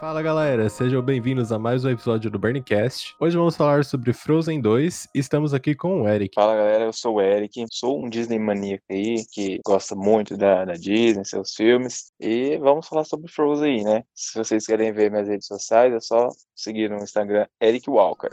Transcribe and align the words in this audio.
Fala 0.00 0.22
galera, 0.22 0.68
sejam 0.68 1.02
bem-vindos 1.02 1.50
a 1.50 1.58
mais 1.58 1.84
um 1.84 1.90
episódio 1.90 2.30
do 2.30 2.38
Burncast. 2.38 3.16
Hoje 3.18 3.36
vamos 3.36 3.56
falar 3.56 3.84
sobre 3.84 4.12
Frozen 4.12 4.60
2 4.60 5.08
e 5.12 5.18
estamos 5.18 5.52
aqui 5.52 5.74
com 5.74 6.02
o 6.02 6.08
Eric. 6.08 6.36
Fala 6.36 6.54
galera, 6.54 6.84
eu 6.84 6.92
sou 6.92 7.16
o 7.16 7.20
Eric, 7.20 7.66
sou 7.72 8.04
um 8.04 8.08
Disney 8.08 8.38
maníaco 8.38 8.84
aí 8.88 9.24
que 9.32 9.58
gosta 9.66 9.96
muito 9.96 10.36
da, 10.36 10.64
da 10.64 10.74
Disney, 10.74 11.24
seus 11.24 11.52
filmes, 11.52 12.12
e 12.20 12.56
vamos 12.58 12.86
falar 12.86 13.02
sobre 13.02 13.28
Frozen 13.28 13.78
aí, 13.78 13.82
né? 13.82 14.04
Se 14.14 14.38
vocês 14.38 14.66
querem 14.66 14.92
ver 14.92 15.10
minhas 15.10 15.26
redes 15.26 15.48
sociais, 15.48 15.92
é 15.92 15.98
só 15.98 16.28
seguir 16.54 16.88
no 16.88 16.98
Instagram 16.98 17.48
Eric 17.60 17.90
Walker. 17.90 18.30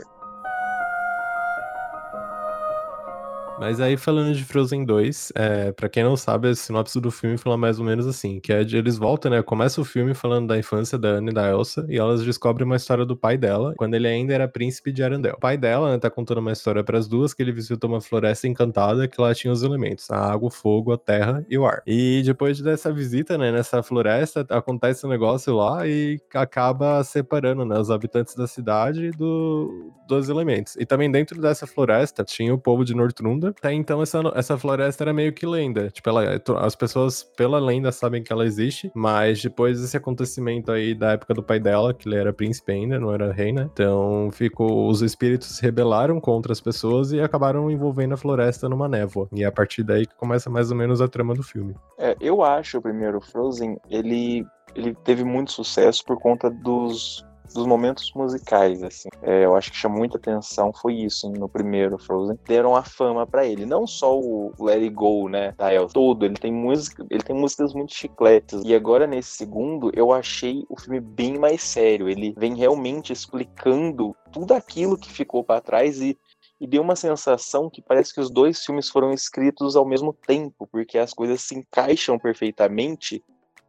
Mas 3.58 3.80
aí, 3.80 3.96
falando 3.96 4.34
de 4.34 4.44
Frozen 4.44 4.84
2, 4.84 5.32
é, 5.34 5.72
para 5.72 5.88
quem 5.88 6.04
não 6.04 6.16
sabe, 6.16 6.48
a 6.48 6.54
sinopse 6.54 7.00
do 7.00 7.10
filme 7.10 7.38
fala 7.38 7.56
mais 7.56 7.78
ou 7.78 7.86
menos 7.86 8.06
assim, 8.06 8.38
que 8.38 8.52
é 8.52 8.62
de, 8.62 8.76
eles 8.76 8.98
voltam, 8.98 9.30
né, 9.30 9.42
começa 9.42 9.80
o 9.80 9.84
filme 9.84 10.12
falando 10.14 10.48
da 10.48 10.58
infância 10.58 10.98
da 10.98 11.08
Anne 11.08 11.30
e 11.30 11.34
da 11.34 11.48
Elsa, 11.48 11.86
e 11.88 11.96
elas 11.96 12.22
descobrem 12.22 12.66
uma 12.66 12.76
história 12.76 13.06
do 13.06 13.16
pai 13.16 13.38
dela, 13.38 13.72
quando 13.76 13.94
ele 13.94 14.06
ainda 14.06 14.34
era 14.34 14.46
príncipe 14.46 14.92
de 14.92 15.02
Arendelle. 15.02 15.36
O 15.36 15.40
pai 15.40 15.56
dela, 15.56 15.90
né, 15.90 15.98
tá 15.98 16.10
contando 16.10 16.38
uma 16.38 16.52
história 16.52 16.84
para 16.84 16.98
as 16.98 17.08
duas, 17.08 17.32
que 17.32 17.42
ele 17.42 17.50
visitou 17.50 17.88
uma 17.88 18.00
floresta 18.00 18.46
encantada, 18.46 19.08
que 19.08 19.18
lá 19.20 19.34
tinha 19.34 19.52
os 19.52 19.62
elementos, 19.62 20.10
a 20.10 20.18
água, 20.18 20.48
o 20.48 20.50
fogo, 20.50 20.92
a 20.92 20.98
terra 20.98 21.44
e 21.48 21.56
o 21.56 21.64
ar. 21.64 21.82
E 21.86 22.22
depois 22.24 22.60
dessa 22.60 22.92
visita, 22.92 23.38
né, 23.38 23.50
nessa 23.50 23.82
floresta, 23.82 24.46
acontece 24.50 25.06
um 25.06 25.08
negócio 25.08 25.54
lá 25.54 25.86
e 25.86 26.20
acaba 26.34 27.02
separando, 27.04 27.64
né, 27.64 27.78
os 27.78 27.90
habitantes 27.90 28.34
da 28.34 28.46
cidade 28.46 29.10
do, 29.12 29.92
dos 30.06 30.28
elementos. 30.28 30.76
E 30.76 30.84
também 30.84 31.10
dentro 31.10 31.40
dessa 31.40 31.66
floresta 31.66 32.22
tinha 32.22 32.52
o 32.54 32.58
povo 32.58 32.84
de 32.84 32.94
Nortrunda, 32.94 33.45
lenda. 33.46 33.54
Até 33.58 33.72
então, 33.72 34.02
essa, 34.02 34.20
essa 34.34 34.58
floresta 34.58 35.04
era 35.04 35.12
meio 35.12 35.32
que 35.32 35.46
lenda. 35.46 35.90
Tipo, 35.90 36.10
ela, 36.10 36.40
as 36.60 36.74
pessoas, 36.74 37.22
pela 37.22 37.58
lenda, 37.58 37.92
sabem 37.92 38.22
que 38.22 38.32
ela 38.32 38.44
existe, 38.44 38.90
mas 38.94 39.42
depois 39.42 39.80
desse 39.80 39.96
acontecimento 39.96 40.70
aí 40.70 40.94
da 40.94 41.12
época 41.12 41.34
do 41.34 41.42
pai 41.42 41.60
dela, 41.60 41.94
que 41.94 42.08
ele 42.08 42.16
era 42.16 42.32
príncipe 42.32 42.72
ainda, 42.72 42.98
não 42.98 43.12
era 43.12 43.32
rei, 43.32 43.52
né? 43.52 43.68
Então, 43.72 44.30
ficou, 44.32 44.88
os 44.88 45.02
espíritos 45.02 45.56
se 45.56 45.62
rebelaram 45.62 46.20
contra 46.20 46.52
as 46.52 46.60
pessoas 46.60 47.12
e 47.12 47.20
acabaram 47.20 47.70
envolvendo 47.70 48.14
a 48.14 48.16
floresta 48.16 48.68
numa 48.68 48.88
névoa. 48.88 49.28
E 49.32 49.44
é 49.44 49.46
a 49.46 49.52
partir 49.52 49.82
daí 49.82 50.06
que 50.06 50.14
começa 50.14 50.50
mais 50.50 50.70
ou 50.70 50.76
menos 50.76 51.00
a 51.00 51.08
trama 51.08 51.34
do 51.34 51.42
filme. 51.42 51.74
É, 51.98 52.16
eu 52.20 52.42
acho 52.42 52.78
o 52.78 52.82
primeiro 52.82 53.20
Frozen, 53.20 53.78
ele, 53.90 54.46
ele 54.74 54.94
teve 55.04 55.24
muito 55.24 55.52
sucesso 55.52 56.04
por 56.04 56.18
conta 56.18 56.50
dos 56.50 57.25
dos 57.54 57.66
momentos 57.66 58.12
musicais, 58.14 58.82
assim. 58.82 59.08
É, 59.22 59.44
eu 59.44 59.56
acho 59.56 59.70
que 59.70 59.76
chamou 59.76 59.98
muita 59.98 60.18
atenção 60.18 60.72
foi 60.72 60.94
isso 60.94 61.30
no 61.30 61.48
primeiro 61.48 61.98
Frozen. 61.98 62.38
Deram 62.46 62.76
a 62.76 62.82
fama 62.82 63.26
para 63.26 63.46
ele, 63.46 63.66
não 63.66 63.86
só 63.86 64.18
o 64.18 64.52
Let 64.58 64.82
It 64.82 64.90
Go, 64.90 65.28
né, 65.28 65.52
da 65.56 65.72
El, 65.72 65.88
todo, 65.88 66.24
ele 66.24 66.34
tem 66.34 66.52
música, 66.52 67.04
ele 67.10 67.22
tem 67.22 67.34
músicas 67.34 67.72
muito 67.74 67.94
chicletes. 67.94 68.62
E 68.64 68.74
agora 68.74 69.06
nesse 69.06 69.30
segundo, 69.30 69.90
eu 69.94 70.12
achei 70.12 70.64
o 70.68 70.78
filme 70.78 71.00
bem 71.00 71.38
mais 71.38 71.62
sério. 71.62 72.08
Ele 72.08 72.34
vem 72.36 72.54
realmente 72.54 73.12
explicando 73.12 74.14
tudo 74.32 74.52
aquilo 74.52 74.96
que 74.96 75.10
ficou 75.10 75.42
para 75.42 75.60
trás 75.60 76.00
e 76.00 76.16
e 76.60 76.66
deu 76.66 76.82
uma 76.82 76.96
sensação 76.96 77.68
que 77.68 77.82
parece 77.82 78.14
que 78.14 78.20
os 78.20 78.30
dois 78.30 78.64
filmes 78.64 78.88
foram 78.88 79.12
escritos 79.12 79.76
ao 79.76 79.84
mesmo 79.84 80.12
tempo, 80.12 80.66
porque 80.66 80.98
as 80.98 81.12
coisas 81.12 81.42
se 81.42 81.54
encaixam 81.54 82.18
perfeitamente 82.18 83.22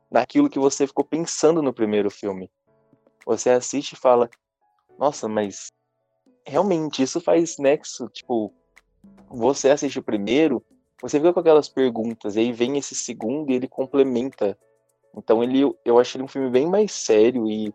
naquilo 0.09 0.49
que 0.49 0.59
você 0.59 0.87
ficou 0.87 1.03
pensando 1.03 1.61
no 1.61 1.73
primeiro 1.73 2.09
filme. 2.09 2.49
Você 3.27 3.49
assiste 3.49 3.91
e 3.91 3.97
fala, 3.97 4.29
nossa, 4.97 5.27
mas 5.27 5.69
realmente 6.45 7.03
isso 7.03 7.19
faz 7.19 7.57
nexo, 7.57 8.07
tipo, 8.07 8.53
você 9.29 9.69
assiste 9.69 9.99
o 9.99 10.03
primeiro, 10.03 10.63
você 11.01 11.19
fica 11.19 11.33
com 11.33 11.41
aquelas 11.41 11.67
perguntas, 11.67 12.37
e 12.37 12.39
aí 12.39 12.53
vem 12.53 12.77
esse 12.77 12.95
segundo 12.95 13.51
e 13.51 13.55
ele 13.55 13.67
complementa. 13.67 14.57
Então 15.15 15.43
ele, 15.43 15.69
eu 15.83 15.99
achei 15.99 16.17
ele 16.17 16.23
um 16.23 16.29
filme 16.29 16.49
bem 16.49 16.65
mais 16.65 16.93
sério 16.93 17.49
e 17.49 17.73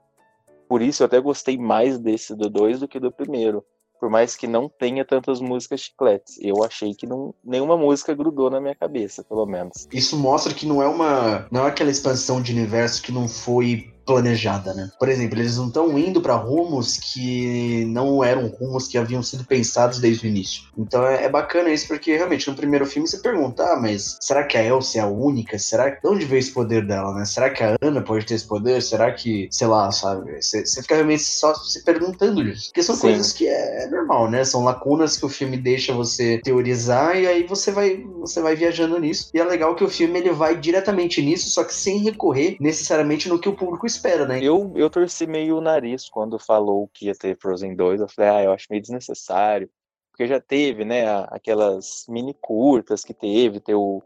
por 0.66 0.80
isso 0.80 1.02
eu 1.02 1.06
até 1.06 1.20
gostei 1.20 1.58
mais 1.58 1.98
desse 1.98 2.34
do 2.34 2.48
dois 2.48 2.80
do 2.80 2.88
que 2.88 2.98
do 2.98 3.12
primeiro. 3.12 3.62
Por 4.00 4.08
mais 4.08 4.34
que 4.34 4.46
não 4.46 4.70
tenha 4.70 5.04
tantas 5.04 5.38
músicas 5.40 5.80
chicletes. 5.80 6.36
Eu 6.40 6.64
achei 6.64 6.92
que 6.92 7.06
não, 7.06 7.32
nenhuma 7.44 7.76
música 7.76 8.14
grudou 8.14 8.50
na 8.50 8.60
minha 8.60 8.74
cabeça, 8.74 9.22
pelo 9.22 9.46
menos. 9.46 9.86
Isso 9.92 10.16
mostra 10.16 10.52
que 10.52 10.66
não 10.66 10.82
é 10.82 10.88
uma. 10.88 11.46
não 11.52 11.66
é 11.66 11.68
aquela 11.68 11.90
expansão 11.90 12.42
de 12.42 12.52
universo 12.52 13.02
que 13.02 13.12
não 13.12 13.28
foi 13.28 13.92
planejada, 14.04 14.74
né? 14.74 14.90
Por 14.98 15.08
exemplo, 15.08 15.38
eles 15.38 15.56
não 15.56 15.68
estão 15.68 15.98
indo 15.98 16.20
para 16.20 16.34
rumos 16.34 16.96
que 16.96 17.84
não 17.86 18.22
eram 18.22 18.46
rumos 18.46 18.88
que 18.88 18.98
haviam 18.98 19.22
sido 19.22 19.44
pensados 19.44 19.98
desde 19.98 20.26
o 20.26 20.28
início. 20.28 20.64
Então 20.76 21.06
é, 21.06 21.24
é, 21.24 21.28
bacana 21.28 21.70
isso 21.70 21.88
porque 21.88 22.16
realmente 22.16 22.48
no 22.48 22.56
primeiro 22.56 22.86
filme 22.86 23.08
você 23.08 23.18
pergunta, 23.18 23.64
ah, 23.64 23.80
mas 23.80 24.18
será 24.20 24.44
que 24.44 24.56
a 24.56 24.64
Elsa 24.64 24.98
é 24.98 25.00
a 25.00 25.06
única? 25.06 25.58
Será 25.58 25.90
que 25.90 26.02
de 26.02 26.08
onde 26.08 26.24
veio 26.24 26.40
esse 26.40 26.52
poder 26.52 26.86
dela, 26.86 27.14
né? 27.14 27.24
Será 27.24 27.50
que 27.50 27.62
a 27.62 27.76
Ana 27.80 28.02
pode 28.02 28.26
ter 28.26 28.34
esse 28.34 28.46
poder? 28.46 28.82
Será 28.82 29.12
que, 29.12 29.48
sei 29.50 29.66
lá, 29.66 29.90
sabe? 29.92 30.40
Você, 30.40 30.64
fica 30.82 30.94
realmente 30.94 31.22
só 31.22 31.54
se 31.54 31.84
perguntando 31.84 32.42
isso. 32.42 32.66
Porque 32.66 32.82
são 32.82 32.94
Sim. 32.94 33.02
coisas 33.02 33.32
que 33.32 33.46
é, 33.46 33.84
é 33.84 33.90
normal, 33.90 34.30
né? 34.30 34.44
São 34.44 34.64
lacunas 34.64 35.16
que 35.16 35.26
o 35.26 35.28
filme 35.28 35.56
deixa 35.56 35.92
você 35.92 36.40
teorizar 36.42 37.16
e 37.16 37.26
aí 37.26 37.46
você 37.46 37.70
vai 37.70 38.04
você 38.18 38.40
vai 38.40 38.56
viajando 38.56 38.98
nisso. 38.98 39.30
E 39.32 39.38
é 39.38 39.44
legal 39.44 39.74
que 39.74 39.84
o 39.84 39.88
filme 39.88 40.18
ele 40.18 40.32
vai 40.32 40.56
diretamente 40.58 41.22
nisso, 41.22 41.50
só 41.50 41.64
que 41.64 41.74
sem 41.74 41.98
recorrer 41.98 42.56
necessariamente 42.60 43.28
no 43.28 43.38
que 43.38 43.48
o 43.48 43.54
público 43.54 43.86
espera, 43.92 44.26
né? 44.26 44.42
Eu, 44.42 44.72
eu 44.76 44.90
torci 44.90 45.26
meio 45.26 45.58
o 45.58 45.60
nariz 45.60 46.08
quando 46.08 46.38
falou 46.38 46.88
que 46.92 47.06
ia 47.06 47.14
ter 47.14 47.38
Frozen 47.38 47.76
2. 47.76 48.00
Eu 48.00 48.08
falei, 48.08 48.30
ah, 48.30 48.42
eu 48.44 48.52
acho 48.52 48.66
meio 48.70 48.82
desnecessário. 48.82 49.70
Porque 50.10 50.26
já 50.26 50.40
teve, 50.40 50.84
né, 50.84 51.04
aquelas 51.28 52.04
mini 52.08 52.34
curtas 52.34 53.02
que 53.02 53.14
teve, 53.14 53.60
ter 53.60 53.74
o 53.74 54.02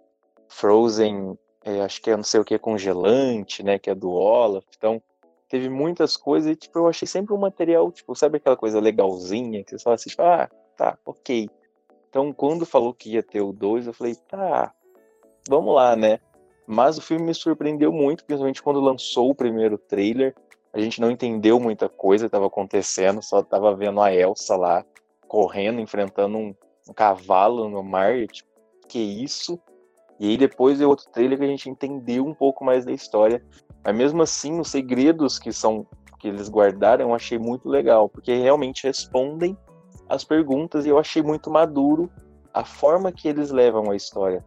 Frozen, 0.49 1.37
é, 1.65 1.81
acho 1.81 2.01
que 2.01 2.11
é 2.11 2.17
não 2.17 2.23
sei 2.23 2.41
o 2.41 2.45
que, 2.45 2.57
congelante, 2.59 3.63
né, 3.63 3.79
que 3.79 3.91
é 3.91 3.95
do 3.95 4.11
Olaf. 4.11 4.65
Então, 4.77 5.03
teve 5.49 5.69
muitas 5.69 6.17
coisas 6.17 6.51
e, 6.51 6.57
tipo, 6.57 6.79
eu 6.79 6.87
achei 6.87 7.09
sempre 7.09 7.35
um 7.35 7.39
material, 7.39 7.91
tipo, 7.91 8.15
sabe 8.15 8.37
aquela 8.37 8.57
coisa 8.57 8.81
legalzinha 8.81 9.65
que 9.65 9.71
você 9.71 9.79
só 9.79 9.93
assiste, 9.93 10.21
ah, 10.21 10.49
tá, 10.77 10.97
ok. 11.05 11.49
Então, 12.09 12.33
quando 12.33 12.65
falou 12.65 12.95
que 12.95 13.11
ia 13.11 13.23
ter 13.23 13.41
o 13.41 13.53
2, 13.53 13.89
eu 13.89 13.93
falei, 13.93 14.15
tá, 14.15 14.73
vamos 15.49 15.75
lá, 15.75 15.97
né? 15.97 16.21
Mas 16.67 16.99
o 16.99 17.03
filme 17.03 17.27
me 17.27 17.35
surpreendeu 17.35 17.93
muito, 17.93 18.25
principalmente 18.25 18.63
quando 18.63 18.81
lançou 18.81 19.31
o 19.31 19.35
primeiro 19.35 19.79
trailer. 19.79 20.35
A 20.73 20.81
gente 20.81 21.01
não 21.01 21.11
entendeu 21.11 21.61
muita 21.61 21.89
coisa 21.89 22.25
que 22.25 22.29
estava 22.29 22.47
acontecendo, 22.47 23.23
só 23.23 23.41
estava 23.41 23.75
vendo 23.75 24.01
a 24.01 24.13
Elsa 24.13 24.57
lá 24.57 24.85
correndo, 25.29 25.81
enfrentando 25.81 26.37
um, 26.37 26.55
um 26.89 26.93
cavalo 26.93 27.69
no 27.69 27.83
mar. 27.83 28.27
Tipo, 28.27 28.49
que 28.89 28.99
isso? 28.99 29.59
E 30.19 30.31
aí 30.31 30.37
depois 30.37 30.79
veio 30.79 30.91
outro 30.91 31.09
trailer 31.11 31.39
que 31.39 31.45
a 31.45 31.49
gente 31.49 31.71
entendeu 31.71 32.27
um 32.27 32.35
pouco 32.35 32.65
mais 32.65 32.85
da 32.85 32.93
história. 32.93 33.43
Mas 33.85 33.95
mesmo 33.95 34.23
assim, 34.23 34.59
os 34.59 34.69
segredos 34.69 35.39
que 35.39 35.53
são 35.53 35.87
que 36.19 36.29
eles 36.29 36.49
guardaram, 36.49 37.11
eu 37.11 37.15
achei 37.15 37.39
muito 37.39 37.69
legal, 37.69 38.09
porque 38.09 38.35
realmente 38.35 38.85
respondem 38.85 39.57
as 40.09 40.25
perguntas 40.25 40.87
e 40.87 40.89
eu 40.89 40.99
achei 40.99 41.23
muito 41.23 41.51
maduro 41.51 42.11
a 42.55 42.65
forma 42.65 43.13
que 43.13 43.29
eles 43.29 43.51
levam 43.51 43.91
a 43.91 43.97
história. 43.97 44.45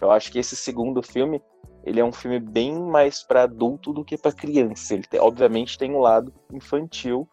Eu 0.00 0.10
acho 0.10 0.30
que 0.30 0.38
esse 0.38 0.54
segundo 0.54 1.02
filme 1.02 1.42
ele 1.84 2.00
é 2.00 2.04
um 2.04 2.12
filme 2.12 2.38
bem 2.38 2.78
mais 2.78 3.22
para 3.22 3.44
adulto 3.44 3.92
do 3.92 4.04
que 4.04 4.16
para 4.16 4.32
criança. 4.32 4.94
Ele 4.94 5.04
tem, 5.04 5.20
obviamente 5.20 5.78
tem 5.78 5.92
um 5.92 6.00
lado 6.00 6.32
infantil, 6.52 7.28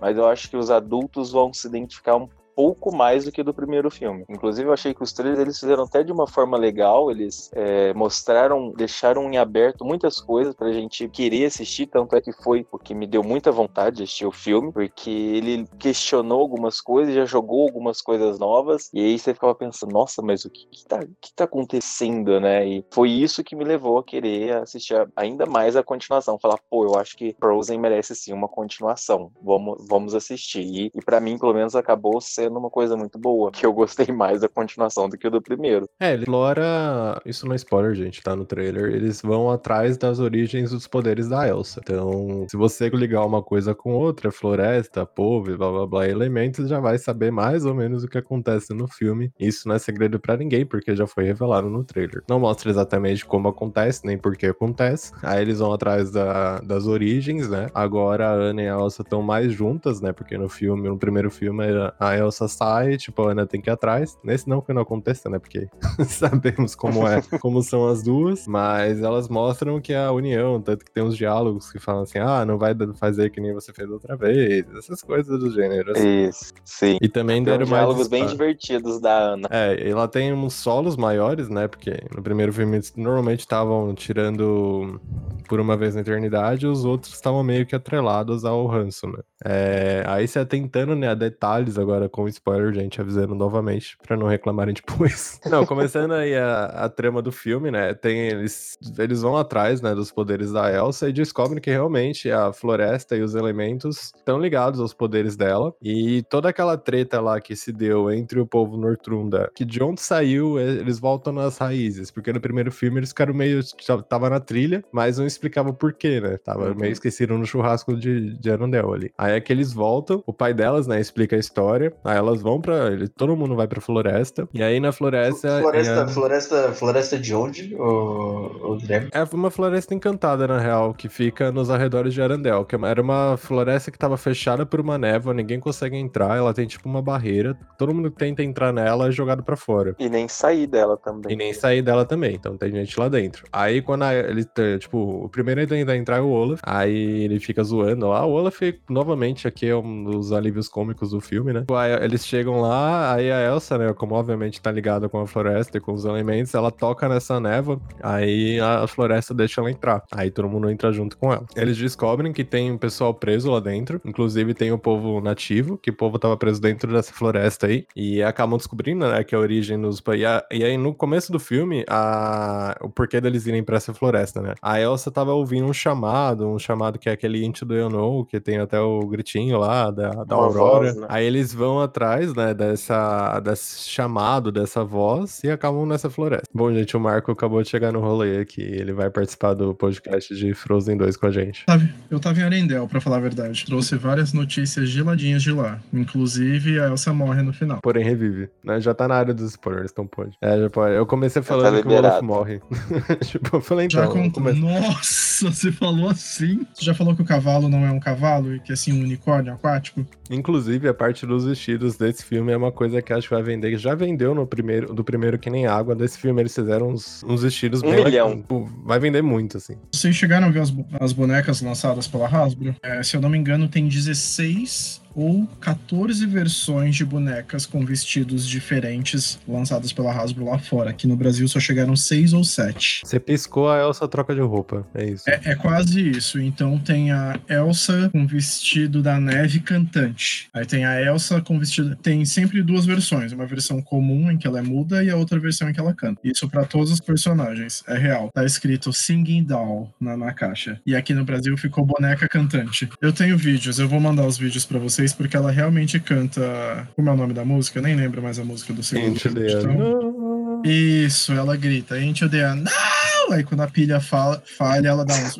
mas 0.00 0.16
eu 0.16 0.26
acho 0.26 0.50
que 0.50 0.56
os 0.56 0.70
adultos 0.70 1.32
vão 1.32 1.52
se 1.52 1.66
identificar 1.66 2.16
um 2.16 2.28
pouco 2.62 2.94
mais 2.94 3.24
do 3.24 3.32
que 3.32 3.42
do 3.42 3.52
primeiro 3.52 3.90
filme. 3.90 4.24
Inclusive, 4.28 4.68
eu 4.68 4.72
achei 4.72 4.94
que 4.94 5.02
os 5.02 5.12
três 5.12 5.36
eles 5.36 5.58
fizeram 5.58 5.82
até 5.82 6.04
de 6.04 6.12
uma 6.12 6.28
forma 6.28 6.56
legal, 6.56 7.10
eles 7.10 7.50
é, 7.52 7.92
mostraram, 7.92 8.70
deixaram 8.70 9.28
em 9.28 9.36
aberto 9.36 9.84
muitas 9.84 10.20
coisas 10.20 10.54
pra 10.54 10.70
gente 10.70 11.08
querer 11.08 11.46
assistir, 11.46 11.86
tanto 11.86 12.14
é 12.14 12.20
que 12.20 12.32
foi 12.32 12.64
o 12.70 12.78
que 12.78 12.94
me 12.94 13.04
deu 13.04 13.24
muita 13.24 13.50
vontade 13.50 13.96
de 13.96 14.02
assistir 14.04 14.26
o 14.26 14.30
filme, 14.30 14.70
porque 14.70 15.10
ele 15.10 15.66
questionou 15.76 16.40
algumas 16.40 16.80
coisas, 16.80 17.12
já 17.12 17.24
jogou 17.24 17.62
algumas 17.62 18.00
coisas 18.00 18.38
novas, 18.38 18.88
e 18.94 19.00
aí 19.00 19.18
você 19.18 19.34
ficava 19.34 19.56
pensando, 19.56 19.92
nossa, 19.92 20.22
mas 20.22 20.44
o 20.44 20.50
que, 20.50 20.64
que, 20.70 20.86
tá, 20.86 21.00
que 21.20 21.34
tá 21.34 21.42
acontecendo, 21.42 22.38
né? 22.38 22.64
E 22.64 22.84
foi 22.92 23.10
isso 23.10 23.42
que 23.42 23.56
me 23.56 23.64
levou 23.64 23.98
a 23.98 24.04
querer 24.04 24.58
assistir 24.58 24.94
ainda 25.16 25.46
mais 25.46 25.74
a 25.74 25.82
continuação, 25.82 26.38
falar, 26.38 26.60
pô, 26.70 26.84
eu 26.84 26.96
acho 26.96 27.16
que 27.16 27.34
Frozen 27.40 27.80
merece 27.80 28.14
sim 28.14 28.32
uma 28.32 28.46
continuação, 28.46 29.32
vamos, 29.42 29.84
vamos 29.88 30.14
assistir. 30.14 30.62
E, 30.62 30.92
e 30.94 31.02
para 31.04 31.18
mim, 31.18 31.36
pelo 31.36 31.54
menos, 31.54 31.74
acabou 31.74 32.20
sendo 32.20 32.51
sendo 32.52 32.58
uma 32.58 32.70
coisa 32.70 32.96
muito 32.96 33.18
boa, 33.18 33.50
que 33.50 33.64
eu 33.64 33.72
gostei 33.72 34.06
mais 34.12 34.42
da 34.42 34.48
continuação 34.48 35.08
do 35.08 35.16
que 35.16 35.28
do 35.30 35.40
primeiro. 35.40 35.88
É, 35.98 36.12
ele 36.12 36.24
explora. 36.24 37.20
Isso 37.24 37.46
não 37.46 37.54
é 37.54 37.56
spoiler, 37.56 37.94
gente, 37.94 38.22
tá 38.22 38.36
no 38.36 38.44
trailer. 38.44 38.94
Eles 38.94 39.22
vão 39.22 39.50
atrás 39.50 39.96
das 39.96 40.18
origens 40.18 40.70
dos 40.70 40.86
poderes 40.86 41.28
da 41.28 41.48
Elsa. 41.48 41.80
Então, 41.82 42.46
se 42.48 42.56
você 42.56 42.88
ligar 42.90 43.24
uma 43.24 43.42
coisa 43.42 43.74
com 43.74 43.94
outra, 43.94 44.30
floresta, 44.30 45.06
povo, 45.06 45.56
blá 45.56 45.70
blá 45.70 45.86
blá, 45.86 46.08
elementos, 46.08 46.68
já 46.68 46.78
vai 46.78 46.98
saber 46.98 47.30
mais 47.30 47.64
ou 47.64 47.74
menos 47.74 48.04
o 48.04 48.08
que 48.08 48.18
acontece 48.18 48.74
no 48.74 48.86
filme. 48.86 49.32
Isso 49.38 49.66
não 49.66 49.74
é 49.74 49.78
segredo 49.78 50.20
para 50.20 50.36
ninguém, 50.36 50.66
porque 50.66 50.94
já 50.94 51.06
foi 51.06 51.24
revelado 51.24 51.70
no 51.70 51.84
trailer. 51.84 52.22
Não 52.28 52.38
mostra 52.38 52.70
exatamente 52.70 53.24
como 53.24 53.48
acontece, 53.48 54.04
nem 54.04 54.18
por 54.18 54.36
que 54.36 54.46
acontece. 54.46 55.12
Aí 55.22 55.40
eles 55.40 55.60
vão 55.60 55.72
atrás 55.72 56.10
da, 56.10 56.58
das 56.58 56.86
origens, 56.86 57.48
né? 57.48 57.68
Agora 57.74 58.28
a 58.28 58.34
Anna 58.34 58.62
e 58.62 58.68
a 58.68 58.72
Elsa 58.72 59.02
estão 59.02 59.22
mais 59.22 59.52
juntas, 59.52 60.00
né? 60.00 60.12
Porque 60.12 60.36
no 60.36 60.48
filme, 60.48 60.88
no 60.88 60.98
primeiro 60.98 61.30
filme, 61.30 61.64
a 61.98 62.16
Elsa 62.16 62.31
Elsa 62.32 62.48
sai, 62.48 62.96
tipo, 62.96 63.22
a 63.22 63.32
Ana 63.32 63.46
tem 63.46 63.60
que 63.60 63.68
ir 63.68 63.72
atrás. 63.72 64.18
Nesse 64.24 64.48
não 64.48 64.60
que 64.60 64.72
não 64.72 64.82
aconteça, 64.82 65.28
né? 65.28 65.38
Porque 65.38 65.68
sabemos 66.08 66.74
como 66.74 67.06
é, 67.06 67.20
como 67.40 67.62
são 67.62 67.86
as 67.86 68.02
duas, 68.02 68.46
mas 68.48 69.00
elas 69.02 69.28
mostram 69.28 69.80
que 69.80 69.92
é 69.92 70.04
a 70.04 70.10
união, 70.10 70.60
tanto 70.60 70.84
que 70.84 70.90
tem 70.90 71.02
uns 71.02 71.16
diálogos 71.16 71.70
que 71.70 71.78
falam 71.78 72.02
assim: 72.02 72.18
ah, 72.18 72.44
não 72.44 72.58
vai 72.58 72.74
fazer 72.94 73.30
que 73.30 73.40
nem 73.40 73.52
você 73.52 73.72
fez 73.72 73.88
outra 73.90 74.16
vez, 74.16 74.64
essas 74.76 75.02
coisas 75.02 75.38
do 75.38 75.50
gênero. 75.50 75.92
Assim. 75.92 76.28
Isso, 76.28 76.52
sim. 76.64 76.98
E 77.00 77.08
também 77.08 77.36
Tem 77.36 77.52
deram 77.52 77.66
mais. 77.66 77.82
diálogos 77.82 78.08
bem 78.08 78.26
divertidos 78.26 79.00
da 79.00 79.12
Ana. 79.12 79.48
É, 79.50 79.88
ela 79.88 80.08
tem 80.08 80.32
uns 80.32 80.54
solos 80.54 80.96
maiores, 80.96 81.48
né? 81.48 81.68
Porque 81.68 82.02
no 82.14 82.22
primeiro 82.22 82.52
filme 82.52 82.76
eles 82.76 82.92
normalmente 82.96 83.40
estavam 83.40 83.94
tirando 83.94 85.00
por 85.48 85.60
uma 85.60 85.76
vez 85.76 85.94
na 85.94 86.00
eternidade, 86.00 86.66
os 86.66 86.84
outros 86.84 87.12
estavam 87.12 87.42
meio 87.42 87.66
que 87.66 87.74
atrelados 87.74 88.44
ao 88.44 88.66
ranço, 88.66 89.06
né? 89.06 89.18
É, 89.44 90.02
aí 90.06 90.26
se 90.26 90.38
atentando, 90.38 90.94
né, 90.94 91.08
a 91.08 91.14
detalhes 91.14 91.76
agora 91.78 92.08
com 92.08 92.21
spoiler, 92.28 92.72
gente, 92.72 93.00
avisando 93.00 93.34
novamente 93.34 93.96
pra 94.02 94.16
não 94.16 94.26
reclamarem 94.26 94.74
depois. 94.86 95.40
Não, 95.50 95.64
começando 95.66 96.12
aí 96.12 96.34
a, 96.36 96.64
a 96.66 96.88
trama 96.88 97.20
do 97.22 97.32
filme, 97.32 97.70
né? 97.70 97.94
Tem 97.94 98.28
eles, 98.28 98.78
eles 98.98 99.22
vão 99.22 99.36
atrás, 99.36 99.80
né, 99.80 99.94
dos 99.94 100.10
poderes 100.10 100.52
da 100.52 100.70
Elsa 100.72 101.08
e 101.08 101.12
descobrem 101.12 101.60
que 101.60 101.70
realmente 101.70 102.30
a 102.30 102.52
floresta 102.52 103.16
e 103.16 103.22
os 103.22 103.34
elementos 103.34 104.12
estão 104.16 104.38
ligados 104.38 104.80
aos 104.80 104.92
poderes 104.94 105.36
dela. 105.36 105.74
E 105.82 106.22
toda 106.24 106.48
aquela 106.48 106.76
treta 106.76 107.20
lá 107.20 107.40
que 107.40 107.54
se 107.56 107.72
deu 107.72 108.10
entre 108.10 108.40
o 108.40 108.46
povo 108.46 108.76
Nortrunda, 108.76 109.50
que 109.54 109.64
de 109.64 109.82
onde 109.82 110.00
saiu, 110.00 110.58
eles 110.58 110.98
voltam 110.98 111.32
nas 111.32 111.58
raízes, 111.58 112.10
porque 112.10 112.32
no 112.32 112.40
primeiro 112.40 112.70
filme 112.70 112.98
eles 112.98 113.10
ficaram 113.10 113.34
meio 113.34 113.60
tava 114.08 114.28
na 114.30 114.40
trilha, 114.40 114.84
mas 114.92 115.18
não 115.18 115.26
explicava 115.26 115.70
o 115.70 115.74
porquê, 115.74 116.20
né? 116.20 116.36
Tava 116.38 116.68
Uhum. 116.68 116.74
meio 116.76 116.92
esquecido 116.92 117.36
no 117.36 117.44
churrasco 117.46 117.96
de, 117.96 118.36
de 118.38 118.50
Arundel 118.50 118.92
ali. 118.92 119.12
Aí 119.18 119.32
é 119.34 119.40
que 119.40 119.52
eles 119.52 119.72
voltam, 119.72 120.22
o 120.26 120.32
pai 120.32 120.54
delas, 120.54 120.86
né, 120.86 121.00
explica 121.00 121.36
a 121.36 121.38
história. 121.38 121.92
Aí 122.12 122.18
elas 122.18 122.42
vão 122.42 122.60
pra. 122.60 122.88
ele- 122.92 123.08
todo 123.08 123.34
mundo 123.36 123.56
vai 123.56 123.66
pra 123.66 123.80
floresta. 123.80 124.46
E 124.52 124.62
aí 124.62 124.78
na 124.80 124.92
floresta. 124.92 125.60
Floresta, 125.60 125.92
é, 126.02 126.08
floresta, 126.08 126.72
floresta 126.72 127.18
de 127.18 127.34
onde, 127.34 127.74
o, 127.74 128.72
o 128.72 128.76
Guilherme? 128.76 129.08
é 129.12 129.22
uma 129.32 129.50
floresta 129.50 129.94
encantada, 129.94 130.46
na 130.46 130.58
real, 130.58 130.92
que 130.92 131.08
fica 131.08 131.50
nos 131.50 131.70
arredores 131.70 132.12
de 132.12 132.20
Arandel. 132.20 132.64
Que 132.64 132.76
era 132.76 133.00
uma 133.00 133.36
floresta 133.36 133.90
que 133.90 133.98
tava 133.98 134.16
fechada 134.16 134.66
por 134.66 134.80
uma 134.80 134.98
névoa, 134.98 135.32
ninguém 135.32 135.58
consegue 135.58 135.96
entrar. 135.96 136.36
Ela 136.36 136.52
tem 136.52 136.66
tipo 136.66 136.88
uma 136.88 137.00
barreira. 137.00 137.56
Todo 137.78 137.94
mundo 137.94 138.10
que 138.10 138.18
tenta 138.18 138.42
entrar 138.42 138.72
nela 138.72 139.08
é 139.08 139.10
jogado 139.10 139.42
pra 139.42 139.56
fora. 139.56 139.94
E 139.98 140.08
nem 140.08 140.28
sair 140.28 140.66
dela 140.66 140.98
E 141.00 141.04
também. 141.04 141.36
nem 141.36 141.52
sair 141.54 141.80
dela 141.82 142.04
também, 142.04 142.34
então 142.34 142.56
tem 142.56 142.70
gente 142.70 142.98
lá 142.98 143.08
dentro. 143.08 143.44
Aí 143.52 143.80
quando 143.80 144.02
a- 144.02 144.14
ele, 144.14 144.44
tipo, 144.78 145.24
o 145.24 145.28
primeiro 145.28 145.62
a 145.62 145.66
tentar 145.66 145.96
entrar 145.96 146.18
é 146.18 146.20
o 146.20 146.28
Olaf, 146.28 146.60
aí 146.62 147.24
ele 147.24 147.40
fica 147.40 147.62
zoando 147.62 148.08
lá. 148.08 148.24
O 148.26 148.32
Olaf, 148.32 148.60
novamente, 148.88 149.48
aqui 149.48 149.66
é 149.68 149.76
um 149.76 150.04
dos 150.04 150.32
alívios 150.32 150.68
cômicos 150.68 151.10
do 151.10 151.20
filme, 151.20 151.52
né? 151.52 151.64
Aí 151.76 152.01
eles 152.04 152.26
chegam 152.26 152.60
lá, 152.60 153.14
aí 153.14 153.30
a 153.30 153.40
Elsa, 153.40 153.78
né, 153.78 153.92
como 153.92 154.14
obviamente 154.14 154.60
tá 154.60 154.70
ligada 154.70 155.08
com 155.08 155.20
a 155.20 155.26
floresta 155.26 155.78
e 155.78 155.80
com 155.80 155.92
os 155.92 156.04
elementos, 156.04 156.54
ela 156.54 156.70
toca 156.70 157.08
nessa 157.08 157.38
névoa, 157.40 157.80
aí 158.02 158.58
a 158.60 158.86
floresta 158.86 159.32
deixa 159.34 159.60
ela 159.60 159.70
entrar. 159.70 160.02
Aí 160.12 160.30
todo 160.30 160.48
mundo 160.48 160.70
entra 160.70 160.92
junto 160.92 161.16
com 161.16 161.32
ela. 161.32 161.44
Eles 161.56 161.76
descobrem 161.76 162.32
que 162.32 162.44
tem 162.44 162.70
um 162.70 162.78
pessoal 162.78 163.12
preso 163.14 163.50
lá 163.50 163.60
dentro, 163.60 164.00
inclusive 164.04 164.54
tem 164.54 164.72
o 164.72 164.78
povo 164.78 165.20
nativo, 165.20 165.78
que 165.78 165.90
o 165.90 165.94
povo 165.94 166.18
tava 166.18 166.36
preso 166.36 166.60
dentro 166.60 166.92
dessa 166.92 167.12
floresta 167.12 167.66
aí, 167.66 167.86
e 167.94 168.22
acabam 168.22 168.56
descobrindo, 168.56 169.08
né, 169.08 169.22
que 169.24 169.34
a 169.34 169.38
origem 169.38 169.80
dos... 169.80 170.02
E, 170.16 170.24
a- 170.26 170.44
e 170.50 170.64
aí 170.64 170.76
no 170.76 170.94
começo 170.94 171.30
do 171.32 171.38
filme, 171.38 171.84
a... 171.88 172.76
o 172.80 172.88
porquê 172.88 173.20
deles 173.20 173.46
irem 173.46 173.62
pra 173.62 173.76
essa 173.76 173.94
floresta, 173.94 174.40
né? 174.40 174.54
A 174.60 174.80
Elsa 174.80 175.10
tava 175.10 175.32
ouvindo 175.32 175.66
um 175.66 175.72
chamado, 175.72 176.46
um 176.48 176.58
chamado 176.58 176.98
que 176.98 177.08
é 177.08 177.12
aquele 177.12 177.44
Into 177.44 177.66
the 177.66 177.84
Unknown, 177.84 178.24
que 178.24 178.40
tem 178.40 178.58
até 178.58 178.80
o 178.80 179.00
gritinho 179.06 179.58
lá 179.58 179.90
da, 179.90 180.10
da 180.24 180.34
Aurora. 180.34 180.84
voz, 180.86 180.96
né? 180.96 181.06
Aí 181.08 181.24
eles 181.26 181.52
vão 181.52 181.80
atrás, 181.92 182.34
né, 182.34 182.54
dessa, 182.54 183.38
desse 183.40 183.88
chamado, 183.88 184.50
dessa 184.50 184.82
voz, 184.82 185.40
e 185.44 185.50
acabam 185.50 185.84
nessa 185.86 186.08
floresta. 186.08 186.48
Bom, 186.54 186.72
gente, 186.72 186.96
o 186.96 187.00
Marco 187.00 187.30
acabou 187.30 187.62
de 187.62 187.68
chegar 187.68 187.92
no 187.92 188.00
rolê 188.00 188.38
aqui, 188.38 188.62
ele 188.62 188.92
vai 188.92 189.10
participar 189.10 189.52
do 189.54 189.74
podcast 189.74 190.34
de 190.34 190.54
Frozen 190.54 190.96
2 190.96 191.16
com 191.16 191.26
a 191.26 191.30
gente. 191.30 191.64
Tava- 191.66 191.88
Eu 192.10 192.18
tava 192.18 192.40
em 192.40 192.42
Arendelle, 192.42 192.86
pra 192.88 193.00
falar 193.00 193.18
a 193.18 193.20
verdade. 193.20 193.64
Trouxe 193.66 193.96
várias 193.96 194.32
notícias 194.32 194.88
geladinhas 194.88 195.42
de 195.42 195.52
lá. 195.52 195.78
Inclusive, 195.92 196.80
a 196.80 196.86
Elsa 196.88 197.12
morre 197.12 197.42
no 197.42 197.52
final. 197.52 197.80
Porém, 197.82 198.04
revive, 198.04 198.48
né? 198.64 198.80
Já 198.80 198.94
tá 198.94 199.06
na 199.06 199.14
área 199.14 199.34
dos 199.34 199.50
spoilers, 199.50 199.90
então 199.92 200.06
pode. 200.06 200.36
É, 200.40 200.58
já 200.58 200.70
pode. 200.70 200.94
Eu 200.94 201.04
comecei 201.06 201.42
falando 201.42 201.82
que 201.82 201.88
o. 201.88 201.92
Olaf 201.92 202.22
morre. 202.22 202.60
tipo, 203.26 203.56
eu 203.56 203.60
falei, 203.60 203.86
então. 203.86 204.02
Já 204.02 204.08
comecei- 204.30 204.60
Nossa, 204.62 205.50
você 205.50 205.72
falou 205.72 206.08
assim? 206.08 206.66
Você 206.72 206.84
já 206.84 206.94
falou 206.94 207.14
que 207.14 207.22
o 207.22 207.24
cavalo 207.24 207.68
não 207.68 207.84
é 207.86 207.90
um 207.90 208.00
cavalo 208.00 208.54
e 208.54 208.60
que 208.60 208.72
é 208.72 208.76
sim 208.76 208.92
um 208.92 209.02
unicórnio 209.04 209.52
aquático? 209.52 210.06
Inclusive, 210.30 210.88
a 210.88 210.94
parte 210.94 211.26
dos 211.26 211.44
vestidos 211.44 211.81
desse 211.90 212.24
filme 212.24 212.52
é 212.52 212.56
uma 212.56 212.72
coisa 212.72 213.02
que 213.02 213.12
acho 213.12 213.28
que 213.28 213.34
vai 213.34 213.42
vender. 213.42 213.76
Já 213.76 213.94
vendeu 213.94 214.34
no 214.34 214.46
primeiro, 214.46 214.94
do 214.94 215.04
primeiro 215.04 215.38
que 215.38 215.50
nem 215.50 215.66
água. 215.66 215.94
Desse 215.94 216.18
filme 216.18 216.40
eles 216.40 216.54
fizeram 216.54 216.88
uns, 216.88 217.22
uns 217.24 217.42
vestidos 217.42 217.82
Um 217.82 217.90
bem 217.90 218.04
milhão. 218.04 218.40
Pô, 218.42 218.68
Vai 218.84 218.98
vender 218.98 219.22
muito, 219.22 219.56
assim. 219.56 219.76
Vocês 219.92 220.14
chegaram 220.14 220.46
a 220.46 220.50
ver 220.50 220.60
as, 220.60 220.72
as 221.00 221.12
bonecas 221.12 221.60
lançadas 221.60 222.06
pela 222.06 222.26
Hasbro? 222.26 222.74
É, 222.82 223.02
se 223.02 223.16
eu 223.16 223.20
não 223.20 223.28
me 223.28 223.38
engano, 223.38 223.68
tem 223.68 223.86
16 223.86 225.01
ou 225.14 225.46
14 225.60 226.24
versões 226.26 226.96
de 226.96 227.04
bonecas 227.04 227.66
com 227.66 227.84
vestidos 227.84 228.46
diferentes 228.46 229.38
lançadas 229.46 229.92
pela 229.92 230.12
Hasbro 230.12 230.44
lá 230.44 230.58
fora. 230.58 230.90
Aqui 230.90 231.06
no 231.06 231.16
Brasil 231.16 231.46
só 231.48 231.60
chegaram 231.60 231.94
6 231.96 232.32
ou 232.32 232.44
7. 232.44 233.02
Você 233.04 233.20
piscou, 233.20 233.70
a 233.70 233.78
Elsa 233.78 234.08
troca 234.08 234.34
de 234.34 234.40
roupa. 234.40 234.86
É 234.94 235.04
isso. 235.04 235.28
É, 235.28 235.40
é 235.44 235.54
quase 235.54 236.00
isso. 236.00 236.40
Então 236.40 236.78
tem 236.78 237.12
a 237.12 237.38
Elsa 237.48 238.10
com 238.10 238.26
vestido 238.26 239.02
da 239.02 239.18
neve 239.18 239.60
cantante. 239.60 240.48
Aí 240.52 240.66
tem 240.66 240.84
a 240.84 241.00
Elsa 241.00 241.40
com 241.40 241.58
vestido. 241.58 241.96
Tem 241.96 242.24
sempre 242.24 242.62
duas 242.62 242.86
versões. 242.86 243.32
Uma 243.32 243.46
versão 243.46 243.80
comum 243.82 244.30
em 244.30 244.38
que 244.38 244.46
ela 244.46 244.58
é 244.58 244.62
muda 244.62 245.02
e 245.04 245.10
a 245.10 245.16
outra 245.16 245.38
versão 245.38 245.68
em 245.68 245.72
que 245.72 245.80
ela 245.80 245.94
canta. 245.94 246.20
Isso 246.24 246.48
pra 246.48 246.64
todos 246.64 246.90
os 246.90 247.00
personagens. 247.00 247.82
É 247.86 247.96
real. 247.96 248.30
Tá 248.32 248.44
escrito 248.44 248.92
Singing 248.92 249.44
Doll 249.44 249.92
na, 250.00 250.16
na 250.16 250.32
caixa. 250.32 250.80
E 250.86 250.94
aqui 250.94 251.14
no 251.14 251.24
Brasil 251.24 251.56
ficou 251.56 251.84
boneca 251.84 252.28
cantante. 252.28 252.88
Eu 253.00 253.12
tenho 253.12 253.36
vídeos, 253.36 253.78
eu 253.78 253.88
vou 253.88 254.00
mandar 254.00 254.26
os 254.26 254.38
vídeos 254.38 254.64
pra 254.64 254.78
vocês 254.78 255.01
porque 255.10 255.36
ela 255.36 255.50
realmente 255.50 255.98
canta. 255.98 256.88
Como 256.94 257.08
é 257.08 257.12
o 257.12 257.16
nome 257.16 257.32
da 257.32 257.44
música? 257.44 257.78
Eu 257.78 257.82
nem 257.82 257.96
lembro 257.96 258.22
mais 258.22 258.38
a 258.38 258.44
música 258.44 258.72
do 258.72 258.82
segundo. 258.82 259.16
Into 259.16 259.34
the 259.34 259.52
Então. 259.52 260.62
Isso, 260.64 261.32
ela 261.32 261.56
grita, 261.56 261.98
Into 261.98 262.28
the 262.28 262.44
Unknown. 262.44 263.11
Aí 263.32 263.44
quando 263.44 263.60
a 263.62 263.66
pilha 263.68 264.00
fala, 264.00 264.42
falha, 264.56 264.88
ela 264.88 265.04
dá 265.04 265.14
uns. 265.14 265.38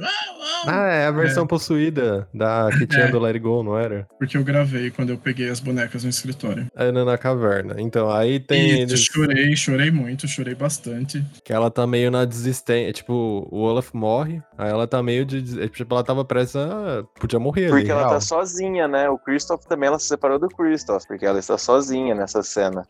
Ah, 0.67 0.87
é 0.89 1.07
a 1.07 1.11
versão 1.11 1.45
possuída 1.47 2.29
da 2.33 2.69
que 2.79 2.87
tinha 2.87 3.05
É. 3.07 3.09
do 3.11 3.19
Let 3.19 3.35
It 3.35 3.41
Go, 3.41 3.63
não 3.65 3.77
era? 3.77 4.07
Porque 4.19 4.37
eu 4.37 4.45
gravei 4.45 4.91
quando 4.93 5.11
eu 5.11 5.19
peguei 5.19 5.49
as 5.51 5.59
bonecas 5.59 6.05
no 6.05 6.11
escritório. 6.11 6.69
Ana 6.77 7.05
na 7.05 7.19
caverna. 7.19 7.75
Então, 7.79 8.09
aí 8.11 8.39
tem 8.39 8.71
Isso, 8.71 8.83
eles. 8.95 9.01
chorei, 9.05 9.57
chorei 9.57 9.91
muito, 9.91 10.29
chorei 10.29 10.55
bastante. 10.55 11.25
Que 11.45 11.53
ela 11.53 11.69
tá 11.71 11.85
meio 11.87 12.11
na 12.13 12.25
desistência. 12.25 12.93
Tipo, 12.93 13.47
o 13.51 13.59
Olaf 13.63 13.93
morre, 13.93 14.41
aí 14.57 14.71
ela 14.71 14.87
tá 14.87 15.03
meio 15.03 15.25
de. 15.25 15.43
des- 15.43 15.71
Tipo, 15.73 15.95
ela 15.95 16.05
tava 16.05 16.25
prestes 16.25 16.55
a. 16.57 17.03
Podia 17.19 17.41
morrer 17.41 17.65
ali. 17.67 17.73
Porque 17.73 17.91
ela 17.91 18.03
real. 18.03 18.13
tá 18.13 18.21
sozinha, 18.21 18.87
né? 18.87 19.09
O 19.11 19.19
Christoph 19.19 19.65
também 19.65 19.89
ela 19.89 19.99
se 19.99 20.07
separou 20.07 20.39
do 20.39 20.49
Christoph, 20.49 21.05
porque 21.09 21.27
ela 21.27 21.39
está 21.41 21.59
sozinha 21.59 22.15
nessa 22.15 22.43
cena. 22.43 22.87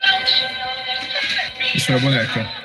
Isso 1.74 1.90
é 1.90 1.94
a 1.94 1.98
boneca. 1.98 2.61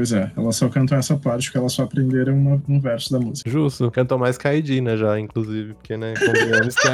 Pois 0.00 0.12
é, 0.12 0.32
elas 0.34 0.56
só 0.56 0.66
cantam 0.70 0.96
essa 0.96 1.14
parte 1.14 1.44
porque 1.48 1.58
elas 1.58 1.74
só 1.74 1.82
aprenderam 1.82 2.34
uma- 2.34 2.62
um 2.66 2.80
verso 2.80 3.12
da 3.12 3.18
música. 3.20 3.50
Justo. 3.50 3.90
Cantou 3.90 4.18
mais 4.18 4.38
que 4.38 4.48
a 4.48 4.50
Aidina 4.50 4.96
já, 4.96 5.20
inclusive. 5.20 5.74
Porque, 5.74 5.94
né, 5.94 6.14
convenhamos 6.14 6.74
que 6.74 6.88
a 6.88 6.92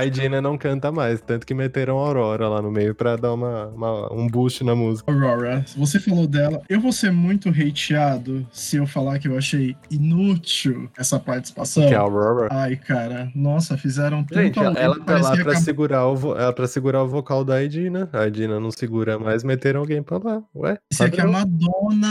Aidina, 0.00 0.38
a 0.38 0.42
não 0.42 0.58
canta 0.58 0.90
mais. 0.90 1.20
Tanto 1.20 1.46
que 1.46 1.54
meteram 1.54 1.96
a 1.96 2.06
Aurora 2.08 2.48
lá 2.48 2.60
no 2.60 2.72
meio 2.72 2.92
pra 2.92 3.14
dar 3.14 3.32
uma, 3.32 3.66
uma- 3.68 4.12
um 4.12 4.26
boost 4.26 4.64
na 4.64 4.74
música. 4.74 5.12
Aurora, 5.12 5.64
você 5.76 6.00
falou 6.00 6.26
dela. 6.26 6.60
Eu 6.68 6.80
vou 6.80 6.90
ser 6.90 7.12
muito 7.12 7.50
hateado 7.50 8.44
se 8.50 8.76
eu 8.78 8.84
falar 8.86 9.20
que 9.20 9.28
eu 9.28 9.38
achei 9.38 9.76
inútil 9.88 10.90
essa 10.98 11.20
participação. 11.20 11.86
Que 11.86 11.94
é 11.94 11.96
a 11.96 12.00
Aurora. 12.00 12.48
Ai, 12.50 12.74
cara, 12.74 13.30
nossa, 13.32 13.76
fizeram 13.78 14.24
tanto 14.24 14.42
Gente, 14.42 14.58
ela, 14.58 14.98
tá 14.98 15.18
lá 15.20 15.30
pra 15.36 15.44
que 15.44 15.50
a- 15.50 15.60
segurar, 15.60 16.06
o 16.08 16.16
vo- 16.16 16.34
ela 16.36 16.52
pra 16.52 16.66
segurar 16.66 17.04
o 17.04 17.06
vocal 17.08 17.44
da 17.44 17.54
Aidina. 17.54 18.08
A 18.12 18.22
Aidina 18.22 18.58
não 18.58 18.72
segura 18.72 19.18
mais, 19.20 19.44
meteram 19.44 19.78
alguém 19.80 20.02
pra 20.02 20.18
lá. 20.18 20.42
Ué? 20.56 20.78
Parecia 20.90 21.10
que 21.10 21.20
a 21.20 21.24
padrão. 21.30 21.38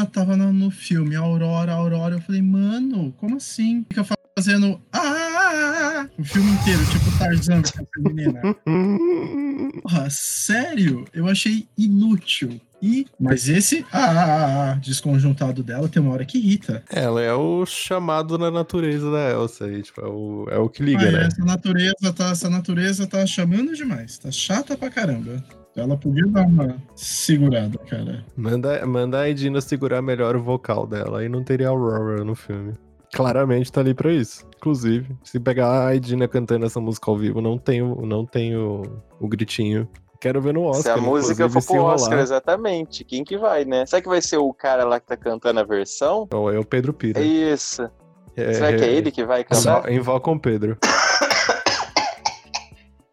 Tava 0.06 0.36
no, 0.38 0.52
no 0.54 0.72
filme, 0.72 1.16
Aurora, 1.16 1.74
Aurora. 1.74 2.16
Eu 2.16 2.22
falei, 2.22 2.42
mano, 2.42 3.14
como 3.18 3.38
assim? 3.38 3.86
Fica 3.90 4.06
fazendo. 4.38 4.80
Ah! 4.94 6.08
O 6.18 6.24
filme 6.24 6.52
inteiro, 6.52 6.80
tipo 6.92 7.18
Tarzan 7.18 7.62
com 7.62 7.70
essa 7.70 8.10
menina. 8.14 8.42
Porra, 9.84 10.08
sério? 10.10 11.06
Eu 11.14 11.28
achei 11.28 11.68
inútil. 11.78 12.60
E, 12.80 13.08
mas 13.20 13.50
esse 13.50 13.84
ah, 13.92 13.98
ah, 14.06 14.12
ah, 14.12 14.72
ah, 14.72 14.76
desconjuntado 14.76 15.64
dela 15.64 15.90
tem 15.90 16.00
uma 16.00 16.12
hora 16.14 16.24
que 16.26 16.38
irrita. 16.38 16.84
Ela 16.92 17.24
é 17.24 17.34
o 17.34 17.66
chamado 17.66 18.38
na 18.38 18.52
natureza 18.52 19.10
da 19.10 19.32
Elsa 19.32 19.66
aí, 19.66 19.82
tipo, 19.82 20.00
é 20.00 20.06
o, 20.08 20.48
é 20.52 20.58
o 20.60 20.70
que 20.70 20.84
liga, 20.84 21.08
Ah, 21.08 21.12
né? 21.12 21.26
essa 21.26 21.44
natureza 21.44 22.14
tá, 22.16 22.30
essa 22.30 22.50
natureza 22.52 23.08
tá 23.08 23.26
chamando 23.26 23.74
demais. 23.76 24.20
Tá 24.20 24.32
chata 24.32 24.78
pra 24.78 24.92
caramba. 24.92 25.44
Ela 25.78 25.96
podia 25.96 26.26
dar 26.26 26.48
uma 26.48 26.76
segurada, 26.96 27.78
cara. 27.88 28.26
Manda, 28.36 28.84
manda 28.86 29.20
a 29.20 29.22
Aidina 29.22 29.62
segurar 29.62 30.02
melhor 30.02 30.36
o 30.36 30.42
vocal 30.42 30.88
dela, 30.88 31.20
aí 31.20 31.30
não 31.30 31.44
teria 31.44 31.70
Aurora 31.70 32.24
no 32.24 32.34
filme. 32.34 32.74
Claramente 33.14 33.72
tá 33.72 33.82
ali 33.82 33.94
pra 33.94 34.12
isso. 34.12 34.46
Inclusive, 34.58 35.16
se 35.24 35.40
pegar 35.40 35.88
a 35.88 35.96
Edina 35.96 36.28
cantando 36.28 36.66
essa 36.66 36.82
música 36.82 37.10
ao 37.10 37.18
vivo, 37.18 37.42
não 37.42 37.58
tem 37.58 37.82
o, 37.82 38.06
não 38.06 38.26
tem 38.26 38.56
o, 38.56 38.82
o 39.20 39.28
gritinho. 39.28 39.88
Quero 40.20 40.42
ver 40.42 40.54
no 40.54 40.64
Oscar. 40.64 40.96
Se 40.96 41.00
a 41.00 41.02
música 41.02 41.48
for 41.48 41.64
pro. 41.64 41.84
Oscar, 41.84 42.20
exatamente. 42.20 43.04
Quem 43.04 43.24
que 43.24 43.38
vai, 43.38 43.64
né? 43.64 43.86
Será 43.86 44.02
que 44.02 44.10
vai 44.10 44.22
ser 44.22 44.38
o 44.38 44.52
cara 44.52 44.84
lá 44.84 45.00
que 45.00 45.06
tá 45.06 45.16
cantando 45.16 45.60
a 45.60 45.64
versão? 45.64 46.28
Ou 46.34 46.52
é 46.52 46.58
o 46.58 46.66
Pedro 46.66 46.92
Pira. 46.92 47.20
É 47.20 47.24
isso. 47.24 47.88
Será 48.36 48.76
que 48.76 48.84
é 48.84 48.92
ele 48.92 49.12
que 49.12 49.24
vai 49.24 49.44
cantar? 49.44 49.84
Só 49.84 49.90
invocam 49.90 50.34
o 50.34 50.40
Pedro. 50.40 50.78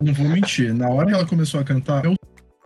Não 0.01 0.13
vou 0.13 0.29
mentir, 0.29 0.75
na 0.75 0.89
hora 0.89 1.07
que 1.07 1.15
ela 1.15 1.27
começou 1.27 1.61
a 1.61 1.65
cantar, 1.65 2.03
meu 2.03 2.15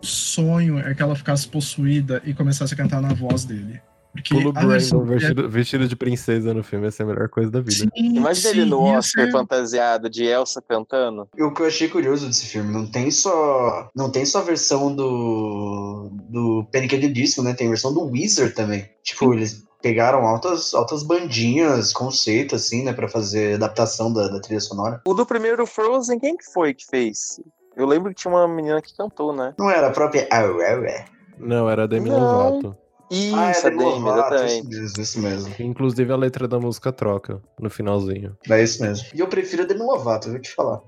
sonho 0.01 0.79
é 0.79 0.93
que 0.93 1.01
ela 1.01 1.15
ficasse 1.15 1.47
possuída 1.47 2.21
e 2.25 2.33
começasse 2.33 2.73
a 2.73 2.77
cantar 2.77 3.01
na 3.01 3.13
voz 3.13 3.45
dele. 3.45 3.81
Porque 4.11 4.33
Pulo 4.33 4.51
versão 4.51 4.99
Brandon 4.99 5.13
vestido, 5.13 5.49
vestido 5.49 5.87
de 5.87 5.95
princesa 5.95 6.51
no 6.51 6.63
filme, 6.63 6.87
essa 6.87 7.03
é 7.03 7.05
a 7.05 7.07
melhor 7.07 7.29
coisa 7.29 7.51
da 7.51 7.59
vida. 7.61 7.71
Sim, 7.95 8.15
Imagina 8.15 8.49
sim, 8.53 8.59
ele 8.61 8.65
no 8.69 8.81
Oscar 8.81 9.25
ser- 9.25 9.31
fantasiado 9.31 10.09
de 10.09 10.23
Elsa 10.23 10.63
cantando. 10.67 11.27
E 11.37 11.43
o 11.43 11.53
que 11.53 11.61
eu 11.61 11.67
achei 11.67 11.87
curioso 11.87 12.25
desse 12.25 12.47
filme, 12.47 12.73
não 12.73 12.89
tem 12.89 13.11
só. 13.11 13.87
Não 13.95 14.11
tem 14.11 14.25
só 14.25 14.39
a 14.39 14.43
versão 14.43 14.95
do. 14.95 16.09
do 16.27 16.67
Panic! 16.73 16.95
at 16.95 17.01
the 17.01 17.07
Disco, 17.07 17.43
né? 17.43 17.53
Tem 17.53 17.67
a 17.67 17.69
versão 17.69 17.93
do 17.93 18.03
Wizard 18.05 18.55
também. 18.55 18.89
Tipo, 19.03 19.31
eles 19.31 19.63
pegaram 19.79 20.25
altas, 20.27 20.73
altas 20.73 21.03
bandinhas, 21.03 21.93
conceito, 21.93 22.55
assim, 22.55 22.83
né? 22.83 22.93
Pra 22.93 23.07
fazer 23.07 23.55
adaptação 23.55 24.11
da, 24.11 24.27
da 24.27 24.39
trilha 24.41 24.59
sonora. 24.59 25.01
O 25.05 25.13
do 25.13 25.23
primeiro 25.25 25.67
Frozen, 25.67 26.19
quem 26.19 26.35
que 26.35 26.51
foi 26.51 26.73
que 26.73 26.85
fez? 26.87 27.39
Eu 27.79 27.87
lembro 27.87 28.09
que 28.13 28.15
tinha 28.21 28.33
uma 28.33 28.47
menina 28.47 28.81
que 28.81 28.95
cantou, 28.95 29.33
né? 29.33 29.53
Não 29.57 29.69
era 29.69 29.87
a 29.87 29.91
própria 29.91 30.27
Aurora? 30.31 31.05
Não, 31.37 31.69
era 31.69 31.87
Demi 31.87 32.09
Não. 32.09 32.19
Lovato. 32.19 32.77
Isso, 33.09 33.35
Ah, 33.35 33.47
a 33.47 33.49
é 33.51 33.53
Demi 33.53 33.77
Demi, 33.77 33.79
Lovato, 33.79 34.35
isso 34.35 34.67
mesmo, 34.67 35.01
isso 35.01 35.19
mesmo. 35.21 35.55
Inclusive 35.59 36.11
a 36.13 36.15
letra 36.15 36.47
da 36.47 36.59
música 36.59 36.91
troca 36.91 37.41
no 37.59 37.69
finalzinho. 37.69 38.37
É 38.49 38.61
isso 38.61 38.83
mesmo. 38.83 39.07
E 39.15 39.19
eu 39.19 39.27
prefiro 39.27 39.63
a 39.63 39.65
Demi 39.65 39.81
Lovato, 39.81 40.27
eu 40.27 40.33
vou 40.33 40.41
te 40.41 40.53
falar. 40.53 40.81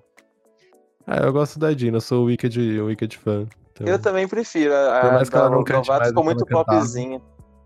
Ah, 1.07 1.17
eu 1.24 1.33
gosto 1.33 1.57
da 1.57 1.74
Dina, 1.74 1.98
eu 1.98 2.01
sou 2.01 2.24
o 2.24 2.25
Wicked, 2.25 2.79
o 2.79 2.86
Wicked 2.86 3.17
fan. 3.17 3.48
Então, 3.71 3.88
Eu 3.88 3.98
também 3.98 4.27
prefiro. 4.27 4.71
A, 4.75 5.00
Por 5.01 5.10
a 5.10 5.13
mais 5.13 5.29
que 5.29 5.36
ela 5.36 5.50
não 5.50 5.63
cante 5.63 5.88
Novato 5.88 6.00
mais 6.00 6.07
ficou 6.10 6.24
muito 6.24 6.45
popzinha. 6.45 7.21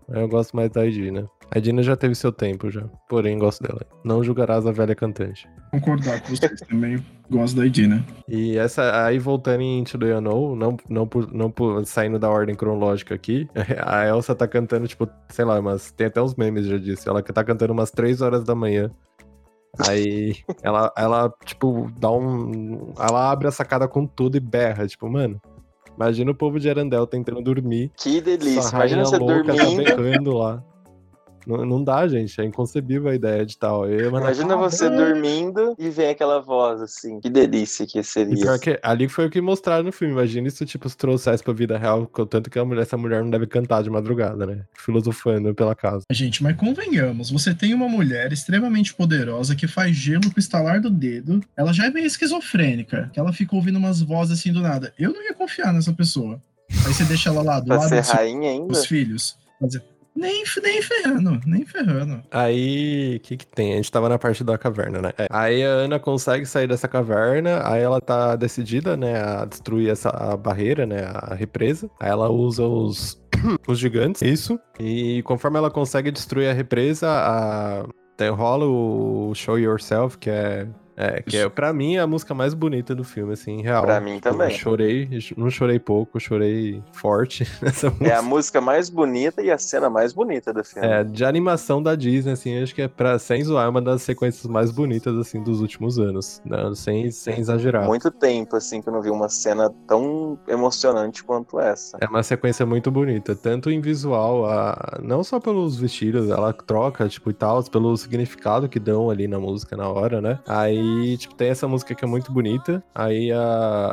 eu 0.08 0.28
gosto 0.28 0.56
mais 0.56 0.70
da 0.70 0.86
Dina. 0.86 1.28
A 1.50 1.58
Dina 1.58 1.82
já 1.82 1.94
teve 1.96 2.14
seu 2.14 2.32
tempo 2.32 2.70
já, 2.70 2.82
porém 3.08 3.38
gosto 3.38 3.62
dela. 3.62 3.82
Não 4.04 4.22
julgarás 4.24 4.66
a 4.66 4.72
velha 4.72 4.94
cantante. 4.94 5.46
concordar 5.70 6.20
com 6.22 6.28
vocês 6.34 6.58
também. 6.66 7.04
Gosto 7.30 7.56
da 7.56 7.66
ID, 7.66 7.78
né? 7.88 8.04
E 8.28 8.56
essa 8.56 9.04
aí 9.04 9.18
voltando 9.18 9.60
em 9.60 9.80
Into 9.80 9.98
the 9.98 10.16
Unknown, 10.16 10.54
não, 10.56 10.76
não, 10.88 11.06
por- 11.06 11.32
não 11.32 11.50
por- 11.50 11.84
saindo 11.84 12.18
da 12.18 12.30
ordem 12.30 12.54
cronológica 12.54 13.14
aqui, 13.14 13.48
a 13.84 14.06
Elsa 14.06 14.34
tá 14.34 14.46
cantando, 14.46 14.86
tipo, 14.86 15.08
sei 15.28 15.44
lá, 15.44 15.60
mas 15.60 15.90
tem 15.92 16.06
até 16.06 16.22
uns 16.22 16.34
memes 16.36 16.66
já 16.66 16.78
disso. 16.78 17.08
Ela 17.08 17.22
tá 17.22 17.42
cantando 17.42 17.72
umas 17.72 17.90
3 17.90 18.20
horas 18.22 18.44
da 18.44 18.54
manhã. 18.54 18.90
Aí 19.86 20.36
ela, 20.62 20.92
ela, 20.96 21.32
tipo, 21.44 21.90
dá 21.98 22.10
um. 22.10 22.92
Ela 22.98 23.30
abre 23.30 23.46
a 23.48 23.50
sacada 23.50 23.86
com 23.86 24.06
tudo 24.06 24.36
e 24.36 24.40
berra, 24.40 24.86
tipo, 24.86 25.08
mano. 25.08 25.40
Imagina 25.96 26.30
o 26.30 26.34
povo 26.34 26.58
de 26.60 26.68
Arandel 26.68 27.06
tentando 27.06 27.42
dormir. 27.42 27.90
Que 27.96 28.20
delícia. 28.20 28.70
Imagina 28.74 29.04
você 29.04 29.18
tá 29.18 29.24
dormindo. 29.24 29.84
berrando 29.84 30.32
lá. 30.32 30.62
Não, 31.46 31.64
não 31.64 31.84
dá, 31.84 32.06
gente. 32.08 32.40
É 32.40 32.44
inconcebível 32.44 33.08
a 33.10 33.14
ideia 33.14 33.46
de 33.46 33.56
tal. 33.56 33.88
Eu, 33.88 34.08
Imagina 34.08 34.56
você 34.56 34.90
dormindo 34.90 35.74
e 35.78 35.88
vem 35.90 36.08
aquela 36.10 36.40
voz 36.40 36.80
assim. 36.80 37.20
Que 37.20 37.30
delícia 37.30 37.86
que 37.86 38.02
seria. 38.02 38.58
que 38.58 38.78
ali 38.82 39.08
foi 39.08 39.26
o 39.26 39.30
que 39.30 39.40
mostraram 39.40 39.84
no 39.84 39.92
filme. 39.92 40.12
Imagina 40.12 40.48
isso, 40.48 40.66
tipo, 40.66 40.88
se 40.88 40.96
trouxesse 40.96 41.42
pra 41.42 41.52
vida 41.52 41.78
real, 41.78 42.06
com- 42.06 42.26
tanto 42.26 42.50
que 42.50 42.58
a 42.58 42.64
mulher, 42.64 42.82
essa 42.82 42.96
mulher 42.96 43.22
não 43.22 43.30
deve 43.30 43.46
cantar 43.46 43.82
de 43.82 43.90
madrugada, 43.90 44.44
né? 44.46 44.64
Filosofando 44.74 45.54
pela 45.54 45.74
casa. 45.74 46.02
Gente, 46.10 46.42
mas 46.42 46.56
convenhamos, 46.56 47.30
você 47.30 47.54
tem 47.54 47.72
uma 47.74 47.88
mulher 47.88 48.32
extremamente 48.32 48.92
poderosa 48.94 49.54
que 49.54 49.68
faz 49.68 49.94
gelo 49.94 50.22
com 50.30 50.36
o 50.36 50.40
estalar 50.40 50.80
do 50.80 50.90
dedo. 50.90 51.40
Ela 51.56 51.72
já 51.72 51.86
é 51.86 51.90
meio 51.90 52.06
esquizofrênica, 52.06 53.10
que 53.12 53.20
ela 53.20 53.32
fica 53.32 53.54
ouvindo 53.54 53.78
umas 53.78 54.00
vozes 54.00 54.38
assim 54.38 54.52
do 54.52 54.60
nada. 54.60 54.92
Eu 54.98 55.12
não 55.12 55.22
ia 55.22 55.34
confiar 55.34 55.72
nessa 55.72 55.92
pessoa. 55.92 56.42
Aí 56.84 56.92
você 56.92 57.04
deixa 57.04 57.28
ela 57.28 57.42
lá 57.42 57.60
do 57.60 57.66
Pra 57.66 57.76
lado 57.76 57.88
ser 57.88 58.00
rainha 58.00 58.50
ainda. 58.50 58.66
dos 58.68 58.84
filhos. 58.86 59.36
Vai 59.60 59.68
dizer, 59.68 59.84
nem, 60.16 60.42
nem 60.62 60.82
ferrando, 60.82 61.40
nem 61.46 61.64
ferrando. 61.64 62.22
Aí, 62.30 63.16
o 63.16 63.20
que 63.20 63.36
que 63.36 63.46
tem? 63.46 63.74
A 63.74 63.76
gente 63.76 63.92
tava 63.92 64.08
na 64.08 64.18
parte 64.18 64.42
da 64.42 64.56
caverna, 64.56 65.02
né? 65.02 65.12
É. 65.18 65.26
Aí 65.30 65.62
a 65.64 65.68
Ana 65.68 65.98
consegue 65.98 66.46
sair 66.46 66.66
dessa 66.66 66.88
caverna, 66.88 67.60
aí 67.64 67.82
ela 67.82 68.00
tá 68.00 68.34
decidida, 68.34 68.96
né, 68.96 69.20
a 69.20 69.44
destruir 69.44 69.90
essa 69.90 70.08
a 70.10 70.36
barreira, 70.36 70.86
né, 70.86 71.04
a 71.04 71.34
represa. 71.34 71.90
Aí 72.00 72.10
ela 72.10 72.30
usa 72.30 72.64
os, 72.64 73.22
os 73.68 73.78
gigantes, 73.78 74.22
isso. 74.22 74.58
E 74.80 75.22
conforme 75.22 75.58
ela 75.58 75.70
consegue 75.70 76.10
destruir 76.10 76.48
a 76.48 76.54
represa, 76.54 77.08
a... 77.08 78.30
rola 78.30 78.64
o 78.64 79.32
Show 79.34 79.58
Yourself, 79.58 80.18
que 80.18 80.30
é... 80.30 80.66
É, 80.96 81.22
que 81.22 81.36
é, 81.36 81.48
pra 81.48 81.72
mim, 81.72 81.96
é 81.96 82.00
a 82.00 82.06
música 82.06 82.32
mais 82.34 82.54
bonita 82.54 82.94
do 82.94 83.04
filme, 83.04 83.32
assim, 83.34 83.60
real. 83.62 83.82
Pra 83.84 84.00
mim 84.00 84.14
Tipo, 84.16 84.30
também. 84.30 84.50
Eu 84.52 84.58
chorei, 84.58 85.08
não 85.36 85.50
chorei 85.50 85.78
pouco, 85.78 86.18
chorei 86.18 86.82
forte 86.92 87.46
nessa 87.60 87.90
música. 87.90 88.06
É 88.08 88.14
a 88.14 88.22
música 88.22 88.60
mais 88.60 88.88
bonita 88.88 89.42
e 89.42 89.50
a 89.50 89.58
cena 89.58 89.90
mais 89.90 90.12
bonita 90.12 90.52
do 90.54 90.64
filme. 90.64 90.86
É, 90.88 91.04
de 91.04 91.24
animação 91.24 91.82
da 91.82 91.94
Disney, 91.94 92.32
assim, 92.32 92.62
acho 92.62 92.74
que 92.74 92.82
é 92.82 92.88
pra, 92.88 93.18
sem 93.18 93.44
zoar, 93.44 93.66
é 93.66 93.68
uma 93.68 93.82
das 93.82 94.02
sequências 94.02 94.46
mais 94.46 94.70
bonitas, 94.70 95.14
assim, 95.18 95.42
dos 95.42 95.60
últimos 95.60 95.98
anos. 95.98 96.40
né? 96.44 96.56
Sem, 96.74 97.10
sem 97.10 97.38
exagerar. 97.40 97.84
Muito 97.86 98.10
tempo, 98.10 98.56
assim, 98.56 98.80
que 98.80 98.88
eu 98.88 98.92
não 98.92 99.02
vi 99.02 99.10
uma 99.10 99.28
cena 99.28 99.70
tão 99.86 100.38
emocionante 100.48 101.22
quanto 101.22 101.60
essa. 101.60 101.98
É 102.00 102.06
uma 102.06 102.22
sequência 102.22 102.64
muito 102.64 102.90
bonita, 102.90 103.34
tanto 103.34 103.70
em 103.70 103.80
visual, 103.80 104.46
a... 104.46 104.98
não 105.02 105.22
só 105.22 105.38
pelos 105.38 105.76
vestidos, 105.76 106.30
ela 106.30 106.52
troca, 106.52 107.06
tipo, 107.08 107.30
e 107.30 107.34
tal, 107.34 107.62
pelo 107.64 107.94
significado 107.96 108.68
que 108.68 108.78
dão 108.80 109.10
ali 109.10 109.28
na 109.28 109.38
música 109.38 109.76
na 109.76 109.88
hora, 109.88 110.20
né? 110.20 110.38
Aí, 110.46 110.85
tipo, 111.18 111.34
tem 111.34 111.48
essa 111.48 111.66
música 111.68 111.94
que 111.94 112.04
é 112.04 112.08
muito 112.08 112.32
bonita, 112.32 112.82
aí 112.94 113.32
a, 113.32 113.38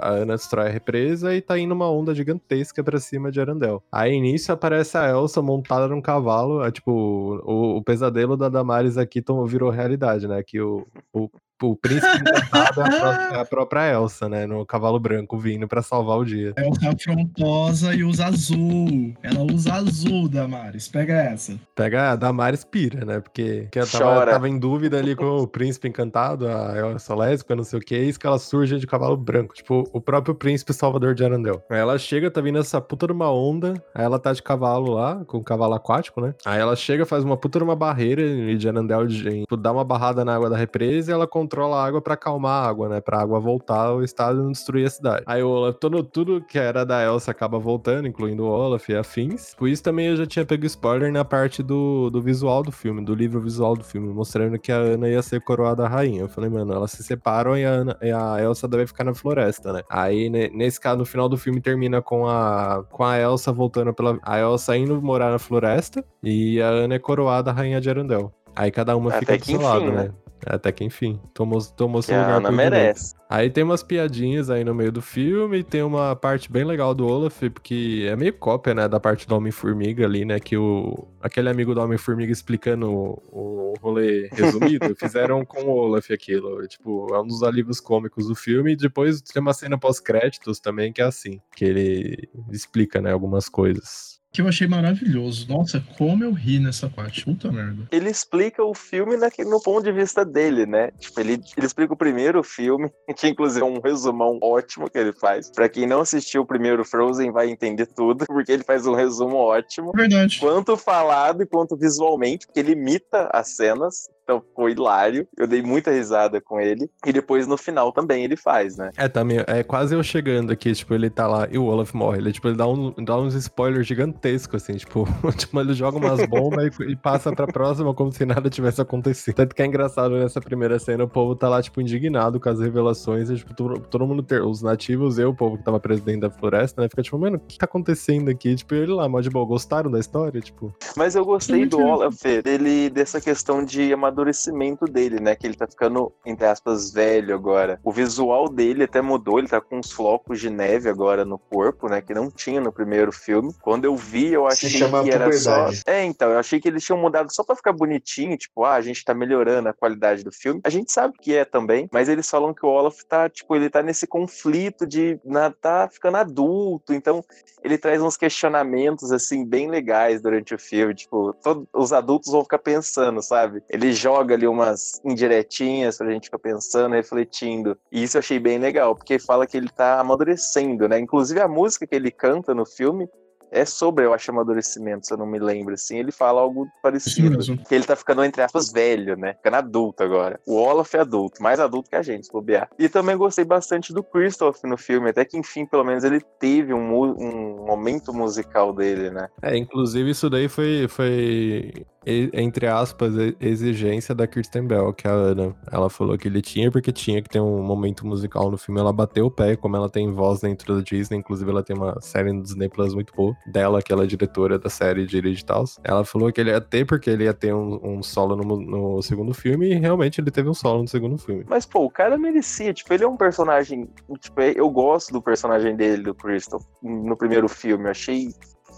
a 0.02 0.10
Ana 0.10 0.36
destrói 0.36 0.68
a 0.68 0.72
represa 0.72 1.36
e 1.36 1.42
tá 1.42 1.58
indo 1.58 1.74
uma 1.74 1.90
onda 1.90 2.14
gigantesca 2.14 2.84
pra 2.84 3.00
cima 3.00 3.32
de 3.32 3.40
Arandel. 3.40 3.84
Aí, 3.92 4.20
nisso, 4.20 4.52
aparece 4.52 4.98
a 4.98 5.10
Elsa 5.10 5.42
montada 5.42 5.88
num 5.88 6.02
cavalo, 6.02 6.64
é, 6.64 6.72
tipo, 6.72 6.92
o, 6.92 7.78
o 7.78 7.84
pesadelo 7.84 8.36
da 8.38 8.50
Damares 8.50 8.98
aqui 8.98 9.22
tomou, 9.22 9.46
virou 9.46 9.70
realidade, 9.70 10.28
né? 10.28 10.44
Que 10.44 10.60
o, 10.62 10.86
o, 11.14 11.30
o 11.72 11.76
príncipe 11.76 12.18
encantado 12.18 12.82
é 12.82 12.84
a, 12.84 12.90
pró- 13.00 13.36
é 13.36 13.40
a 13.42 13.46
própria 13.46 13.92
Elsa, 13.94 14.28
né? 14.30 14.46
No 14.46 14.66
cavalo 14.66 15.00
branco 15.00 15.38
vindo 15.38 15.68
pra 15.68 15.82
salvar 15.82 16.18
o 16.18 16.26
dia. 16.26 16.54
Ela 16.56 16.72
tá 16.72 16.90
afrontosa 16.90 17.94
e 17.94 18.04
usa 18.04 18.26
azul. 18.28 19.14
Ela 19.22 19.42
usa 19.52 19.74
azul, 19.74 20.28
Damares. 20.28 20.88
Pega 20.88 21.14
essa. 21.14 21.54
Pega 21.76 22.12
a 22.12 22.16
Damares 22.16 22.64
pira, 22.64 23.06
né? 23.06 23.20
Porque 23.20 23.68
que 23.72 23.80
ela 23.80 23.88
tava, 23.88 24.26
tava 24.26 24.50
em 24.50 24.58
dúvida 24.58 24.98
ali 24.98 25.16
com 25.16 25.26
o 25.38 25.48
príncipe 25.48 25.88
encantado, 25.88 26.48
a 26.48 26.76
Elsa 26.78 27.16
lésbica, 27.16 27.56
não 27.56 27.64
sei 27.64 27.80
o 27.80 27.82
que, 27.82 27.96
e 27.96 28.10
isso 28.10 28.20
que 28.20 28.28
ela 28.28 28.40
surge 28.40 28.78
de 28.80 28.88
cavalo 28.88 29.16
branco. 29.18 29.54
Tipo, 29.54 29.84
o 29.92 30.02
próprio 30.02 30.36
príncipe 30.36 30.74
salvador 30.74 31.14
de 31.16 31.24
Arandel. 31.24 31.64
Aí 31.70 31.80
ela 31.80 31.98
chega, 31.98 32.30
tá 32.30 32.42
vindo 32.42 32.58
essa 32.60 32.80
puta 32.82 33.08
de 33.08 33.14
uma 33.14 33.32
onda, 33.32 33.74
aí 33.94 34.04
ela 34.04 34.20
tá 34.20 34.34
de 34.34 34.42
cavalo 34.42 34.94
lá, 34.94 35.24
com 35.26 35.38
o 35.38 35.44
cavalo 35.44 35.74
aquático, 35.74 36.22
né? 36.22 36.34
Aí 36.46 36.60
ela 36.60 36.76
chega, 36.76 37.06
faz 37.06 37.24
uma 37.24 37.38
puta 37.38 37.60
de 37.60 37.64
uma 37.64 37.76
barreira 37.76 38.22
e 38.22 38.56
de 38.58 38.68
Arandel 38.68 39.08
de, 39.08 39.42
tipo, 39.42 39.58
dá 39.58 39.72
uma 39.72 39.84
barrada 39.84 40.24
na 40.26 40.36
água 40.36 40.50
da 40.50 40.58
represa 40.58 41.12
e 41.12 41.14
ela 41.14 41.28
controla 41.54 41.78
a 41.78 41.86
água 41.86 42.02
pra 42.02 42.16
acalmar 42.16 42.64
a 42.64 42.68
água, 42.68 42.90
né? 42.90 43.00
Pra 43.00 43.22
água 43.22 43.40
voltar 43.40 43.86
ao 43.86 44.04
estado 44.04 44.40
e 44.40 44.44
não 44.44 44.52
destruir 44.52 44.88
a 44.88 44.90
cidade. 44.90 45.24
Aí 45.28 45.44
o 45.44 45.50
Olaf, 45.50 45.76
todo, 45.76 46.04
tudo 46.04 46.42
que 46.42 46.58
era 46.58 46.84
da 46.84 47.04
Elsa 47.04 47.30
acaba 47.30 47.60
voltando, 47.60 48.08
incluindo 48.08 48.44
o 48.44 48.48
Olaf 48.50 48.90
e 48.90 48.96
afins. 48.96 49.54
Por 49.56 49.68
isso 49.70 49.84
também 49.84 50.08
eu 50.08 50.16
já 50.18 50.26
tinha 50.26 50.44
pego 50.46 50.66
spoiler 50.66 51.12
na 51.12 51.24
parte 51.24 51.62
do, 51.62 52.10
do 52.10 52.22
visual 52.22 52.64
do 52.64 52.72
filme, 52.72 53.06
do 53.06 53.14
livro 53.14 53.40
visual 53.40 53.76
do 53.76 53.84
filme, 53.84 54.12
mostrando 54.12 54.58
que 54.58 54.72
a 54.72 54.78
Ana 54.78 55.08
ia 55.08 55.22
ser 55.22 55.42
coroada 55.42 55.88
rainha. 55.88 56.22
Eu 56.22 56.30
falei, 56.30 56.50
mano, 56.50 56.74
elas 56.74 56.92
se 56.92 57.04
separam 57.04 57.56
e 57.56 57.64
a, 57.64 57.70
Ana, 57.70 57.98
e 58.02 58.12
a 58.12 58.42
Elsa 58.42 58.68
deve 58.68 58.88
ficar 58.88 59.04
na 59.04 59.14
floresta, 59.14 59.72
né? 59.72 59.84
Aí, 59.90 60.30
ne- 60.32 60.50
nesse 60.50 60.80
caso, 60.80 60.98
no 60.98 61.06
final 61.06 61.30
do 61.30 61.38
filme 61.38 61.62
termina 61.62 62.02
com 62.02 62.28
a, 62.28 62.84
com 62.90 63.04
a 63.04 63.20
Elsa 63.20 63.52
voltando 63.52 63.94
pela. 63.94 64.18
A 64.24 64.40
Elsa 64.40 64.76
indo 64.76 65.00
morar 65.02 65.32
na 65.32 65.40
floresta 65.40 66.04
e 66.24 66.60
a 66.62 66.68
Ana 66.68 66.96
é 66.96 67.00
coroada 67.00 67.52
rainha 67.52 67.80
de 67.80 67.90
Arandel. 67.90 68.34
Aí 68.56 68.72
cada 68.72 68.96
uma 68.96 69.10
Até 69.10 69.20
fica 69.20 69.38
do 69.38 69.46
seu 69.46 69.56
enfim, 69.56 69.64
lado, 69.64 69.92
né? 69.92 70.04
né? 70.04 70.14
Até 70.46 70.72
que 70.72 70.84
enfim. 70.84 71.20
Tomou, 71.34 71.62
tomou 71.62 72.02
Que 72.02 72.08
seu 72.08 72.18
lugar 72.18 72.38
Ana 72.38 72.50
direito. 72.50 72.72
merece. 72.72 73.16
Aí 73.30 73.50
tem 73.50 73.64
umas 73.64 73.82
piadinhas 73.82 74.50
aí 74.50 74.64
no 74.64 74.76
meio 74.76 74.92
do 74.92 75.02
filme, 75.02 75.60
e 75.60 75.64
tem 75.64 75.82
uma 75.82 76.16
parte 76.16 76.52
bem 76.52 76.64
legal 76.64 76.94
do 76.94 77.08
Olaf, 77.08 77.42
porque 77.54 78.06
é 78.08 78.16
meio 78.16 78.34
cópia, 78.34 78.74
né, 78.74 78.88
da 78.88 79.00
parte 79.00 79.28
do 79.28 79.36
Homem-Formiga 79.36 80.06
ali, 80.06 80.26
né, 80.26 80.40
que 80.40 80.56
o... 80.56 81.08
aquele 81.22 81.50
amigo 81.50 81.74
do 81.74 81.82
Homem-Formiga 81.82 82.32
explicando 82.32 82.92
o, 82.92 83.22
o 83.32 83.74
rolê 83.82 84.30
resumido, 84.34 84.94
fizeram 85.00 85.44
com 85.46 85.64
o 85.64 85.76
Olaf 85.76 86.12
aquilo, 86.12 86.68
tipo, 86.68 87.08
é 87.16 87.20
um 87.20 87.26
dos 87.26 87.42
alívios 87.42 87.80
cômicos 87.80 88.28
do 88.28 88.36
filme, 88.36 88.74
e 88.74 88.76
depois 88.76 89.22
tem 89.22 89.42
uma 89.42 89.54
cena 89.54 89.78
pós-créditos 89.80 90.60
também 90.60 90.94
que 90.94 91.02
é 91.02 91.06
assim, 91.06 91.40
que 91.56 91.66
ele 91.66 92.30
explica, 92.52 93.02
né, 93.02 93.12
algumas 93.12 93.50
coisas. 93.50 94.22
Que 94.34 94.42
eu 94.42 94.48
achei 94.48 94.68
maravilhoso. 94.68 95.48
Nossa, 95.48 95.80
como 95.96 96.24
eu 96.24 96.32
ri 96.32 96.58
nessa 96.58 96.90
parte. 96.90 97.24
Puta 97.24 97.52
merda. 97.52 97.88
Ele 97.92 98.10
explica 98.10 98.64
o 98.64 98.74
filme 98.74 99.16
na, 99.16 99.30
no 99.46 99.62
ponto 99.62 99.84
de 99.84 99.92
vista 99.92 100.26
dele, 100.26 100.66
né? 100.66 100.90
Tipo, 101.00 101.20
ele, 101.20 101.34
ele 101.56 101.66
explica 101.68 101.94
o 101.94 101.98
primeiro 101.98 102.42
filme, 102.42 102.90
que 103.16 103.28
inclusive 103.28 103.64
é 103.64 103.68
um 103.68 103.80
resumão 103.80 104.40
ótimo 104.42 104.90
que 104.90 104.98
ele 104.98 105.14
faz. 105.14 105.52
Pra 105.52 105.70
quem 105.70 105.86
não 105.86 106.02
assistiu 106.02 106.42
o 106.42 106.48
primeiro 106.48 106.84
Frozen 106.84 107.32
vai 107.32 107.48
entender 107.48 107.86
tudo, 107.86 108.26
porque 108.28 108.52
ele 108.52 108.64
faz 108.64 108.88
um 108.88 108.96
resumo 108.96 109.36
ótimo. 109.36 109.92
Verdade. 109.96 110.40
Quanto 110.40 110.76
falado 110.76 111.44
e 111.44 111.46
quanto 111.46 111.78
visualmente, 111.78 112.48
porque 112.48 112.60
ele 112.60 112.72
imita 112.72 113.30
as 113.32 113.50
cenas. 113.50 114.10
Então 114.24 114.42
ficou 114.42 114.70
hilário. 114.70 115.28
Eu 115.38 115.48
dei 115.48 115.62
muita 115.62 115.92
risada 115.92 116.40
com 116.42 116.60
ele. 116.60 116.90
E 117.06 117.12
depois 117.12 117.46
no 117.46 117.58
final 117.58 117.92
também 117.92 118.24
ele 118.24 118.36
faz, 118.36 118.78
né? 118.78 118.92
É, 118.98 119.08
tá 119.08 119.24
meio, 119.24 119.44
é 119.48 119.64
quase 119.64 119.96
eu 119.96 120.04
chegando 120.04 120.52
aqui, 120.52 120.74
tipo, 120.74 120.94
ele 120.94 121.10
tá 121.10 121.28
lá 121.28 121.48
e 121.52 121.58
o 121.58 121.66
Olaf 121.66 121.94
morre. 121.94 122.20
Ele, 122.20 122.32
tipo, 122.32 122.48
ele 122.48 122.58
dá, 122.58 122.68
um, 122.68 122.92
dá 123.04 123.18
uns 123.18 123.34
spoilers 123.36 123.86
gigantescos, 123.86 124.64
assim, 124.64 124.78
tipo, 124.78 125.06
tipo, 125.38 125.60
ele 125.60 125.74
joga 125.74 125.98
umas 125.98 126.26
bombas 126.28 126.78
e, 126.80 126.92
e 126.92 126.96
passa 126.96 127.34
pra 127.34 127.48
próxima 127.48 127.94
como 127.94 128.12
se 128.12 128.26
nada 128.26 128.50
tivesse 128.50 128.82
acontecido. 128.82 129.36
Tanto 129.36 129.56
que 129.56 129.62
é 129.62 129.66
engraçado 129.66 130.16
nessa 130.18 130.40
primeira 130.40 130.80
cena, 130.80 131.04
o 131.04 131.08
povo 131.08 131.36
tá 131.36 131.50
lá, 131.50 131.62
tipo, 131.62 131.82
indignado 131.82 132.40
com 132.40 132.50
as 132.50 132.60
revelações, 132.60 133.30
e, 133.30 133.36
tipo, 133.36 133.54
todo, 133.54 133.80
todo 133.82 134.08
mundo, 134.08 134.24
ter, 134.24 134.42
os 134.42 134.62
nativos 134.62 135.18
e 135.18 135.24
o 135.24 135.34
povo 135.34 135.58
que 135.58 135.64
tava 135.64 135.80
preso 135.80 136.04
dentro 136.04 136.22
da 136.22 136.30
floresta, 136.30 136.82
né, 136.82 136.88
fica 136.90 137.02
tipo, 137.02 137.18
mano, 137.18 137.38
o 137.38 137.40
que 137.40 137.58
tá 137.58 137.66
acontecendo 137.66 138.30
aqui? 138.30 138.56
Tipo, 138.56 138.76
ele 138.76 138.94
lá, 138.94 139.08
mó 139.10 139.20
de 139.20 139.30
boa, 139.30 139.46
gostaram 139.46 139.92
da 139.92 140.00
história? 140.00 140.40
Tipo... 140.40 140.74
Mas 140.96 141.16
eu 141.16 141.26
gostei 141.26 141.66
do 141.66 141.80
Olaf, 141.80 142.22
dele, 142.44 142.90
dessa 142.90 143.20
questão 143.20 143.64
de 143.64 143.92
amadurecimento 144.14 144.86
dele, 144.86 145.20
né, 145.20 145.36
que 145.36 145.48
ele 145.48 145.56
tá 145.56 145.68
ficando, 145.68 146.14
entre 146.26 146.46
aspas, 146.46 146.92
velho 146.92 147.34
agora. 147.34 147.80
O 147.84 147.92
visual 147.92 148.48
dele 148.48 148.84
até 148.84 149.02
mudou, 149.02 149.40
ele 149.40 149.48
tá 149.48 149.60
com 149.60 149.80
uns 149.80 149.92
flocos 149.92 150.40
de 150.40 150.50
neve 150.50 150.88
agora 150.88 151.26
no 151.26 151.38
corpo, 151.38 151.90
né, 151.90 152.02
que 152.02 152.14
não 152.14 152.30
tinha 152.30 152.62
no 152.62 152.72
primeiro 152.72 153.12
filme. 153.12 153.54
Quando 153.62 153.86
eu 153.86 153.96
vi, 153.96 154.32
eu 154.32 154.48
achei 154.48 154.70
que 154.70 154.84
era 155.12 155.32
só... 155.34 155.52
puberdade. 155.52 155.82
É, 155.86 156.04
então, 156.04 156.30
eu 156.30 156.40
achei 156.40 156.60
que 156.60 156.68
eles 156.68 156.84
tinham 156.84 157.00
mudado 157.00 157.34
só 157.34 157.44
pra 157.44 157.56
ficar 157.56 157.74
bonitinho, 157.74 158.38
tipo, 158.38 158.64
ah, 158.64 158.76
a 158.76 158.82
gente 158.82 159.04
tá 159.04 159.14
melhorando 159.14 159.70
a 159.70 159.74
qualidade 159.74 160.24
do 160.24 160.32
filme. 160.32 160.62
A 160.64 160.70
gente 160.70 160.92
sabe 160.92 161.16
que 161.20 161.36
é 161.36 161.44
também, 161.44 161.90
mas 161.92 162.08
eles 162.08 162.30
falam 162.30 162.54
que 162.54 162.66
o 162.66 162.70
Olaf 162.70 163.02
tá, 163.08 163.28
tipo, 163.30 163.56
ele 163.56 163.70
tá 163.70 163.82
nesse 163.82 164.06
conflito 164.06 164.86
de 164.86 165.20
na, 165.26 165.52
tá 165.52 165.90
ficando 165.92 166.18
adulto, 166.18 166.94
então 166.94 167.24
ele 167.64 167.78
traz 167.78 168.02
uns 168.02 168.18
questionamentos, 168.18 169.12
assim, 169.12 169.46
bem 169.46 169.70
legais 169.70 170.22
durante 170.22 170.54
o 170.54 170.60
filme, 170.60 170.94
tipo, 170.94 171.34
todos 171.42 171.66
os 171.74 171.94
adultos 171.94 172.32
vão 172.32 172.44
ficar 172.44 172.60
pensando, 172.60 173.22
sabe? 173.22 173.64
Ele 173.70 173.94
joga 174.04 174.36
ali 174.36 174.46
umas 174.46 175.02
indiretinhas 175.06 175.98
pra 175.98 176.12
gente 176.12 176.26
ficar 176.26 176.40
pensando, 176.40 176.94
refletindo, 176.94 177.78
e 177.90 178.04
isso 178.04 178.18
eu 178.18 178.20
achei 178.20 178.38
bem 178.38 178.58
legal, 178.58 178.96
porque 178.96 179.18
fala 179.18 179.48
que 179.48 179.56
ele 179.56 179.70
tá 179.70 180.00
amadurecendo, 180.00 180.90
né? 180.90 181.00
Inclusive 181.00 181.40
a 181.40 181.48
música 181.48 181.88
que 181.88 181.96
ele 181.96 182.12
canta 182.12 182.54
no 182.54 182.66
filme 182.66 183.08
é 183.54 183.66
sobre, 183.66 184.04
eu 184.04 184.14
acho, 184.14 184.32
amadurecimento, 184.32 185.06
se 185.06 185.14
eu 185.14 185.18
não 185.18 185.28
me 185.28 185.38
lembro, 185.38 185.76
assim, 185.76 186.00
ele 186.00 186.12
fala 186.12 186.42
algo 186.42 186.68
parecido. 186.82 187.38
mesmo. 187.38 187.58
Que 187.58 187.76
ele 187.76 187.86
tá 187.86 187.96
ficando, 187.96 188.24
entre 188.24 188.42
aspas, 188.42 188.72
velho, 188.72 189.16
né? 189.16 189.36
Ficando 189.36 189.58
adulto 189.58 190.04
agora. 190.04 190.40
O 190.46 190.56
Olaf 190.56 190.94
é 190.96 191.00
adulto, 191.00 191.42
mais 191.42 191.60
adulto 191.60 191.90
que 191.90 191.96
a 191.96 192.02
gente, 192.02 192.26
se 192.26 192.32
bobear. 192.32 192.68
E 192.80 192.90
também 192.90 193.16
gostei 193.16 193.46
bastante 193.46 193.94
do 193.94 194.04
Christoph 194.04 194.64
no 194.64 194.76
filme, 194.76 195.12
até 195.12 195.24
que 195.24 195.38
enfim, 195.38 195.68
pelo 195.68 195.84
menos 195.84 196.04
ele 196.04 196.20
teve 196.40 196.74
um, 196.74 197.00
um 197.00 197.66
momento 197.68 198.12
musical 198.12 198.74
dele, 198.74 199.12
né? 199.12 199.30
É, 199.42 199.56
inclusive 199.56 200.10
isso 200.10 200.30
daí 200.32 200.50
foi, 200.50 200.88
foi 200.90 201.86
entre 202.06 202.68
aspas, 202.68 203.14
exigência 203.40 204.14
da 204.14 204.28
Kirsten 204.28 204.66
Bell, 204.68 204.94
que 204.94 205.08
a 205.08 205.12
Ana. 205.12 205.56
Ela 205.72 205.90
falou 205.90 206.18
que 206.18 206.28
ele 206.28 206.42
tinha 206.42 206.72
porque 206.72 206.92
tinha 206.92 207.22
que 207.22 207.30
ter 207.30 207.40
um 207.40 207.62
momento 207.62 208.06
musical 208.06 208.50
no 208.52 208.58
filme. 208.58 208.80
Ela 208.80 208.94
bateu 208.94 209.26
o 209.26 209.32
pé, 209.32 209.56
como 209.56 209.76
ela 209.76 209.90
tem 209.90 210.12
voz 210.12 210.42
dentro 210.42 210.76
da 210.76 210.82
Disney, 210.82 211.18
inclusive 211.18 211.50
ela 211.50 211.64
tem 211.64 211.76
uma 211.76 212.00
série 212.02 212.32
no 212.32 212.42
Disney 212.42 212.70
Plus 212.70 212.94
muito 212.94 213.14
boa, 213.14 213.36
dela, 213.46 213.82
que 213.82 213.92
ela 213.92 214.04
é 214.04 214.08
diretora 214.08 214.60
da 214.60 214.70
série 214.70 215.06
de 215.06 215.22
Digitals. 215.22 215.80
Ela 215.84 216.04
falou 216.04 216.32
que 216.32 216.42
ele 216.42 216.52
ia 216.52 216.62
ter 216.62 216.86
porque 216.86 217.10
ele 217.10 217.26
ia 217.26 217.34
ter 217.34 217.54
um, 217.54 217.80
um 217.84 218.04
solo 218.04 218.36
no, 218.36 218.60
no 218.60 219.02
segundo 219.02 219.34
filme, 219.34 219.72
e 219.72 219.76
realmente 219.76 220.20
ele 220.20 220.32
teve 220.32 220.50
um 220.50 220.54
solo 220.54 220.82
no 220.82 220.88
segundo 220.88 221.18
filme. 221.18 221.46
Mas, 221.48 221.66
pô, 221.66 221.86
o 221.86 221.90
cara 221.90 222.18
merecia. 222.18 222.74
Tipo, 222.74 222.94
ele 222.94 223.04
é 223.04 223.08
um 223.08 223.18
personagem. 223.18 223.90
Tipo, 224.20 224.42
eu 224.42 224.70
gosto 224.70 225.12
do 225.14 225.22
personagem 225.22 225.76
dele, 225.76 226.04
do 226.04 226.14
Christoph, 226.14 226.64
no 226.82 227.16
primeiro 227.16 227.48
filme. 227.48 227.90
Achei 227.90 228.30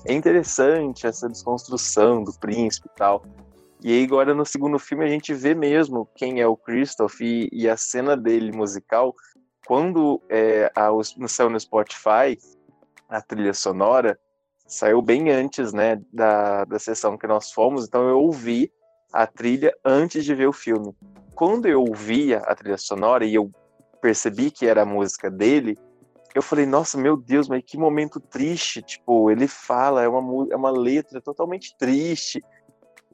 é 0.05 0.13
interessante 0.13 1.07
essa 1.07 1.27
desconstrução 1.27 2.23
do 2.23 2.31
príncipe 2.33 2.87
e 2.91 2.97
tal. 2.97 3.23
E 3.83 3.91
aí, 3.91 4.03
agora 4.03 4.33
no 4.33 4.45
segundo 4.45 4.79
filme, 4.79 5.03
a 5.03 5.07
gente 5.07 5.33
vê 5.33 5.53
mesmo 5.53 6.07
quem 6.15 6.39
é 6.41 6.47
o 6.47 6.55
Christoph 6.55 7.21
e, 7.21 7.49
e 7.51 7.69
a 7.69 7.75
cena 7.75 8.15
dele 8.15 8.51
musical. 8.51 9.13
Quando 9.67 10.21
é, 10.29 10.71
a, 10.75 10.89
saiu 11.27 11.49
no 11.49 11.59
Spotify, 11.59 12.37
a 13.09 13.21
trilha 13.21 13.53
sonora 13.53 14.17
saiu 14.67 15.01
bem 15.01 15.29
antes, 15.29 15.73
né, 15.73 16.01
da, 16.11 16.65
da 16.65 16.79
sessão 16.79 17.17
que 17.17 17.27
nós 17.27 17.51
fomos. 17.51 17.85
Então, 17.85 18.07
eu 18.07 18.19
ouvi 18.19 18.71
a 19.11 19.27
trilha 19.27 19.75
antes 19.83 20.25
de 20.25 20.33
ver 20.33 20.47
o 20.47 20.53
filme. 20.53 20.95
Quando 21.35 21.67
eu 21.67 21.83
ouvia 21.83 22.39
a 22.39 22.55
trilha 22.55 22.77
sonora 22.77 23.25
e 23.25 23.35
eu 23.35 23.51
percebi 24.01 24.49
que 24.51 24.65
era 24.65 24.83
a 24.83 24.85
música 24.85 25.29
dele, 25.29 25.77
eu 26.35 26.41
falei, 26.41 26.65
nossa, 26.65 26.97
meu 26.97 27.15
Deus, 27.15 27.47
mas 27.47 27.63
que 27.65 27.77
momento 27.77 28.19
triste. 28.19 28.81
Tipo, 28.81 29.31
ele 29.31 29.47
fala, 29.47 30.03
é 30.03 30.07
uma, 30.07 30.47
é 30.51 30.55
uma 30.55 30.69
letra 30.69 31.21
totalmente 31.21 31.73
triste. 31.77 32.43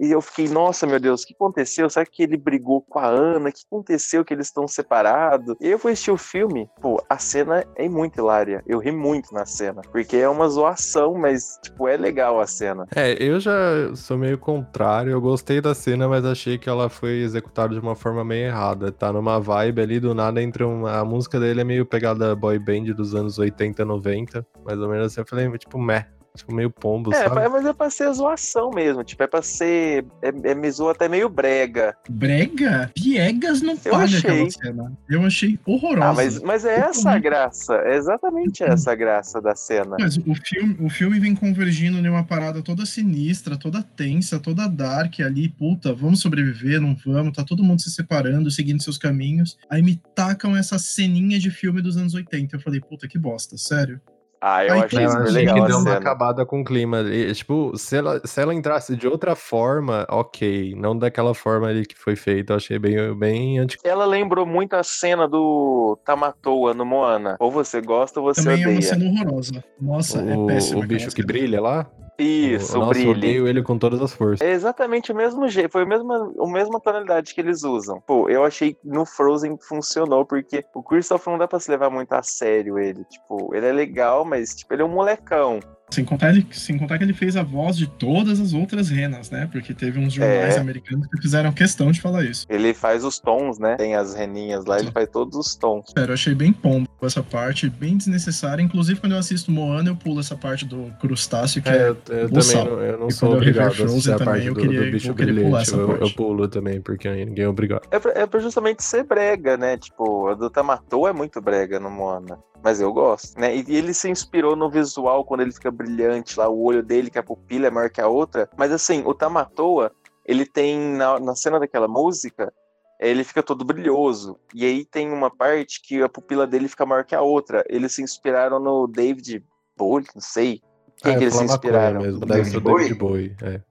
E 0.02 0.12
eu 0.12 0.20
fiquei, 0.20 0.50
nossa, 0.50 0.88
meu 0.88 1.00
Deus, 1.00 1.22
o 1.22 1.28
que 1.28 1.36
aconteceu? 1.36 1.88
Será 1.88 2.04
que 2.04 2.24
ele 2.24 2.36
brigou 2.36 2.82
com 2.82 2.98
a 2.98 3.06
Ana? 3.06 3.50
O 3.50 3.52
que 3.52 3.62
aconteceu 3.68 4.26
que 4.26 4.34
eles 4.34 4.48
estão 4.48 4.68
separados? 4.68 5.56
E 5.62 5.68
eu 5.68 5.78
fui 5.78 5.92
assistir 5.92 6.10
o 6.10 6.18
filme, 6.18 6.68
pô, 6.82 7.00
a 7.08 7.20
cena 7.20 7.64
é 7.76 7.88
muito 7.88 8.20
hilária. 8.20 8.64
Eu 8.66 8.80
ri 8.80 8.92
muito 8.92 9.32
na 9.32 9.46
cena. 9.46 9.84
Porque 9.92 10.18
é 10.18 10.28
uma 10.28 10.50
zoação, 10.50 11.14
mas, 11.14 11.60
tipo, 11.62 11.88
é 11.88 11.98
legal 11.98 12.40
a 12.40 12.48
cena. 12.48 12.88
É, 12.96 13.16
eu 13.24 13.40
já 13.40 13.54
sou 13.94 14.18
meio 14.18 14.40
contrário. 14.40 15.12
Eu 15.12 15.22
gostei 15.22 15.62
da 15.62 15.76
cena, 15.76 16.08
mas 16.08 16.26
achei 16.26 16.58
que 16.58 16.68
ela 16.68 16.90
foi 16.90 17.22
executada 17.22 17.76
de 17.76 17.80
uma 17.80 17.96
forma 17.96 18.26
meio 18.26 18.48
errada. 18.48 18.92
Tá 18.92 19.14
numa 19.14 19.40
vibe 19.40 19.82
ali, 19.82 20.00
do 20.00 20.16
nada 20.16 20.42
entra 20.42 20.68
uma. 20.68 20.98
A 20.98 21.06
música 21.06 21.40
dele 21.40 21.62
é 21.62 21.64
meio 21.64 21.86
pegada 21.86 22.36
boy 22.36 22.58
band 22.58 22.86
dos 22.96 23.14
anos 23.14 23.38
80, 23.38 23.86
90. 23.86 24.48
Mais 24.66 24.80
ou 24.80 24.90
menos 24.90 25.06
assim. 25.06 25.22
Eu 25.22 25.28
falei, 25.28 25.48
tipo, 25.60 25.78
meh. 25.78 26.08
Tipo, 26.36 26.54
meio 26.54 26.70
pombo, 26.70 27.14
É, 27.14 27.28
sabe? 27.28 27.50
mas 27.50 27.66
é 27.66 27.74
pra 27.74 27.90
ser 27.90 28.12
zoação 28.14 28.72
mesmo. 28.72 29.04
Tipo, 29.04 29.24
é 29.24 29.28
pra 29.28 29.42
ser. 29.42 30.06
É, 30.22 30.52
é 30.52 30.56
me 30.56 30.72
zoa 30.72 30.94
até 30.94 31.10
meio 31.10 31.28
brega. 31.28 31.96
Brega? 32.10 32.90
Piegas 32.96 33.62
não 33.62 33.76
falha 33.76 34.06
achei. 34.06 34.20
aquela 34.20 34.50
cena. 34.50 34.98
Eu 35.10 35.26
achei 35.26 35.60
horrorosa. 35.66 36.06
Ah, 36.10 36.14
mas, 36.14 36.42
mas 36.42 36.64
é 36.66 36.80
essa 36.80 37.12
a 37.12 37.20
graça. 37.20 37.76
É 37.76 37.96
exatamente 37.98 38.64
essa 38.64 38.92
a 38.94 38.96
graça 38.96 39.42
da 39.42 39.56
cena. 39.56 39.98
Mas 40.00 40.18
o 40.18 40.34
filme, 40.36 40.78
o 40.80 40.90
filme 40.90 41.20
vem 41.20 41.36
convergindo 41.36 41.98
em 41.98 42.10
uma 42.10 42.24
parada 42.24 42.62
toda 42.62 42.86
sinistra, 42.86 43.58
toda 43.58 43.84
tensa, 43.84 44.40
toda 44.40 44.68
dark 44.68 45.20
ali, 45.20 45.50
puta, 45.50 45.94
vamos 45.94 46.22
sobreviver, 46.22 46.80
não 46.80 46.96
vamos, 47.06 47.34
tá 47.36 47.44
todo 47.44 47.64
mundo 47.64 47.82
se 47.82 47.92
separando, 47.92 48.50
seguindo 48.50 48.82
seus 48.82 48.98
caminhos. 48.98 49.58
Aí 49.70 49.82
me 49.82 50.02
tacam 50.16 50.56
essa 50.56 50.80
ceninha 50.80 51.38
de 51.40 51.52
filme 51.52 51.82
dos 51.82 51.98
anos 51.98 52.14
80. 52.14 52.56
Eu 52.56 52.60
falei, 52.62 52.80
puta, 52.80 53.08
que 53.08 53.20
bosta, 53.20 53.58
sério. 53.58 54.00
Ah, 54.44 54.66
eu 54.66 54.74
achei 54.82 55.06
Eu 55.06 55.10
super 55.10 55.22
achei 55.24 55.34
legal 55.36 55.56
que 55.56 55.62
a 55.62 55.66
deu 55.68 55.78
uma 55.78 55.94
acabada 55.94 56.44
com 56.46 56.62
o 56.62 56.64
clima. 56.64 57.02
E, 57.02 57.32
tipo, 57.32 57.78
se 57.78 57.96
ela, 57.96 58.20
se 58.26 58.42
ela 58.42 58.56
entrasse 58.56 58.96
de 58.96 59.08
outra 59.08 59.36
forma, 59.36 60.06
ok. 60.10 60.74
Não 60.76 60.98
daquela 60.98 61.36
forma 61.36 61.68
ali 61.68 61.86
que 61.86 61.96
foi 61.96 62.16
feita. 62.16 62.54
Eu 62.54 62.58
achei 62.58 62.80
bem, 62.80 63.14
bem 63.16 63.60
anti. 63.60 63.78
Ela 63.84 64.04
lembrou 64.06 64.46
muito 64.46 64.74
a 64.74 64.82
cena 64.84 65.28
do 65.28 65.96
Tamatoa 66.04 66.74
no 66.74 66.84
Moana. 66.86 67.38
Ou 67.40 67.52
você 67.52 67.80
gosta 67.82 68.20
ou 68.20 68.34
você 68.34 68.44
Também 68.44 68.64
é 68.64 68.68
uma 68.68 68.76
odeia. 68.78 68.82
cena 68.94 69.06
horrorosa. 69.06 69.64
Nossa, 69.80 70.20
é 70.22 70.36
O, 70.36 70.48
péssima. 70.48 70.84
o 70.84 70.88
bicho 70.88 71.12
que 71.12 71.24
brilha 71.24 71.62
lá. 71.62 71.88
Isso, 72.22 72.80
o, 72.80 72.88
brilho. 72.88 73.12
odeio 73.12 73.48
ele 73.48 73.62
com 73.64 73.78
todas 73.78 74.02
as 74.02 74.14
forças. 74.14 74.46
É 74.46 74.52
exatamente 74.52 75.12
o 75.12 75.16
mesmo 75.16 75.48
jeito, 75.48 75.72
foi 75.72 75.84
a 75.84 75.86
mesma, 75.86 76.32
a 76.40 76.48
mesma 76.48 76.80
tonalidade 76.80 77.34
que 77.34 77.42
eles 77.42 77.64
usam. 77.64 78.02
Pô, 78.02 78.30
eu 78.30 78.44
achei 78.44 78.74
que 78.74 78.80
no 78.84 79.06
Frozen 79.06 79.58
funcionou, 79.62 80.26
porque 80.26 80.64
o 80.74 80.84
Christoph 80.84 81.28
não 81.28 81.38
dá 81.38 81.48
pra 81.48 81.60
se 81.60 81.70
levar 81.72 81.90
muito 81.90 82.14
a 82.14 82.22
sério 82.22 82.78
ele. 82.78 83.04
Tipo, 83.06 83.54
ele 83.56 83.66
é 83.66 83.72
legal, 83.72 84.24
mas 84.26 84.56
tipo, 84.56 84.74
ele 84.74 84.82
é 84.82 84.86
um 84.86 84.90
molecão. 84.90 85.60
Sem 85.92 86.06
contar, 86.06 86.30
ele, 86.30 86.48
sem 86.54 86.78
contar 86.78 86.98
que 86.98 87.04
ele 87.04 87.14
fez 87.14 87.36
a 87.36 87.44
voz 87.44 87.76
de 87.76 87.86
todas 87.86 88.40
as 88.40 88.54
outras 88.54 88.90
renas, 88.90 89.30
né? 89.30 89.48
Porque 89.52 89.74
teve 89.74 90.00
uns 90.00 90.14
jornais 90.14 90.56
É. 90.56 90.60
americanos 90.60 91.06
que 91.08 91.22
fizeram 91.22 91.52
questão 91.52 91.92
de 91.92 92.00
falar 92.02 92.24
isso. 92.24 92.46
Ele 92.50 92.74
faz 92.74 93.04
os 93.04 93.20
tons, 93.20 93.60
né? 93.60 93.76
Tem 93.76 93.96
as 93.96 94.16
reninhas 94.16 94.66
lá, 94.66 94.80
ele 94.80 94.90
faz 94.92 95.10
todos 95.10 95.36
os 95.38 95.54
tons. 95.56 95.86
Sério, 95.96 96.12
eu 96.12 96.14
achei 96.14 96.34
bem 96.34 96.54
pombo 96.54 96.88
essa 97.02 97.22
parte, 97.22 97.70
bem 97.70 97.98
desnecessária. 97.98 98.62
Inclusive, 98.62 99.00
quando 99.00 99.12
eu 99.14 99.18
assisto 99.18 99.52
Moana, 99.52 99.90
eu 99.90 99.96
pulo 99.96 100.20
essa 100.20 100.36
parte 100.36 100.66
do 100.66 100.92
crustáceo, 101.00 101.62
que 101.62 101.70
É, 101.70 101.74
é. 101.76 101.90
eu, 101.90 101.98
eu 102.10 102.30
também 102.30 102.56
não, 102.56 102.82
eu 102.82 103.00
não 103.00 103.08
E 103.08 103.12
sou 103.12 103.32
eu 103.32 103.36
obrigado 103.38 103.66
a 103.82 103.86
assistir 103.86 104.12
a 104.12 104.18
também, 104.18 104.26
parte 104.34 104.48
eu 104.48 104.54
do, 104.54 104.60
queria- 104.62 104.86
do 104.86 104.92
bicho 104.92 105.14
brilhante. 105.14 105.74
Eu, 105.74 105.98
eu 105.98 106.10
pulo 106.14 106.48
também, 106.48 106.80
porque 106.80 107.10
ninguém 107.26 107.46
é 107.46 107.50
obrigado. 107.50 107.82
É 107.92 108.00
pra, 108.00 108.12
é 108.14 108.26
pra 108.26 108.40
justamente 108.40 108.84
ser 108.84 109.04
brega, 109.04 109.58
né? 109.58 109.78
Tipo, 109.78 110.28
a 110.30 110.36
do 110.36 110.50
Tamatoa 110.50 111.10
é 111.10 111.14
muito 111.14 111.42
brega 111.42 111.80
no 111.80 111.90
Moana. 111.92 112.38
Mas 112.64 112.80
eu 112.80 112.94
gosto, 112.94 113.40
né? 113.40 113.56
E, 113.56 113.66
ele 113.70 113.94
se 113.94 114.10
inspirou 114.10 114.56
no 114.56 114.70
visual 114.70 115.26
quando 115.26 115.42
ele 115.42 115.52
fica 115.52 115.72
brilhante 115.72 116.38
lá, 116.38 116.48
o 116.48 116.62
olho 116.64 116.84
dele, 116.84 117.10
que 117.10 117.18
a 117.18 117.24
pupila 117.24 117.68
é 117.68 117.72
maior 117.72 117.90
que 117.90 118.02
a 118.02 118.08
outra. 118.08 118.50
Mas 118.56 118.72
assim, 118.72 119.04
o 119.06 119.14
Tamatoa, 119.14 119.92
ele 120.26 120.46
tem, 120.46 120.78
na, 120.80 121.20
na 121.20 121.36
cena 121.36 121.60
daquela 121.60 121.88
música, 121.88 122.54
ele 123.00 123.24
fica 123.24 123.42
todo 123.42 123.66
brilhoso. 123.66 124.38
E 124.54 124.64
aí 124.64 124.86
tem 124.86 125.12
uma 125.12 125.36
parte 125.36 125.82
que 125.82 126.02
a 126.04 126.10
pupila 126.10 126.46
dele 126.46 126.68
fica 126.68 126.86
maior 126.86 127.04
que 127.04 127.16
a 127.16 127.22
outra. 127.22 127.64
Eles 127.68 127.94
se 127.94 128.04
inspiraram 128.04 128.60
no 128.60 128.88
David 128.88 129.44
Bowie, 129.76 130.06
não 130.14 130.22
sei. 130.22 130.62
Quem 130.98 131.16
Ah, 131.16 131.18
que 131.18 131.24
eles 131.24 131.36
se 131.36 131.44
inspiraram? 131.44 132.02
mesmo, 132.02 132.26
David 132.26 132.60
David 132.60 132.94
Bowie. 132.94 133.36
É. 133.42 133.62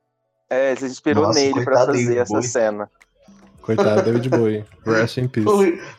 É, 0.51 0.75
se 0.75 0.85
inspirou 0.85 1.29
Nossa, 1.29 1.39
nele 1.39 1.63
pra 1.63 1.65
coitado 1.65 1.93
fazer 1.93 2.17
essa 2.17 2.33
Bowie. 2.35 2.49
cena. 2.49 2.91
Coitado 3.63 4.03
David 4.03 4.29
Bowie. 4.29 4.65
Rest 4.85 5.19
in 5.19 5.29
peace. 5.29 5.47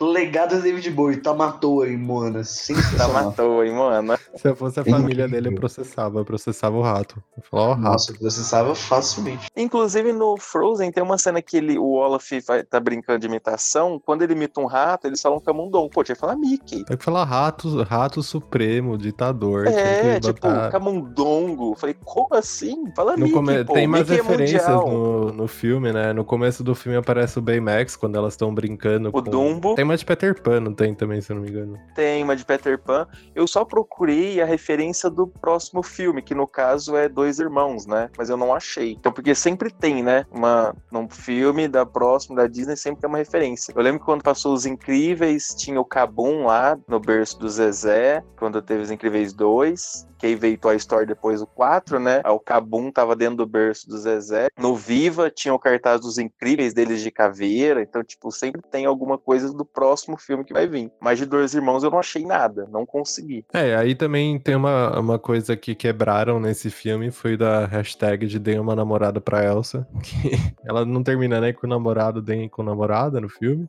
O 0.00 0.04
legado 0.04 0.56
do 0.56 0.62
David 0.62 0.90
Bowie, 0.90 1.16
tá 1.18 1.32
matou 1.32 1.82
aí, 1.82 1.96
Mona. 1.96 2.38
Tá 2.40 2.44
Sensacional. 2.44 3.12
matou, 3.24 3.64
hein, 3.64 3.72
mano? 3.72 4.18
Se 4.36 4.48
eu 4.48 4.56
fosse 4.56 4.80
a 4.80 4.84
família 4.84 5.28
dele, 5.28 5.48
eu 5.48 5.54
processava. 5.54 6.18
Eu 6.20 6.24
processava 6.24 6.76
o 6.76 6.82
rato. 6.82 7.22
Eu 7.36 7.42
falava, 7.50 7.70
ó, 7.70 7.74
rato. 7.74 7.82
Nossa, 7.82 8.12
eu 8.12 8.18
processava 8.18 8.74
facilmente. 8.74 9.46
Inclusive 9.56 10.12
no 10.12 10.36
Frozen 10.36 10.90
tem 10.90 11.02
uma 11.02 11.16
cena 11.18 11.40
que 11.40 11.56
ele, 11.56 11.78
o 11.78 11.92
Olaf 11.92 12.30
vai, 12.46 12.62
tá 12.64 12.78
brincando 12.80 13.20
de 13.20 13.26
imitação. 13.26 14.00
Quando 14.04 14.22
ele 14.22 14.32
imita 14.32 14.60
um 14.60 14.66
rato, 14.66 15.06
eles 15.06 15.20
falam 15.22 15.40
Camundongo. 15.40 15.88
Pô, 15.90 16.02
tinha 16.04 16.14
que 16.14 16.20
falar 16.20 16.36
Mickey. 16.36 16.84
Tem 16.84 16.96
que 16.96 17.04
falar 17.04 17.24
rato, 17.24 17.82
rato 17.84 18.22
supremo, 18.22 18.98
ditador. 18.98 19.66
É, 19.66 20.14
que 20.14 20.20
tipo, 20.20 20.40
botar- 20.48 20.70
Camundongo. 20.70 21.74
Falei, 21.76 21.96
como 22.04 22.34
assim? 22.34 22.84
Fala 22.94 23.12
No 23.16 23.18
Mickey, 23.24 23.32
come- 23.34 23.64
pô. 23.64 23.72
Tem 23.74 23.86
mais 23.86 24.08
Mickey 24.08 24.20
é 24.20 24.22
referências 24.22 24.62
mundial. 24.66 24.90
no, 24.90 25.32
no 25.32 25.48
filme, 25.48 25.92
né? 25.92 26.12
No 26.12 26.24
começo 26.24 26.62
do 26.64 26.74
filme 26.74 26.96
aparece 26.98 27.38
o 27.38 27.42
Baymax 27.52 27.96
quando 27.96 28.16
elas 28.16 28.34
estão 28.34 28.54
brincando. 28.54 29.10
O 29.12 29.20
Dumbo. 29.20 29.74
Tem 29.74 29.84
uma 29.84 29.96
de 29.96 30.04
Peter 30.04 30.40
Pan, 30.40 30.60
não 30.60 30.74
tem 30.74 30.94
também, 30.94 31.20
se 31.20 31.32
eu 31.32 31.36
não 31.36 31.42
me 31.42 31.50
engano. 31.50 31.78
Tem 31.94 32.22
uma 32.22 32.34
de 32.34 32.44
Peter 32.44 32.78
Pan. 32.78 33.06
Eu 33.34 33.46
só 33.46 33.64
procurei 33.64 34.40
a 34.40 34.44
referência 34.44 35.10
do 35.10 35.26
próximo 35.26 35.82
filme, 35.82 36.22
que 36.22 36.34
no 36.34 36.46
caso 36.46 36.96
é 36.96 37.08
Dois 37.08 37.38
Irmãos, 37.38 37.86
né? 37.86 38.10
Mas 38.16 38.30
eu 38.30 38.36
não 38.36 38.54
achei. 38.54 38.92
Então, 38.92 39.12
porque 39.12 39.34
sempre 39.34 39.70
tem, 39.70 40.02
né? 40.02 40.24
Uma, 40.30 40.74
num 40.90 41.08
filme 41.08 41.68
da 41.68 41.84
próxima, 41.84 42.36
da 42.36 42.46
Disney, 42.46 42.76
sempre 42.76 43.00
tem 43.00 43.08
uma 43.08 43.18
referência. 43.18 43.72
Eu 43.74 43.82
lembro 43.82 44.00
que 44.00 44.06
quando 44.06 44.22
passou 44.22 44.54
Os 44.54 44.66
Incríveis, 44.66 45.54
tinha 45.56 45.80
o 45.80 45.84
Cabum 45.84 46.46
lá 46.46 46.78
no 46.88 47.00
berço 47.00 47.38
do 47.38 47.48
Zezé, 47.48 48.22
quando 48.38 48.62
teve 48.62 48.82
Os 48.82 48.90
Incríveis 48.90 49.32
2. 49.32 50.08
Que 50.18 50.26
aí 50.26 50.34
veio 50.36 50.56
Toy 50.56 50.76
Story 50.76 51.04
depois 51.04 51.42
o 51.42 51.46
4, 51.48 51.98
né? 51.98 52.22
O 52.24 52.38
Cabum 52.38 52.92
tava 52.92 53.16
dentro 53.16 53.38
do 53.38 53.46
berço 53.46 53.88
do 53.88 53.98
Zezé. 53.98 54.46
No 54.56 54.76
Viva 54.76 55.28
tinha 55.28 55.52
o 55.52 55.58
cartaz 55.58 56.00
dos 56.00 56.16
Incríveis 56.16 56.72
deles 56.72 57.02
de 57.02 57.10
caveira. 57.10 57.41
Então, 57.46 58.02
tipo, 58.02 58.30
sempre 58.30 58.60
tem 58.70 58.86
alguma 58.86 59.18
coisa 59.18 59.52
do 59.52 59.64
próximo 59.64 60.16
filme 60.16 60.44
que 60.44 60.52
vai 60.52 60.66
vir. 60.66 60.90
Mas 61.00 61.18
de 61.18 61.26
Dois 61.26 61.54
Irmãos 61.54 61.82
eu 61.82 61.90
não 61.90 61.98
achei 61.98 62.24
nada. 62.24 62.68
Não 62.70 62.84
consegui. 62.86 63.44
É, 63.52 63.74
aí 63.76 63.94
também 63.94 64.38
tem 64.38 64.54
uma, 64.54 64.98
uma 64.98 65.18
coisa 65.18 65.56
que 65.56 65.74
quebraram 65.74 66.38
nesse 66.40 66.70
filme, 66.70 67.10
foi 67.10 67.36
da 67.36 67.66
hashtag 67.66 68.26
de 68.26 68.38
dei 68.38 68.58
uma 68.58 68.74
namorada 68.76 69.20
pra 69.20 69.44
Elsa, 69.44 69.86
que 70.02 70.30
ela 70.64 70.84
não 70.84 71.02
termina 71.02 71.40
nem 71.40 71.52
com 71.52 71.66
o 71.66 71.70
namorado, 71.70 72.22
nem 72.22 72.48
com 72.48 72.62
namorada 72.62 73.20
no 73.20 73.28
filme. 73.28 73.68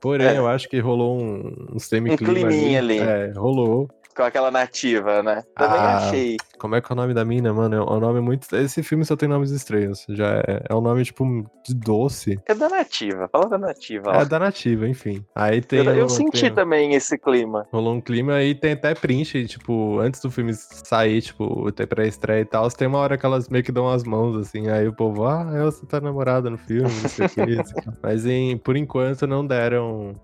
Porém, 0.00 0.28
É. 0.28 0.38
eu 0.38 0.48
acho 0.48 0.66
que 0.68 0.78
rolou 0.80 1.20
um, 1.20 1.74
um 1.74 1.78
semi-clima 1.78 2.48
climinha 2.48 2.78
ali. 2.78 2.98
É, 2.98 3.32
rolou. 3.36 3.86
Com 4.16 4.22
aquela 4.22 4.50
nativa, 4.50 5.22
né? 5.22 5.42
Também 5.56 5.78
Ah, 5.80 5.96
achei. 5.96 6.36
Como 6.58 6.74
é 6.74 6.80
que 6.80 6.90
é 6.90 6.94
o 6.94 6.96
nome 6.96 7.14
da 7.14 7.24
mina, 7.24 7.52
mano? 7.54 7.76
É 7.76 7.80
um 7.80 8.00
nome 8.00 8.20
muito... 8.20 8.54
Esse 8.54 8.82
filme 8.82 9.04
só 9.04 9.16
tem 9.16 9.28
nomes 9.28 9.50
estranhos. 9.50 10.04
Já 10.10 10.38
é, 10.46 10.64
é 10.68 10.74
um 10.74 10.80
nome, 10.80 11.02
tipo, 11.04 11.24
de 11.66 11.74
doce. 11.74 12.38
É 12.46 12.54
da 12.54 12.68
nativa. 12.68 13.28
Fala 13.32 13.48
da 13.48 13.56
nativa. 13.58 14.10
ó. 14.10 14.20
É 14.20 14.24
da 14.24 14.38
nativa, 14.38 14.86
enfim. 14.88 15.24
Aí 15.34 15.60
tem... 15.62 15.78
eu 15.78 15.94
eu 15.94 16.06
o- 16.06 16.08
senti 16.10 16.50
também 16.50 16.94
esse 16.94 17.16
clima. 17.16 17.66
Rolou 17.72 17.94
um 17.94 18.00
clima 18.00 18.34
aí 18.34 18.54
tem 18.54 18.72
até 18.72 18.94
print, 18.94 19.46
tipo, 19.46 19.98
antes 20.00 20.20
do 20.20 20.30
filme 20.30 20.52
sair, 20.54 21.22
tipo, 21.22 21.68
até 21.68 21.86
pré-estreia 21.86 22.40
e 22.42 22.44
tal, 22.44 22.68
tem 22.70 22.88
uma 22.88 22.98
hora 22.98 23.16
que 23.16 23.24
elas 23.24 23.48
meio 23.48 23.64
que 23.64 23.72
dão 23.72 23.88
as 23.88 24.04
mãos, 24.04 24.36
assim, 24.36 24.68
aí 24.68 24.86
o 24.88 24.92
povo, 24.92 25.24
ah, 25.26 25.46
Elsa 25.56 25.86
tá 25.86 26.00
namorada 26.00 26.50
no 26.50 26.58
filme, 26.58 26.82
não 27.02 27.08
sei 27.08 27.26
o 27.26 27.28
que. 27.30 27.40
Mas 28.02 28.26
em, 28.26 28.56
por 28.58 28.76
enquanto 28.76 29.26
não 29.26 29.46
deram, 29.46 30.14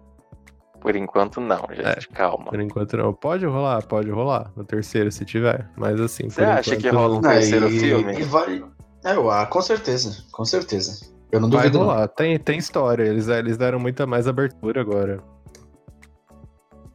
Por 0.87 0.95
enquanto, 0.95 1.41
não, 1.41 1.67
gente. 1.73 2.09
Calma. 2.11 2.45
por 2.45 2.61
enquanto 2.61 2.97
não. 2.97 3.13
Pode 3.13 3.45
rolar, 3.45 3.85
pode 3.85 4.09
rolar, 4.09 4.53
no 4.55 4.65
terceiro 4.65 5.11
se 5.11 5.25
tiver, 5.25 5.69
mas 5.77 6.01
assim, 6.01 6.31
Você 6.31 6.43
por 6.43 6.49
acha 6.49 6.75
enquanto, 6.77 6.83
que 6.91 6.97
rola 6.97 7.17
um 7.17 7.21
terceiro 7.21 7.67
e- 7.69 7.81
filme? 7.81 8.21
E 8.21 8.23
vai. 8.23 8.65
É, 9.05 9.17
eu- 9.17 9.29
ah, 9.29 9.45
com 9.47 9.61
certeza, 9.61 10.17
com 10.31 10.45
certeza. 10.45 11.05
Eu 11.33 11.41
não 11.41 11.51
Vai 11.51 11.63
duvido. 11.63 11.79
não. 11.81 11.87
rolar, 11.87 12.07
tem, 12.07 12.39
tem 12.39 12.57
história, 12.57 13.03
eles, 13.03 13.27
eles 13.27 13.57
deram 13.57 13.81
muita 13.81 14.07
mais 14.07 14.29
abertura 14.29 14.81
agora. 14.81 15.19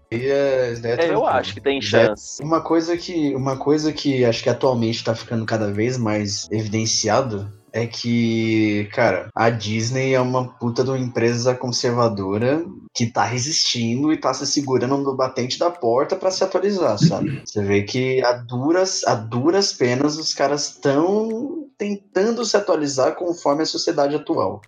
E, 0.10 0.26
é, 0.26 0.74
é 0.74 1.08
É, 1.08 1.14
eu 1.14 1.28
acho 1.28 1.54
que 1.54 1.60
tem 1.60 1.80
é 1.80 1.82
chance. 1.82 2.42
Uma 2.42 2.62
coisa 2.62 2.96
que, 2.96 3.36
uma 3.36 3.58
coisa 3.58 3.92
que 3.92 4.24
acho 4.24 4.42
que 4.42 4.50
atualmente 4.50 4.96
está 5.00 5.14
ficando 5.14 5.46
cada 5.46 5.70
vez 5.70 5.98
mais 5.98 6.48
evidenciado 6.50 7.52
é 7.74 7.88
que, 7.88 8.90
cara, 8.94 9.30
a 9.34 9.50
Disney 9.50 10.14
é 10.14 10.20
uma 10.20 10.48
puta 10.48 10.84
de 10.84 10.90
uma 10.90 11.00
empresa 11.00 11.56
conservadora 11.56 12.66
que 12.94 13.08
tá 13.08 13.24
resistindo 13.24 14.12
e 14.12 14.18
tá 14.18 14.34
se 14.34 14.46
segurando 14.46 14.98
no 14.98 15.16
batente 15.16 15.58
da 15.58 15.72
porta 15.72 16.16
para 16.16 16.32
se 16.32 16.44
atualizar, 16.44 16.98
sabe? 17.00 17.42
Você 17.46 17.64
vê 17.64 17.84
que 17.84 18.22
a 18.24 18.34
duras, 18.34 19.04
a 19.06 19.16
duras 19.16 19.72
penas 19.72 20.18
os 20.18 20.34
caras 20.34 20.70
estão 20.70 21.70
tentando 21.78 22.44
se 22.44 22.58
atualizar 22.58 23.16
conforme 23.16 23.64
a 23.64 23.66
sociedade 23.66 24.16
atual. 24.16 24.62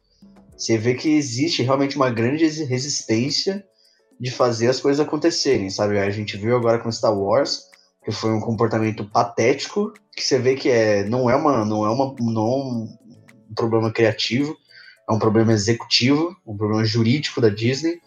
Você 0.58 0.78
vê 0.78 0.94
que 0.94 1.10
existe 1.10 1.62
realmente 1.62 1.98
uma 1.98 2.10
grande 2.10 2.46
resistência 2.64 3.66
de 4.18 4.32
fazer 4.32 4.70
as 4.70 4.80
coisas 4.80 5.06
acontecerem, 5.06 5.70
sabe? 5.70 6.00
A 6.00 6.10
gente 6.10 6.38
viu 6.38 6.56
agora 6.56 6.80
com 6.80 6.92
Star 6.92 7.14
Wars 7.14 7.73
que 8.04 8.12
foi 8.12 8.32
um 8.32 8.40
comportamento 8.40 9.06
patético, 9.10 9.94
que 10.16 10.22
você 10.22 10.38
vê 10.38 10.56
que 10.56 10.70
é 10.70 11.04
não 11.06 11.30
é 11.30 11.36
uma 11.36 11.66
não 11.66 11.86
é 11.86 11.90
uma 11.90 12.16
não 12.20 12.44
é 12.44 12.56
um 12.56 13.56
problema 13.56 13.92
criativo, 13.92 14.56
é 15.10 15.14
um 15.14 15.20
problema 15.20 15.54
executivo, 15.54 16.36
um 16.46 16.58
problema 16.58 16.84
jurídico 16.86 17.42
da 17.42 17.50
Disney, 17.50 18.02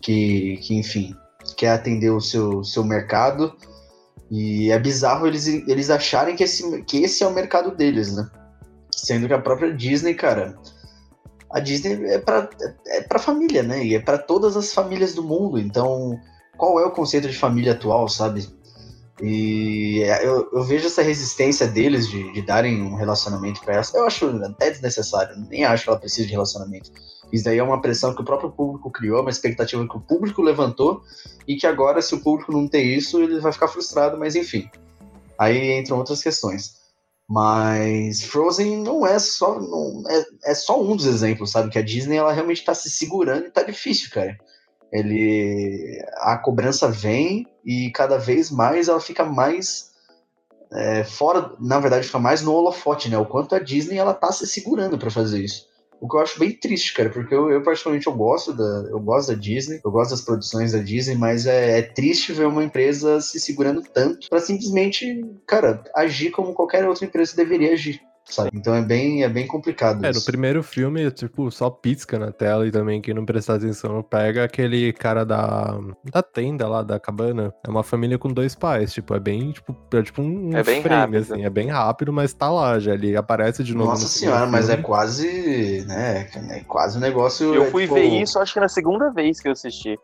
que, 0.00 0.56
que 0.58 0.74
enfim, 0.74 1.14
quer 1.56 1.70
atender 1.70 2.10
o 2.10 2.20
seu, 2.20 2.64
seu 2.64 2.84
mercado. 2.84 3.54
E 4.30 4.70
é 4.70 4.78
bizarro 4.78 5.26
eles, 5.26 5.46
eles 5.46 5.88
acharem 5.88 6.36
que 6.36 6.44
esse, 6.44 6.82
que 6.82 6.98
esse 6.98 7.22
é 7.22 7.26
o 7.26 7.32
mercado 7.32 7.74
deles, 7.74 8.14
né? 8.14 8.28
Sendo 8.94 9.26
que 9.26 9.32
a 9.32 9.40
própria 9.40 9.72
Disney, 9.72 10.14
cara, 10.14 10.58
a 11.50 11.60
Disney 11.60 12.04
é 12.04 12.18
pra, 12.18 12.48
é 12.88 13.00
pra 13.02 13.18
família, 13.18 13.62
né? 13.62 13.84
E 13.84 13.94
é 13.94 14.00
pra 14.00 14.18
todas 14.18 14.56
as 14.56 14.72
famílias 14.72 15.14
do 15.14 15.22
mundo. 15.22 15.58
Então, 15.58 16.18
qual 16.58 16.78
é 16.78 16.84
o 16.84 16.90
conceito 16.90 17.28
de 17.28 17.38
família 17.38 17.72
atual, 17.72 18.08
sabe? 18.08 18.46
E 19.20 19.98
eu, 20.22 20.48
eu 20.52 20.62
vejo 20.62 20.86
essa 20.86 21.02
resistência 21.02 21.66
deles 21.66 22.08
de, 22.08 22.32
de 22.32 22.42
darem 22.42 22.82
um 22.82 22.94
relacionamento 22.94 23.60
pra 23.60 23.74
ela. 23.74 23.84
Eu 23.94 24.06
acho 24.06 24.26
até 24.44 24.70
desnecessário, 24.70 25.36
nem 25.48 25.64
acho 25.64 25.84
que 25.84 25.90
ela 25.90 25.98
precise 25.98 26.26
de 26.26 26.32
relacionamento. 26.32 26.92
Isso 27.32 27.44
daí 27.44 27.58
é 27.58 27.62
uma 27.62 27.80
pressão 27.80 28.14
que 28.14 28.22
o 28.22 28.24
próprio 28.24 28.50
público 28.50 28.90
criou, 28.90 29.20
uma 29.20 29.30
expectativa 29.30 29.86
que 29.86 29.96
o 29.96 30.00
público 30.00 30.40
levantou, 30.40 31.02
e 31.46 31.56
que 31.56 31.66
agora, 31.66 32.00
se 32.00 32.14
o 32.14 32.20
público 32.20 32.52
não 32.52 32.66
ter 32.66 32.82
isso, 32.82 33.20
ele 33.20 33.40
vai 33.40 33.52
ficar 33.52 33.68
frustrado, 33.68 34.18
mas 34.18 34.34
enfim. 34.34 34.70
Aí 35.38 35.78
entram 35.78 35.98
outras 35.98 36.22
questões. 36.22 36.78
Mas 37.28 38.22
Frozen 38.22 38.78
não 38.78 39.06
é 39.06 39.18
só 39.18 39.60
não, 39.60 40.02
é, 40.08 40.24
é 40.46 40.54
só 40.54 40.82
um 40.82 40.96
dos 40.96 41.04
exemplos, 41.04 41.50
sabe? 41.50 41.70
Que 41.70 41.78
a 41.78 41.82
Disney 41.82 42.16
ela 42.16 42.32
realmente 42.32 42.64
tá 42.64 42.74
se 42.74 42.88
segurando 42.88 43.46
e 43.46 43.50
tá 43.50 43.62
difícil, 43.62 44.10
cara. 44.10 44.34
Ele 44.90 46.02
a 46.16 46.38
cobrança 46.38 46.90
vem 46.90 47.46
e 47.68 47.90
cada 47.90 48.16
vez 48.16 48.50
mais 48.50 48.88
ela 48.88 48.98
fica 48.98 49.26
mais 49.26 49.90
é, 50.72 51.04
fora, 51.04 51.52
na 51.60 51.78
verdade, 51.78 52.06
fica 52.06 52.18
mais 52.18 52.40
no 52.40 52.54
holofote, 52.54 53.10
né? 53.10 53.18
O 53.18 53.26
quanto 53.26 53.54
a 53.54 53.58
Disney 53.58 53.98
ela 53.98 54.14
tá 54.14 54.32
se 54.32 54.46
segurando 54.46 54.96
para 54.96 55.10
fazer 55.10 55.44
isso. 55.44 55.68
O 56.00 56.08
que 56.08 56.16
eu 56.16 56.20
acho 56.20 56.38
bem 56.38 56.52
triste, 56.52 56.94
cara, 56.94 57.10
porque 57.10 57.34
eu, 57.34 57.50
eu 57.50 57.62
particularmente 57.62 58.06
eu 58.06 58.14
gosto 58.14 58.54
da 58.54 58.88
eu 58.88 58.98
gosto 58.98 59.32
da 59.32 59.34
Disney, 59.34 59.80
eu 59.84 59.90
gosto 59.90 60.12
das 60.12 60.22
produções 60.22 60.72
da 60.72 60.78
Disney, 60.78 61.14
mas 61.14 61.44
é, 61.44 61.80
é 61.80 61.82
triste 61.82 62.32
ver 62.32 62.46
uma 62.46 62.64
empresa 62.64 63.20
se 63.20 63.38
segurando 63.38 63.82
tanto 63.82 64.30
para 64.30 64.40
simplesmente, 64.40 65.22
cara, 65.46 65.84
agir 65.94 66.30
como 66.30 66.54
qualquer 66.54 66.88
outra 66.88 67.04
empresa 67.04 67.36
deveria 67.36 67.74
agir. 67.74 68.00
Sabe? 68.28 68.50
Então 68.52 68.74
é 68.74 68.82
bem, 68.82 69.22
é 69.24 69.28
bem 69.28 69.46
complicado. 69.46 70.04
É, 70.04 70.08
no 70.08 70.18
isso. 70.18 70.24
primeiro 70.26 70.62
filme, 70.62 71.10
tipo, 71.10 71.50
só 71.50 71.70
pisca 71.70 72.18
na 72.18 72.30
tela 72.30 72.66
e 72.66 72.70
também 72.70 73.00
quem 73.00 73.14
não 73.14 73.24
prestar 73.24 73.54
atenção 73.54 74.02
pega 74.02 74.44
aquele 74.44 74.92
cara 74.92 75.24
da, 75.24 75.78
da 76.04 76.22
tenda 76.22 76.68
lá, 76.68 76.82
da 76.82 77.00
cabana. 77.00 77.52
É 77.66 77.70
uma 77.70 77.82
família 77.82 78.18
com 78.18 78.28
dois 78.28 78.54
pais, 78.54 78.92
tipo, 78.92 79.14
é 79.14 79.20
bem, 79.20 79.52
tipo, 79.52 79.74
é 79.94 80.02
tipo 80.02 80.20
um 80.20 80.54
É 80.54 80.62
bem 80.62 80.82
frame, 80.82 81.16
rápido. 81.16 81.32
assim, 81.34 81.44
é 81.44 81.50
bem 81.50 81.68
rápido, 81.68 82.12
mas 82.12 82.32
tá 82.34 82.50
lá 82.50 82.78
já, 82.78 82.92
ele 82.94 83.16
aparece 83.16 83.64
de 83.64 83.74
novo 83.74 83.90
Nossa 83.90 84.02
no 84.02 84.08
senhora, 84.08 84.46
mas 84.46 84.68
é 84.68 84.72
filme. 84.72 84.84
quase, 84.84 85.84
né, 85.86 86.28
é 86.50 86.60
quase 86.64 86.98
um 86.98 87.00
negócio. 87.00 87.54
Eu 87.54 87.64
é, 87.64 87.70
fui 87.70 87.82
tipo, 87.84 87.94
ver 87.94 88.04
isso, 88.04 88.38
acho 88.38 88.52
que 88.52 88.60
na 88.60 88.68
segunda 88.68 89.10
vez 89.10 89.40
que 89.40 89.48
eu 89.48 89.52
assisti. 89.52 89.98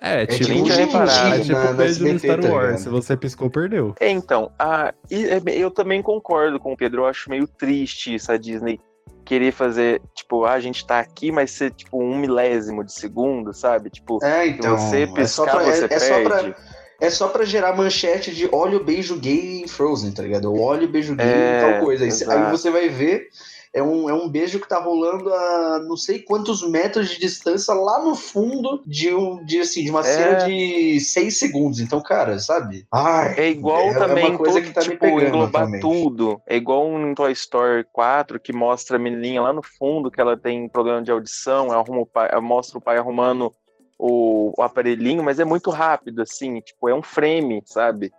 É, 0.00 0.24
tipo, 0.24 0.44
tipo 0.44 0.52
é, 0.52 0.54
Tintin 0.62 0.72
é 0.72 1.40
tipo 1.40 1.52
na- 1.52 1.70
no 1.72 1.74
beijo 1.76 2.06
no 2.12 2.18
Star 2.18 2.40
Wars, 2.44 2.80
se 2.80 2.88
você 2.88 3.16
piscou, 3.16 3.50
perdeu. 3.50 3.94
É, 4.00 4.08
então, 4.10 4.50
a, 4.58 4.94
e 5.10 5.26
é 5.26 5.40
eu 5.46 5.70
também 5.70 6.00
concordo 6.00 6.58
com 6.58 6.72
o 6.72 6.76
Pedro, 6.76 7.02
eu 7.02 7.06
acho 7.06 7.28
meio 7.28 7.46
triste 7.46 8.14
isso, 8.14 8.32
a 8.32 8.38
Disney 8.38 8.80
querer 9.26 9.52
fazer, 9.52 10.00
tipo, 10.14 10.44
ah, 10.44 10.52
a 10.54 10.60
gente 10.60 10.84
tá 10.86 10.98
aqui, 10.98 11.30
mas 11.30 11.50
ser, 11.50 11.70
tipo, 11.72 12.02
um 12.02 12.16
milésimo 12.16 12.82
de 12.82 12.92
segundo, 12.92 13.52
sabe? 13.52 13.90
Tipo, 13.90 14.18
É, 14.24 14.44
se 14.44 14.48
então. 14.50 14.76
você 14.78 15.02
é 15.02 15.06
só 15.26 15.44
piscar, 15.44 15.50
pra, 15.50 15.64
você 15.64 15.84
é, 15.84 15.94
é 15.94 15.98
só 16.00 16.22
pra, 16.22 16.36
perde. 16.42 16.54
é 17.00 17.10
só 17.10 17.28
pra 17.28 17.44
gerar 17.44 17.76
manchete 17.76 18.34
de 18.34 18.48
olha 18.50 18.78
o 18.78 18.82
beijo 18.84 19.16
gay 19.20 19.62
em 19.62 19.68
Frozen, 19.68 20.12
tá 20.12 20.22
ligado? 20.22 20.52
Olha 20.58 20.86
o 20.86 20.90
beijo 20.90 21.14
gay 21.14 21.26
É, 21.26 21.58
em 21.58 21.60
tal 21.72 21.84
coisa. 21.84 22.04
Aí, 22.04 22.10
aí 22.10 22.50
você 22.50 22.70
vai 22.70 22.88
ver 22.88 23.28
é 23.72 23.82
um, 23.82 24.10
é 24.10 24.12
um 24.14 24.28
beijo 24.28 24.58
que 24.58 24.68
tá 24.68 24.78
rolando 24.80 25.32
a 25.32 25.78
não 25.86 25.96
sei 25.96 26.18
quantos 26.20 26.68
metros 26.68 27.08
de 27.10 27.20
distância 27.20 27.72
lá 27.72 28.02
no 28.04 28.14
fundo 28.16 28.82
de, 28.84 29.14
um, 29.14 29.44
de, 29.44 29.60
assim, 29.60 29.84
de 29.84 29.90
uma 29.90 30.00
É. 30.00 30.02
cena 30.02 30.34
de 30.46 30.98
seis 31.00 31.38
segundos. 31.38 31.78
Então, 31.78 32.02
cara, 32.02 32.38
sabe? 32.38 32.84
Ai, 32.92 33.34
É 33.38 33.48
igual 33.48 33.90
é, 33.90 33.94
também 33.98 34.24
é 34.24 34.28
uma 34.30 34.38
coisa 34.38 34.60
todo, 34.60 34.66
que 34.66 34.72
tá 34.72 34.80
me 34.80 34.88
tipo, 34.88 35.00
pegando 35.00 35.22
englobar 35.28 35.62
atualmente. 35.62 35.82
tudo. 35.82 36.42
É 36.46 36.56
igual 36.56 36.86
um 36.86 37.14
Toy 37.14 37.32
Story 37.32 37.84
4 37.92 38.40
que 38.40 38.52
mostra 38.52 38.96
a 38.96 39.00
menininha 39.00 39.40
lá 39.42 39.52
no 39.52 39.62
fundo 39.62 40.10
que 40.10 40.20
ela 40.20 40.36
tem 40.36 40.68
problema 40.68 41.00
de 41.02 41.12
audição, 41.12 41.70
arruma 41.70 42.00
o 42.00 42.06
pai, 42.06 42.28
mostra 42.40 42.76
o 42.78 42.80
pai 42.80 42.98
arrumando 42.98 43.54
o, 43.96 44.52
o 44.58 44.62
aparelhinho, 44.62 45.22
mas 45.22 45.38
é 45.38 45.44
muito 45.44 45.70
rápido, 45.70 46.22
assim, 46.22 46.60
tipo, 46.60 46.88
é 46.88 46.94
um 46.94 47.02
frame, 47.02 47.62
sabe? 47.66 48.10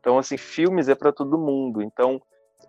Então, 0.00 0.18
assim, 0.18 0.36
filmes 0.36 0.88
é 0.88 0.94
para 0.94 1.12
todo 1.12 1.36
mundo. 1.38 1.82
Então, 1.82 2.20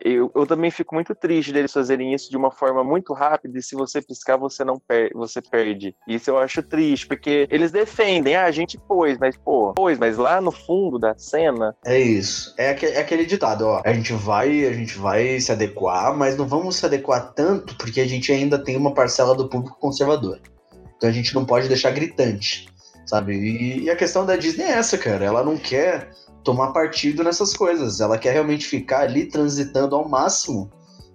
eu, 0.04 0.32
eu 0.36 0.46
também 0.46 0.72
fico 0.72 0.94
muito 0.96 1.14
triste 1.16 1.52
deles 1.52 1.72
fazerem 1.74 2.14
isso 2.14 2.30
de 2.30 2.38
uma 2.38 2.52
forma 2.52 2.84
muito 2.84 3.14
rápida 3.14 3.58
e 3.58 3.62
se 3.64 3.76
você 3.76 4.02
piscar, 4.02 4.38
você 4.38 4.64
não 4.64 4.78
per 4.80 5.12
você 5.14 5.42
perde. 5.42 5.96
Isso 6.08 6.30
eu 6.30 6.38
acho 6.38 6.62
triste, 6.64 7.08
porque 7.08 7.48
eles 7.50 7.72
defendem, 7.72 8.36
ah, 8.36 8.46
a 8.46 8.52
gente 8.52 8.78
pôs, 8.78 9.18
mas 9.18 9.36
pô, 9.38 9.74
pôs, 9.74 9.98
mas 9.98 10.18
lá 10.18 10.40
no 10.42 10.52
fundo 10.52 10.98
da 11.00 11.18
cena, 11.18 11.76
É 11.86 12.00
isso. 12.00 12.54
É, 12.58 12.72
aque- 12.72 12.86
é 12.86 13.00
aquele 13.00 13.26
ditado, 13.26 13.66
ó. 13.66 13.82
A 13.86 13.94
gente 13.94 14.14
vai, 14.14 14.66
a 14.66 14.74
gente 14.74 14.98
vai 14.98 15.40
se 15.40 15.52
adequar, 15.52 16.16
mas 16.16 16.38
não 16.38 16.48
vamos 16.48 16.76
se 16.76 16.86
adequar 16.86 17.34
tanto 17.34 17.76
porque 17.78 18.02
a 18.02 18.08
gente 18.08 18.32
ainda 18.32 18.58
tem 18.58 18.76
uma 18.78 18.94
parcela 18.94 19.36
do 19.36 19.48
público 19.50 19.78
conservador. 19.80 20.40
Então 20.98 21.10
a 21.10 21.14
gente 21.14 21.34
não 21.34 21.46
pode 21.46 21.68
deixar 21.68 21.92
gritante, 21.92 22.68
sabe? 23.06 23.34
E, 23.34 23.84
e 23.84 23.90
a 23.90 23.96
questão 23.96 24.26
da 24.26 24.36
Disney 24.36 24.64
é 24.66 24.72
essa, 24.72 24.98
cara. 24.98 25.24
Ela 25.26 25.44
não 25.44 25.58
quer 25.58 26.10
tomar 26.50 26.74
partido 26.74 27.24
nessas 27.24 27.54
coisas. 27.54 28.02
Ela 28.02 28.18
quer 28.18 28.34
realmente 28.34 28.66
ficar 28.66 29.02
ali 29.02 29.28
transitando 29.28 29.96
ao 29.96 30.10
máximo 30.10 30.72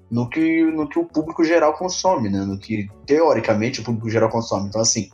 no 0.09 0.31
que, 0.31 0.63
no 0.63 0.89
que 0.89 0.97
o 0.97 1.05
público 1.05 1.43
geral 1.43 1.75
consome, 1.75 2.29
né? 2.29 2.45
No 2.45 2.57
que 2.57 2.89
teoricamente 3.05 3.81
o 3.81 3.85
público 3.85 4.09
geral 4.09 4.29
consome. 4.31 4.69
Então 4.69 4.81
assim, 4.81 5.11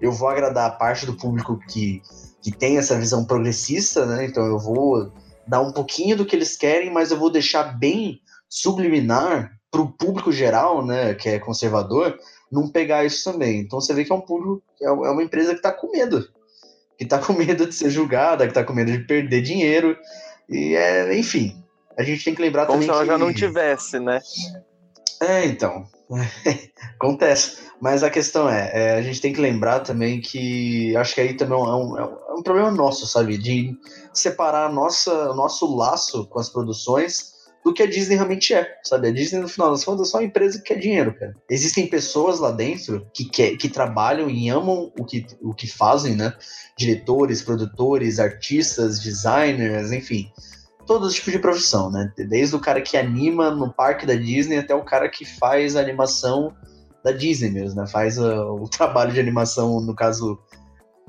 eu 0.00 0.10
vou 0.10 0.26
agradar 0.26 0.70
a 0.70 0.74
parte 0.74 1.04
do 1.04 1.14
público 1.14 1.58
que 1.68 2.02
que 2.40 2.52
tem 2.52 2.78
essa 2.78 2.96
visão 2.96 3.26
progressista, 3.26 4.06
né? 4.06 4.24
Então 4.24 4.46
eu 4.46 4.58
vou 4.58 5.12
dar 5.46 5.60
um 5.60 5.72
pouquinho 5.72 6.16
do 6.16 6.24
que 6.24 6.34
eles 6.34 6.56
querem, 6.56 6.90
mas 6.90 7.10
eu 7.10 7.18
vou 7.18 7.30
deixar 7.30 7.78
bem 7.78 8.22
subliminar 8.48 9.52
para 9.70 9.82
o 9.82 9.92
público 9.92 10.32
geral, 10.32 10.86
né, 10.86 11.14
que 11.14 11.28
é 11.28 11.38
conservador, 11.38 12.18
não 12.50 12.70
pegar 12.70 13.04
isso 13.04 13.30
também. 13.30 13.60
Então 13.60 13.80
você 13.80 13.92
vê 13.92 14.04
que 14.04 14.12
é 14.12 14.14
um 14.14 14.20
público, 14.20 14.62
é 14.80 14.86
é 14.86 14.90
uma 14.90 15.22
empresa 15.22 15.50
que 15.50 15.58
está 15.58 15.72
com 15.72 15.90
medo, 15.90 16.26
que 16.98 17.04
está 17.04 17.18
com 17.18 17.32
medo 17.32 17.64
de 17.66 17.74
ser 17.74 17.90
julgada, 17.90 18.44
que 18.44 18.50
está 18.50 18.64
com 18.64 18.74
medo 18.74 18.90
de 18.90 18.98
perder 18.98 19.40
dinheiro 19.40 19.96
e 20.48 20.74
é, 20.74 21.16
enfim. 21.16 21.56
A 21.96 22.02
gente 22.02 22.24
tem 22.24 22.34
que 22.34 22.42
lembrar 22.42 22.66
como 22.66 22.80
também 22.80 22.88
se 22.88 22.92
ela 22.94 23.02
que 23.02 23.10
já 23.10 23.18
não 23.18 23.32
tivesse, 23.32 23.98
né? 23.98 24.20
é, 25.22 25.46
então. 25.46 25.86
Acontece. 26.96 27.58
Mas 27.80 28.02
a 28.02 28.10
questão 28.10 28.48
é, 28.48 28.70
é, 28.72 28.94
a 28.94 29.02
gente 29.02 29.20
tem 29.20 29.32
que 29.32 29.40
lembrar 29.40 29.80
também 29.80 30.20
que 30.20 30.96
acho 30.96 31.14
que 31.14 31.20
aí 31.20 31.34
também 31.34 31.56
é 31.58 31.62
um, 31.62 31.98
é 31.98 32.04
um- 32.04 32.18
é 32.28 32.34
um 32.34 32.42
problema 32.42 32.70
nosso, 32.70 33.06
sabe? 33.06 33.36
De 33.38 33.72
separar 34.12 34.72
nossa, 34.72 35.30
o 35.30 35.34
nosso 35.34 35.76
laço 35.76 36.26
com 36.26 36.38
as 36.40 36.48
produções 36.48 37.32
do 37.68 37.74
que 37.74 37.82
a 37.82 37.86
Disney 37.86 38.16
realmente 38.16 38.54
é, 38.54 38.78
sabe? 38.82 39.08
A 39.08 39.12
Disney, 39.12 39.40
no 39.40 39.48
final 39.48 39.70
das 39.70 39.84
contas, 39.84 40.08
é 40.08 40.10
só 40.10 40.18
uma 40.18 40.24
empresa 40.24 40.58
que 40.58 40.64
quer 40.64 40.78
dinheiro, 40.78 41.14
cara. 41.14 41.36
Existem 41.50 41.86
pessoas 41.86 42.40
lá 42.40 42.50
dentro 42.50 43.06
que, 43.12 43.26
quer, 43.26 43.56
que 43.56 43.68
trabalham 43.68 44.30
e 44.30 44.48
amam 44.48 44.90
o 44.98 45.04
que, 45.04 45.26
o 45.42 45.52
que 45.52 45.66
fazem, 45.66 46.16
né? 46.16 46.32
Diretores, 46.76 47.42
produtores, 47.42 48.18
artistas, 48.18 49.00
designers, 49.00 49.92
enfim 49.92 50.30
todo 50.86 51.10
tipo 51.10 51.30
de 51.30 51.38
profissão, 51.38 51.90
né? 51.90 52.10
Desde 52.16 52.56
o 52.56 52.58
cara 52.58 52.80
que 52.80 52.96
anima 52.96 53.50
no 53.50 53.70
parque 53.70 54.06
da 54.06 54.14
Disney 54.14 54.56
até 54.56 54.74
o 54.74 54.82
cara 54.82 55.06
que 55.06 55.22
faz 55.22 55.76
a 55.76 55.80
animação 55.80 56.56
da 57.04 57.12
Disney 57.12 57.50
mesmo, 57.50 57.78
né? 57.78 57.86
Faz 57.86 58.16
uh, 58.16 58.54
o 58.54 58.66
trabalho 58.70 59.12
de 59.12 59.20
animação, 59.20 59.82
no 59.82 59.94
caso, 59.94 60.38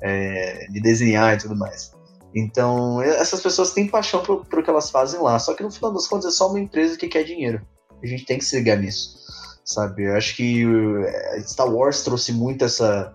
é, 0.02 0.68
de 0.70 0.82
desenhar 0.82 1.34
e 1.34 1.38
tudo 1.38 1.56
mais. 1.56 1.94
Então, 2.34 3.02
essas 3.02 3.42
pessoas 3.42 3.72
têm 3.72 3.88
paixão 3.88 4.22
por, 4.22 4.46
por 4.46 4.64
que 4.64 4.70
elas 4.70 4.92
fazem 4.92 5.20
lá, 5.20 5.40
só 5.40 5.54
que 5.54 5.64
no 5.64 5.72
final 5.72 5.92
das 5.92 6.08
contas 6.08 6.34
é 6.34 6.36
só 6.36 6.50
uma 6.50 6.60
empresa 6.60 6.98
que 6.98 7.08
quer 7.08 7.24
dinheiro. 7.24 7.62
A 8.02 8.06
gente 8.06 8.26
tem 8.26 8.38
que 8.38 8.46
se 8.46 8.56
ligar 8.58 8.78
nisso, 8.78 9.18
sabe? 9.66 10.04
Eu 10.06 10.16
acho 10.16 10.36
que 10.36 10.66
uh, 10.66 11.06
Star 11.42 11.68
Wars 11.68 12.04
trouxe 12.04 12.32
muito 12.32 12.64
essa, 12.64 13.14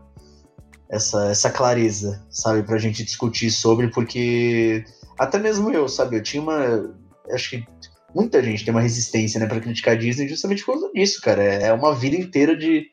essa, 0.89 1.31
essa 1.31 1.51
clareza, 1.51 2.25
sabe? 2.29 2.63
Pra 2.65 2.79
gente 2.79 3.05
discutir 3.05 3.51
sobre, 3.51 3.89
porque 3.89 4.85
até 5.19 5.39
mesmo 5.39 5.71
eu, 5.71 5.89
sabe? 5.89 6.17
Eu 6.17 6.23
tinha 6.23 6.43
uma. 6.43 6.95
Acho 7.31 7.51
que 7.51 7.67
muita 8.15 8.43
gente 8.43 8.65
tem 8.65 8.75
uma 8.75 8.81
resistência, 8.81 9.41
né, 9.41 9.47
pra 9.47 9.61
criticar 9.61 9.95
a 9.95 9.99
Disney 9.99 10.29
justamente 10.29 10.65
por 10.65 10.73
causa 10.73 10.93
disso, 10.93 11.21
cara. 11.21 11.43
É 11.43 11.63
é 11.69 11.73
uma 11.73 11.95
vida 11.95 12.17
inteira 12.17 12.57
de, 12.57 12.91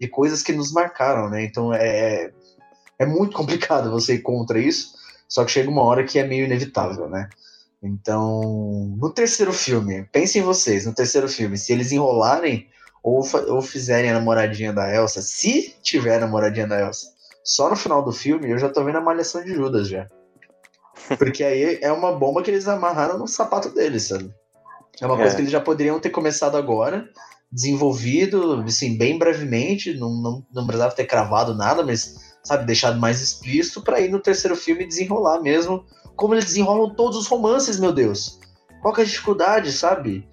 de 0.00 0.08
coisas 0.08 0.42
que 0.42 0.52
nos 0.52 0.72
marcaram, 0.72 1.28
né? 1.28 1.44
Então 1.44 1.72
é, 1.74 2.30
é 2.98 3.06
muito 3.06 3.36
complicado 3.36 3.90
você 3.90 4.14
ir 4.14 4.22
contra 4.22 4.58
isso, 4.58 4.92
só 5.32 5.46
que 5.46 5.50
chega 5.50 5.70
uma 5.70 5.82
hora 5.82 6.04
que 6.04 6.18
é 6.18 6.24
meio 6.24 6.44
inevitável, 6.44 7.08
né? 7.08 7.26
Então, 7.82 8.94
no 8.98 9.08
terceiro 9.08 9.50
filme, 9.50 10.06
pensem 10.12 10.42
vocês, 10.42 10.84
no 10.84 10.94
terceiro 10.94 11.26
filme, 11.26 11.56
se 11.56 11.72
eles 11.72 11.90
enrolarem 11.90 12.68
ou, 13.02 13.22
ou 13.48 13.62
fizerem 13.62 14.10
a 14.10 14.12
namoradinha 14.12 14.74
da 14.74 14.94
Elsa, 14.94 15.22
se 15.22 15.74
tiver 15.82 16.16
a 16.16 16.20
namoradinha 16.20 16.66
da 16.66 16.78
Elsa, 16.78 17.06
só 17.42 17.70
no 17.70 17.76
final 17.76 18.04
do 18.04 18.12
filme, 18.12 18.50
eu 18.50 18.58
já 18.58 18.68
tô 18.68 18.84
vendo 18.84 18.98
a 18.98 19.00
malhação 19.00 19.42
de 19.42 19.54
Judas 19.54 19.88
já. 19.88 20.06
Porque 21.16 21.42
aí 21.42 21.78
é 21.80 21.90
uma 21.90 22.12
bomba 22.12 22.42
que 22.42 22.50
eles 22.50 22.68
amarraram 22.68 23.18
no 23.18 23.26
sapato 23.26 23.70
deles, 23.70 24.08
sabe? 24.08 24.30
É 25.00 25.06
uma 25.06 25.16
coisa 25.16 25.32
É. 25.32 25.34
que 25.36 25.40
eles 25.40 25.50
já 25.50 25.62
poderiam 25.62 25.98
ter 25.98 26.10
começado 26.10 26.58
agora, 26.58 27.08
desenvolvido, 27.50 28.62
assim, 28.66 28.98
bem 28.98 29.18
brevemente, 29.18 29.94
não, 29.94 30.10
não, 30.10 30.46
não 30.52 30.66
precisava 30.66 30.94
ter 30.94 31.06
cravado 31.06 31.54
nada, 31.54 31.82
mas, 31.82 32.31
sabe, 32.42 32.66
deixado 32.66 32.98
mais 32.98 33.20
explícito 33.20 33.82
pra 33.82 34.00
ir 34.00 34.10
no 34.10 34.20
terceiro 34.20 34.56
filme 34.56 34.86
desenrolar 34.86 35.40
mesmo, 35.40 35.84
como 36.16 36.34
eles 36.34 36.46
desenrolam 36.46 36.94
todos 36.94 37.16
os 37.18 37.26
romances, 37.26 37.78
meu 37.78 37.92
Deus. 37.92 38.40
Qual 38.80 38.92
que 38.92 39.00
é 39.00 39.04
a 39.04 39.06
dificuldade, 39.06 39.72
sabe? 39.72 40.26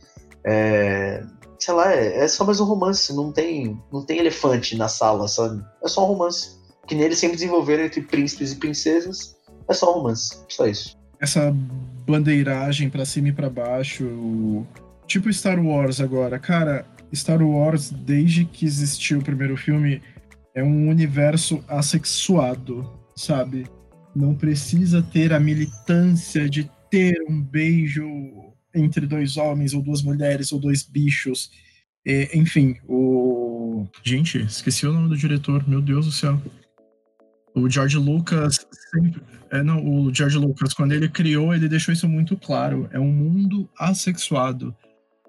É, 0.44 1.24
sei 1.60 1.74
lá, 1.74 1.94
é, 1.94 2.24
é 2.24 2.28
só 2.28 2.46
mais 2.46 2.60
um 2.60 2.66
romance, 2.66 3.14
não 3.14 3.32
tem, 3.32 3.80
não 3.92 4.04
tem 4.04 4.18
elefante 4.18 4.76
na 4.76 4.88
sala, 4.88 5.28
sabe? 5.28 5.64
É 5.84 5.88
só 5.88 6.04
um 6.04 6.08
romance. 6.08 6.58
Que 6.88 6.96
nem 6.96 7.06
eles 7.06 7.20
sempre 7.20 7.36
desenvolveram 7.36 7.84
entre 7.84 8.02
príncipes 8.02 8.52
e 8.52 8.56
princesas, 8.56 9.36
é 9.68 9.74
só 9.74 9.92
um 9.92 10.00
romance, 10.00 10.40
só 10.48 10.66
isso. 10.66 10.98
Essa 11.20 11.54
bandeiragem 12.08 12.90
pra 12.90 13.06
cima 13.06 13.28
e 13.28 13.32
pra 13.32 13.50
baixo, 13.50 14.66
tipo 15.06 15.32
Star 15.32 15.64
Wars 15.64 16.02
agora. 16.02 16.40
Cara, 16.40 16.86
Star 17.14 17.42
Wars, 17.44 17.92
desde 17.92 18.46
que 18.46 18.66
existiu 18.66 19.20
o 19.20 19.24
primeiro 19.24 19.56
filme, 19.56 20.02
é 20.60 20.64
um 20.64 20.90
universo 20.90 21.64
assexuado, 21.68 22.86
sabe? 23.16 23.66
Não 24.14 24.36
precisa 24.36 25.02
ter 25.02 25.32
a 25.32 25.40
militância 25.40 26.50
de 26.50 26.70
ter 26.90 27.16
um 27.30 27.42
beijo 27.42 28.06
entre 28.76 29.08
dois 29.08 29.38
homens, 29.38 29.74
ou 29.74 29.82
duas 29.82 30.02
mulheres, 30.02 30.52
ou 30.52 30.60
dois 30.60 30.84
bichos. 30.84 31.50
Enfim, 32.34 32.76
o. 32.88 33.88
Gente, 34.04 34.40
esqueci 34.40 34.86
o 34.86 34.92
nome 34.92 35.10
do 35.10 35.18
diretor, 35.18 35.68
meu 35.68 35.82
Deus 35.82 36.06
do 36.06 36.12
céu. 36.12 36.42
O 37.56 37.70
George 37.70 37.98
Lucas 37.98 38.66
sempre. 38.92 39.22
É, 39.52 39.64
não, 39.64 39.84
o 39.84 40.14
George 40.14 40.38
Lucas, 40.38 40.74
quando 40.74 40.92
ele 40.92 41.08
criou, 41.08 41.56
ele 41.56 41.70
deixou 41.70 41.94
isso 41.94 42.08
muito 42.08 42.36
claro. 42.36 42.88
É 42.92 43.00
um 43.00 43.12
mundo 43.12 43.70
assexuado. 43.78 44.76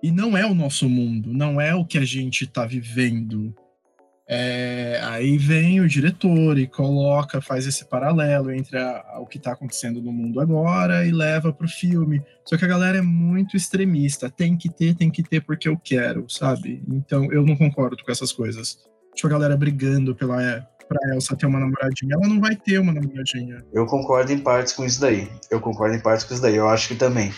E 0.02 0.10
não 0.10 0.36
é 0.36 0.44
o 0.44 0.54
nosso 0.54 0.88
mundo, 0.88 1.32
não 1.32 1.60
é 1.60 1.74
o 1.74 1.84
que 1.84 1.98
a 1.98 2.04
gente 2.04 2.46
tá 2.46 2.66
vivendo. 2.66 3.54
É, 4.32 5.00
aí 5.02 5.36
vem 5.36 5.80
o 5.80 5.88
diretor 5.88 6.56
e 6.56 6.64
coloca, 6.64 7.40
faz 7.40 7.66
esse 7.66 7.84
paralelo 7.84 8.52
entre 8.52 8.78
a- 8.78 9.04
a- 9.14 9.18
o 9.20 9.26
que 9.26 9.40
tá 9.40 9.50
acontecendo 9.50 10.00
no 10.00 10.12
mundo 10.12 10.38
agora 10.40 11.04
e 11.04 11.10
leva 11.10 11.52
pro 11.52 11.66
filme. 11.66 12.22
Só 12.44 12.56
que 12.56 12.64
a 12.64 12.68
galera 12.68 12.98
é 12.98 13.02
muito 13.02 13.56
extremista. 13.56 14.30
Tem 14.30 14.56
que 14.56 14.68
ter, 14.68 14.94
tem 14.94 15.10
que 15.10 15.24
ter 15.24 15.40
porque 15.40 15.68
eu 15.68 15.76
quero, 15.76 16.26
sabe? 16.28 16.80
Então 16.88 17.24
eu 17.32 17.44
não 17.44 17.56
concordo 17.56 17.96
com 18.04 18.12
essas 18.12 18.30
coisas. 18.30 18.78
Tipo, 19.16 19.26
a 19.26 19.30
galera 19.30 19.56
brigando 19.56 20.14
pela, 20.14 20.36
pra 20.88 21.12
Elsa 21.14 21.34
ter 21.36 21.46
uma 21.46 21.58
namoradinha. 21.58 22.14
Ela 22.14 22.28
não 22.28 22.40
vai 22.40 22.54
ter 22.54 22.78
uma 22.78 22.92
namoradinha. 22.92 23.64
Eu 23.72 23.84
concordo 23.84 24.32
em 24.32 24.38
partes 24.38 24.72
com 24.74 24.84
isso 24.84 25.00
daí. 25.00 25.28
Eu 25.50 25.60
concordo 25.60 25.96
em 25.96 26.00
partes 26.00 26.24
com 26.24 26.34
isso 26.34 26.42
daí. 26.42 26.54
Eu 26.54 26.68
acho 26.68 26.86
que 26.86 26.94
também 26.94 27.32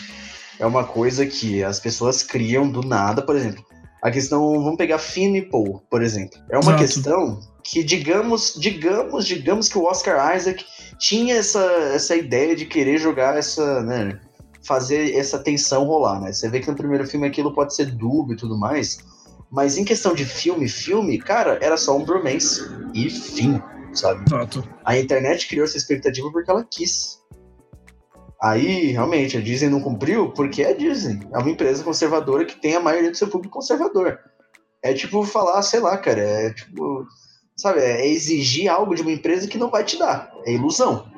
é 0.59 0.65
uma 0.67 0.83
coisa 0.83 1.25
que 1.25 1.63
as 1.63 1.79
pessoas 1.79 2.21
criam 2.21 2.69
do 2.71 2.83
nada, 2.83 3.23
por 3.23 3.35
exemplo. 3.35 3.65
A 4.03 4.11
questão, 4.11 4.61
vamos 4.61 4.75
pegar 4.75 4.99
Finn 4.99 5.33
e 5.37 5.41
Paul, 5.41 5.81
por 5.89 6.03
exemplo. 6.03 6.37
É 6.51 6.57
uma 6.57 6.73
Exato. 6.73 6.77
questão 6.77 7.39
que, 7.63 7.81
digamos, 7.81 8.53
digamos, 8.59 9.25
digamos 9.25 9.69
que 9.69 9.77
o 9.77 9.85
Oscar 9.85 10.35
Isaac 10.35 10.65
tinha 10.99 11.35
essa, 11.35 11.63
essa 11.93 12.13
ideia 12.13 12.53
de 12.53 12.65
querer 12.65 12.97
jogar 12.97 13.37
essa, 13.37 13.81
né, 13.81 14.19
fazer 14.61 15.15
essa 15.15 15.39
tensão 15.39 15.85
rolar, 15.85 16.19
né? 16.19 16.33
Você 16.33 16.49
vê 16.49 16.59
que 16.59 16.69
no 16.69 16.75
primeiro 16.75 17.07
filme 17.07 17.25
aquilo 17.25 17.53
pode 17.53 17.73
ser 17.73 17.91
dúbio 17.91 18.33
e 18.33 18.37
tudo 18.37 18.57
mais, 18.57 18.97
mas 19.49 19.77
em 19.77 19.85
questão 19.85 20.13
de 20.13 20.25
filme, 20.25 20.67
filme, 20.67 21.17
cara, 21.17 21.57
era 21.61 21.77
só 21.77 21.97
um 21.97 22.03
bromance 22.03 22.61
e 22.93 23.09
fim, 23.09 23.61
sabe? 23.93 24.25
Exato. 24.27 24.67
A 24.83 24.97
internet 24.97 25.47
criou 25.47 25.63
essa 25.63 25.77
expectativa 25.77 26.29
porque 26.29 26.51
ela 26.51 26.65
quis. 26.69 27.21
Aí, 28.43 28.91
realmente, 28.91 29.37
a 29.37 29.41
Disney 29.41 29.69
não 29.69 29.79
cumpriu 29.79 30.29
porque 30.31 30.63
é 30.63 30.71
a 30.71 30.75
Disney. 30.75 31.25
É 31.33 31.37
uma 31.37 31.49
empresa 31.49 31.81
conservadora 31.81 32.43
que 32.43 32.59
tem 32.59 32.75
a 32.75 32.81
maioria 32.81 33.09
do 33.09 33.15
seu 33.15 33.29
público 33.29 33.53
conservador. 33.53 34.19
É 34.81 34.93
tipo 34.93 35.23
falar, 35.23 35.61
sei 35.61 35.79
lá, 35.79 35.97
cara, 35.97 36.19
é 36.19 36.53
tipo, 36.53 37.07
sabe, 37.55 37.79
é 37.79 38.05
exigir 38.05 38.69
algo 38.69 38.95
de 38.95 39.01
uma 39.01 39.13
empresa 39.13 39.47
que 39.47 39.57
não 39.57 39.71
vai 39.71 39.85
te 39.85 39.97
dar. 39.97 40.29
É 40.45 40.51
ilusão. 40.51 41.09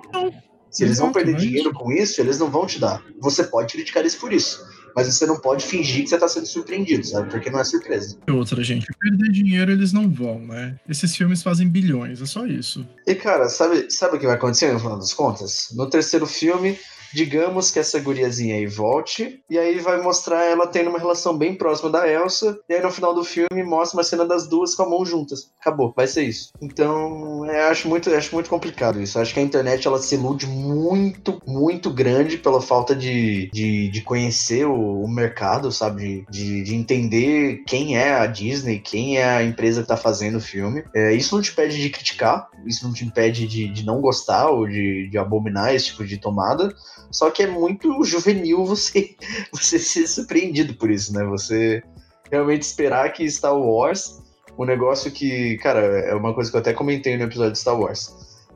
Se 0.69 0.83
eles 0.83 0.99
vão 0.99 1.11
perder 1.11 1.35
dinheiro 1.35 1.73
com 1.73 1.91
isso, 1.91 2.21
eles 2.21 2.37
não 2.37 2.51
vão 2.51 2.67
te 2.67 2.79
dar. 2.79 3.03
Você 3.19 3.43
pode 3.43 3.73
criticar 3.73 4.03
eles 4.03 4.13
por 4.13 4.31
isso. 4.31 4.63
Mas 4.95 5.07
você 5.07 5.25
não 5.25 5.39
pode 5.39 5.65
fingir 5.65 6.03
que 6.03 6.09
você 6.09 6.19
tá 6.19 6.27
sendo 6.27 6.45
surpreendido, 6.45 7.05
sabe? 7.07 7.31
Porque 7.31 7.49
não 7.49 7.59
é 7.59 7.63
surpresa. 7.63 8.19
E 8.27 8.31
outra, 8.31 8.63
gente, 8.63 8.85
perder 8.99 9.31
dinheiro 9.31 9.71
eles 9.71 9.91
não 9.91 10.07
vão, 10.07 10.39
né? 10.39 10.79
Esses 10.87 11.15
filmes 11.15 11.41
fazem 11.41 11.67
bilhões, 11.67 12.21
é 12.21 12.25
só 12.27 12.45
isso. 12.45 12.87
E, 13.07 13.15
cara, 13.15 13.49
sabe, 13.49 13.89
sabe 13.89 14.15
o 14.15 14.19
que 14.19 14.27
vai 14.27 14.35
acontecer 14.35 14.71
no 14.71 14.79
final 14.79 14.97
das 14.97 15.13
contas? 15.13 15.69
No 15.75 15.89
terceiro 15.89 16.27
filme, 16.27 16.77
digamos 17.15 17.71
que 17.71 17.79
essa 17.79 17.97
guriazinha 17.97 18.55
aí 18.55 18.67
volte, 18.67 19.41
e 19.49 19.57
aí 19.57 19.79
vai 19.79 20.01
mostrar 20.01 20.43
ela 20.43 20.67
tendo 20.67 20.89
uma 20.89 20.99
relação 20.99 21.37
bem 21.37 21.55
próxima 21.55 21.89
da 21.89 22.05
Elsa, 22.07 22.59
e 22.67 22.73
aí 22.73 22.81
no 22.81 22.91
final 22.91 23.13
do 23.13 23.23
filme 23.23 23.63
mostra 23.63 23.97
uma 23.97 24.03
cena 24.03 24.25
das 24.25 24.47
duas 24.49 24.75
com 24.75 24.83
a 24.83 24.89
mão 24.89 25.05
juntas. 25.05 25.49
Acabou, 25.61 25.93
vai 25.95 26.07
ser 26.07 26.23
isso. 26.23 26.51
Então, 26.61 27.45
eu 27.45 27.67
acho 27.67 27.87
muito, 27.87 28.09
eu 28.09 28.17
acho 28.17 28.35
muito 28.35 28.49
complicado 28.49 29.01
isso. 29.01 29.17
Eu 29.17 29.21
acho 29.21 29.33
que 29.33 29.39
a 29.39 29.43
internet 29.43 29.87
ela 29.87 29.97
se 29.97 30.15
ilude 30.15 30.45
muito, 30.45 31.41
muito 31.47 31.89
grande 31.89 32.37
pela 32.37 32.61
falta 32.61 32.93
de, 32.93 33.49
de, 33.51 33.87
de 33.89 34.01
conhecer 34.01 34.65
o, 34.67 35.01
o 35.01 35.07
mercado, 35.07 35.71
sabe? 35.71 36.25
De, 36.29 36.63
de 36.63 36.75
entender 36.75 37.63
quem 37.65 37.97
é 37.97 38.13
a 38.13 38.25
Disney, 38.25 38.79
quem 38.79 39.17
é 39.17 39.23
a 39.23 39.43
empresa 39.43 39.81
que 39.81 39.87
tá 39.87 39.95
fazendo 39.95 40.35
o 40.35 40.41
filme. 40.41 40.83
É, 40.93 41.13
isso 41.13 41.33
não 41.33 41.41
te 41.41 41.51
impede 41.51 41.81
de 41.81 41.89
criticar, 41.89 42.49
isso 42.65 42.85
não 42.85 42.93
te 42.93 43.05
impede 43.05 43.47
de, 43.47 43.69
de 43.69 43.85
não 43.85 44.01
gostar 44.01 44.49
ou 44.49 44.67
de, 44.67 45.07
de 45.09 45.17
abominar 45.17 45.73
esse 45.73 45.85
tipo 45.87 46.05
de 46.05 46.17
tomada. 46.17 46.75
Só 47.11 47.29
que 47.29 47.43
é 47.43 47.47
muito 47.47 48.03
juvenil 48.03 48.65
você, 48.65 49.15
você 49.53 49.79
ser 49.79 50.07
surpreendido 50.07 50.73
por 50.75 50.89
isso, 50.89 51.13
né? 51.13 51.23
Você 51.25 51.83
realmente 52.31 52.63
esperar 52.63 53.11
que 53.13 53.29
Star 53.29 53.57
Wars, 53.57 54.21
um 54.57 54.65
negócio 54.65 55.11
que, 55.11 55.57
cara, 55.57 55.79
é 55.79 56.13
uma 56.15 56.33
coisa 56.33 56.49
que 56.49 56.57
eu 56.57 56.61
até 56.61 56.73
comentei 56.73 57.17
no 57.17 57.23
episódio 57.23 57.53
de 57.53 57.59
Star 57.59 57.79
Wars. 57.79 58.13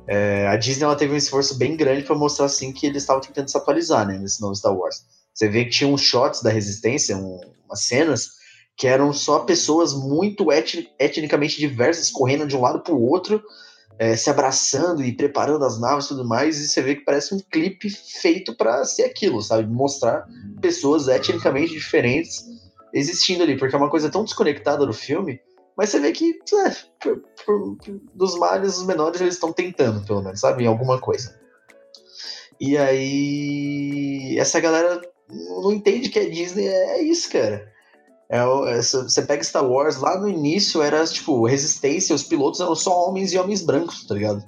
É, 0.07 0.47
a 0.47 0.55
Disney 0.55 0.85
ela 0.85 0.95
teve 0.95 1.13
um 1.13 1.17
esforço 1.17 1.57
bem 1.57 1.75
grande 1.75 2.03
para 2.03 2.15
mostrar 2.15 2.47
assim 2.47 2.71
que 2.71 2.87
eles 2.87 3.03
estavam 3.03 3.21
tentando 3.21 3.49
se 3.49 3.57
atualizar, 3.57 4.07
né, 4.07 4.17
nesse 4.17 4.41
novo 4.41 4.55
Star 4.55 4.75
Wars. 4.75 5.03
Você 5.33 5.47
vê 5.47 5.65
que 5.65 5.71
tinha 5.71 5.89
uns 5.89 6.01
shots 6.01 6.41
da 6.41 6.49
Resistência, 6.49 7.15
um, 7.15 7.39
umas 7.65 7.83
cenas 7.83 8.39
que 8.75 8.87
eram 8.87 9.13
só 9.13 9.39
pessoas 9.39 9.93
muito 9.93 10.51
etni- 10.51 10.89
etnicamente 10.97 11.59
diversas 11.59 12.09
correndo 12.09 12.47
de 12.47 12.55
um 12.55 12.61
lado 12.61 12.79
para 12.79 12.93
o 12.93 13.05
outro, 13.05 13.43
é, 13.99 14.15
se 14.15 14.29
abraçando 14.29 15.03
e 15.03 15.11
preparando 15.11 15.65
as 15.65 15.79
naves 15.79 16.05
e 16.05 16.07
tudo 16.09 16.25
mais, 16.25 16.57
e 16.57 16.67
você 16.69 16.81
vê 16.81 16.95
que 16.95 17.03
parece 17.03 17.35
um 17.35 17.39
clipe 17.51 17.89
feito 17.89 18.55
para 18.55 18.85
ser 18.85 19.03
aquilo, 19.03 19.41
sabe? 19.41 19.67
Mostrar 19.69 20.25
pessoas 20.61 21.07
etnicamente 21.09 21.73
diferentes 21.73 22.45
existindo 22.93 23.43
ali, 23.43 23.57
porque 23.57 23.75
é 23.75 23.77
uma 23.77 23.89
coisa 23.89 24.09
tão 24.09 24.23
desconectada 24.23 24.85
do 24.85 24.93
filme, 24.93 25.39
mas 25.77 25.89
você 25.89 25.99
vê 25.99 26.11
que 26.13 26.39
é, 26.65 26.75
por- 26.99 27.21
por- 27.45 27.77
dos 28.15 28.35
males 28.39 28.77
os 28.77 28.85
menores 28.87 29.19
eles 29.21 29.35
estão 29.35 29.51
tentando, 29.53 30.03
pelo 30.05 30.23
menos, 30.23 30.39
sabe? 30.39 30.63
Em 30.63 30.67
alguma 30.67 30.99
coisa. 30.99 31.37
E 32.59 32.77
aí 32.77 34.37
essa 34.39 34.59
galera 34.59 35.01
não 35.29 35.71
entende 35.71 36.09
que 36.09 36.19
a 36.19 36.29
Disney 36.29 36.67
é 36.67 37.01
isso, 37.01 37.29
cara. 37.31 37.71
É, 38.29 38.43
o- 38.45 38.67
é, 38.67 38.81
você 38.81 39.21
pega 39.23 39.43
Star 39.43 39.65
Wars, 39.65 39.97
lá 39.97 40.19
no 40.19 40.29
início 40.29 40.81
era 40.83 41.03
tipo, 41.05 41.45
resistência, 41.47 42.15
os 42.15 42.23
pilotos 42.23 42.59
eram 42.59 42.75
só 42.75 43.07
homens 43.07 43.33
e 43.33 43.37
homens 43.39 43.63
brancos, 43.63 44.05
tá 44.05 44.13
ligado? 44.13 44.43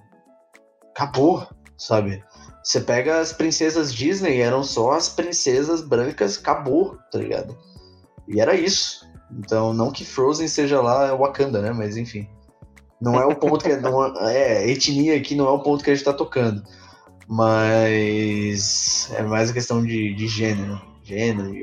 Acabou, 0.95 1.47
sabe? 1.77 2.23
Você 2.63 2.79
pega 2.81 3.19
as 3.19 3.33
princesas 3.33 3.91
Disney, 3.91 4.39
eram 4.39 4.63
só 4.63 4.91
as 4.91 5.09
princesas 5.09 5.81
brancas, 5.81 6.37
acabou, 6.37 6.97
tá 7.11 7.17
ligado? 7.17 7.57
E 8.27 8.39
era 8.39 8.53
isso. 8.53 9.09
Então, 9.31 9.73
não 9.73 9.91
que 9.91 10.05
Frozen 10.05 10.47
seja 10.47 10.79
lá 10.79 11.15
Wakanda, 11.15 11.61
né? 11.61 11.71
Mas 11.71 11.97
enfim. 11.97 12.27
Não 13.01 13.15
é 13.19 13.25
o 13.25 13.35
ponto 13.35 13.63
que. 13.63 13.75
Não 13.77 14.05
é, 14.27 14.63
é, 14.63 14.69
etnia 14.69 15.17
aqui 15.17 15.33
não 15.33 15.47
é 15.47 15.49
o 15.49 15.63
ponto 15.63 15.83
que 15.83 15.89
a 15.89 15.95
gente 15.95 16.05
tá 16.05 16.13
tocando. 16.13 16.61
Mas 17.27 19.09
é 19.13 19.23
mais 19.23 19.49
a 19.49 19.53
questão 19.53 19.83
de, 19.83 20.13
de 20.13 20.27
gênero. 20.27 20.79
Gênero 21.03 21.55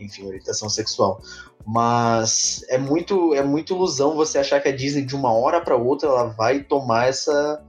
enfim, 0.00 0.26
orientação 0.26 0.68
sexual. 0.68 1.20
Mas 1.66 2.64
é 2.68 2.78
muito, 2.78 3.34
é 3.34 3.42
muito 3.42 3.74
ilusão 3.74 4.16
você 4.16 4.38
achar 4.38 4.60
que 4.60 4.68
a 4.68 4.74
Disney, 4.74 5.04
de 5.04 5.14
uma 5.14 5.32
hora 5.32 5.60
para 5.60 5.76
outra, 5.76 6.08
ela 6.08 6.24
vai 6.24 6.60
tomar 6.60 7.08
essa, 7.08 7.62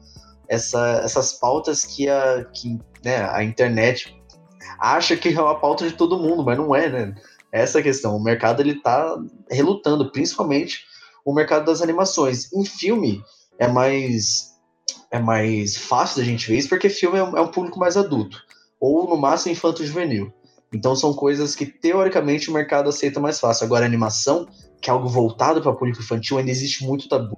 essa, 0.48 1.02
essas 1.04 1.34
pautas 1.34 1.84
que 1.84 2.08
a, 2.10 2.46
que, 2.54 2.80
né, 3.04 3.30
a 3.30 3.44
internet 3.44 4.16
acha 4.80 5.18
que 5.18 5.30
é 5.30 5.42
uma 5.42 5.60
pauta 5.60 5.88
de 5.88 5.96
todo 5.96 6.20
mundo, 6.20 6.44
mas 6.44 6.58
não 6.58 6.74
é, 6.74 6.90
né? 6.90 7.16
Essa 7.52 7.80
é 7.80 7.82
a 7.82 7.84
questão. 7.84 8.16
O 8.16 8.24
mercado 8.24 8.62
ele 8.62 8.76
tá 8.76 9.18
relutando, 9.50 10.12
principalmente 10.12 10.86
o 11.26 11.34
mercado 11.34 11.66
das 11.66 11.82
animações. 11.82 12.52
Em 12.54 12.64
filme 12.64 13.22
é 13.58 13.68
mais 13.68 14.50
é 15.12 15.20
mais 15.20 15.76
fácil 15.76 16.18
da 16.18 16.24
gente 16.24 16.48
ver 16.48 16.58
isso 16.58 16.70
porque 16.70 16.88
filme 16.88 17.18
é 17.18 17.24
um, 17.24 17.38
é 17.38 17.42
um 17.42 17.48
público 17.48 17.80
mais 17.80 17.98
adulto 17.98 18.38
ou 18.80 19.10
no 19.10 19.18
máximo 19.18 19.52
infanto 19.52 19.86
juvenil. 19.86 20.32
Então 20.74 20.96
são 20.96 21.14
coisas 21.14 21.56
que 21.56 21.66
teoricamente 21.66 22.50
o 22.50 22.54
mercado 22.54 22.90
aceita 22.90 23.20
mais 23.20 23.40
fácil. 23.40 23.66
Agora 23.66 23.86
animação, 23.86 24.48
que 24.82 24.90
é 24.90 24.94
algo 24.94 25.08
voltado 25.08 25.62
para 25.62 25.74
público 25.74 26.02
infantil, 26.02 26.38
ainda 26.38 26.52
existe 26.52 26.86
muito 26.86 27.10
tabu. 27.10 27.36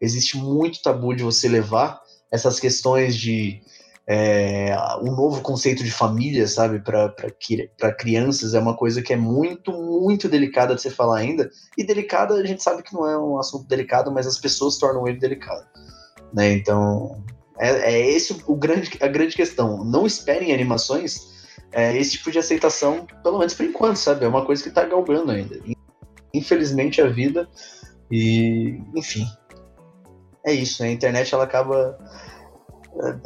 Existe 0.00 0.36
muito 0.38 0.80
tabu 0.82 1.14
de 1.14 1.22
você 1.22 1.48
levar 1.48 2.00
essas 2.30 2.58
questões 2.58 3.16
de 3.16 3.60
é, 4.12 4.74
um 5.02 5.14
novo 5.14 5.40
conceito 5.42 5.84
de 5.84 5.90
família, 5.90 6.46
sabe, 6.48 6.80
para 6.80 7.92
crianças, 7.92 8.54
é 8.54 8.58
uma 8.58 8.76
coisa 8.76 9.02
que 9.02 9.12
é 9.12 9.16
muito, 9.16 9.72
muito 9.72 10.28
delicada 10.28 10.74
de 10.74 10.82
se 10.82 10.90
falar 10.90 11.18
ainda. 11.18 11.48
E 11.76 11.84
delicada, 11.84 12.34
a 12.34 12.44
gente 12.44 12.62
sabe 12.62 12.82
que 12.82 12.94
não 12.94 13.06
é 13.06 13.16
um 13.16 13.38
assunto 13.38 13.68
delicado, 13.68 14.10
mas 14.10 14.26
as 14.26 14.38
pessoas 14.38 14.78
tornam 14.78 15.06
ele 15.06 15.18
delicado. 15.18 15.64
Né? 16.32 16.52
Então, 16.52 17.22
é, 17.58 17.92
é 17.92 18.10
esse 18.10 18.42
o 18.46 18.56
grande, 18.56 18.90
a 19.00 19.06
grande 19.06 19.36
questão. 19.36 19.84
Não 19.84 20.06
esperem 20.06 20.52
animações 20.52 21.39
é, 21.72 21.96
esse 21.96 22.12
tipo 22.12 22.30
de 22.30 22.38
aceitação, 22.38 23.06
pelo 23.22 23.38
menos 23.38 23.54
por 23.54 23.64
enquanto, 23.64 23.96
sabe? 23.96 24.24
É 24.24 24.28
uma 24.28 24.44
coisa 24.44 24.62
que 24.62 24.70
tá 24.70 24.84
galgando 24.84 25.30
ainda. 25.30 25.58
Infelizmente, 26.34 27.00
a 27.00 27.08
vida. 27.08 27.48
E, 28.10 28.80
enfim. 28.96 29.26
É 30.44 30.52
isso, 30.52 30.82
né? 30.82 30.88
A 30.88 30.92
internet 30.92 31.34
ela 31.34 31.44
acaba 31.44 31.98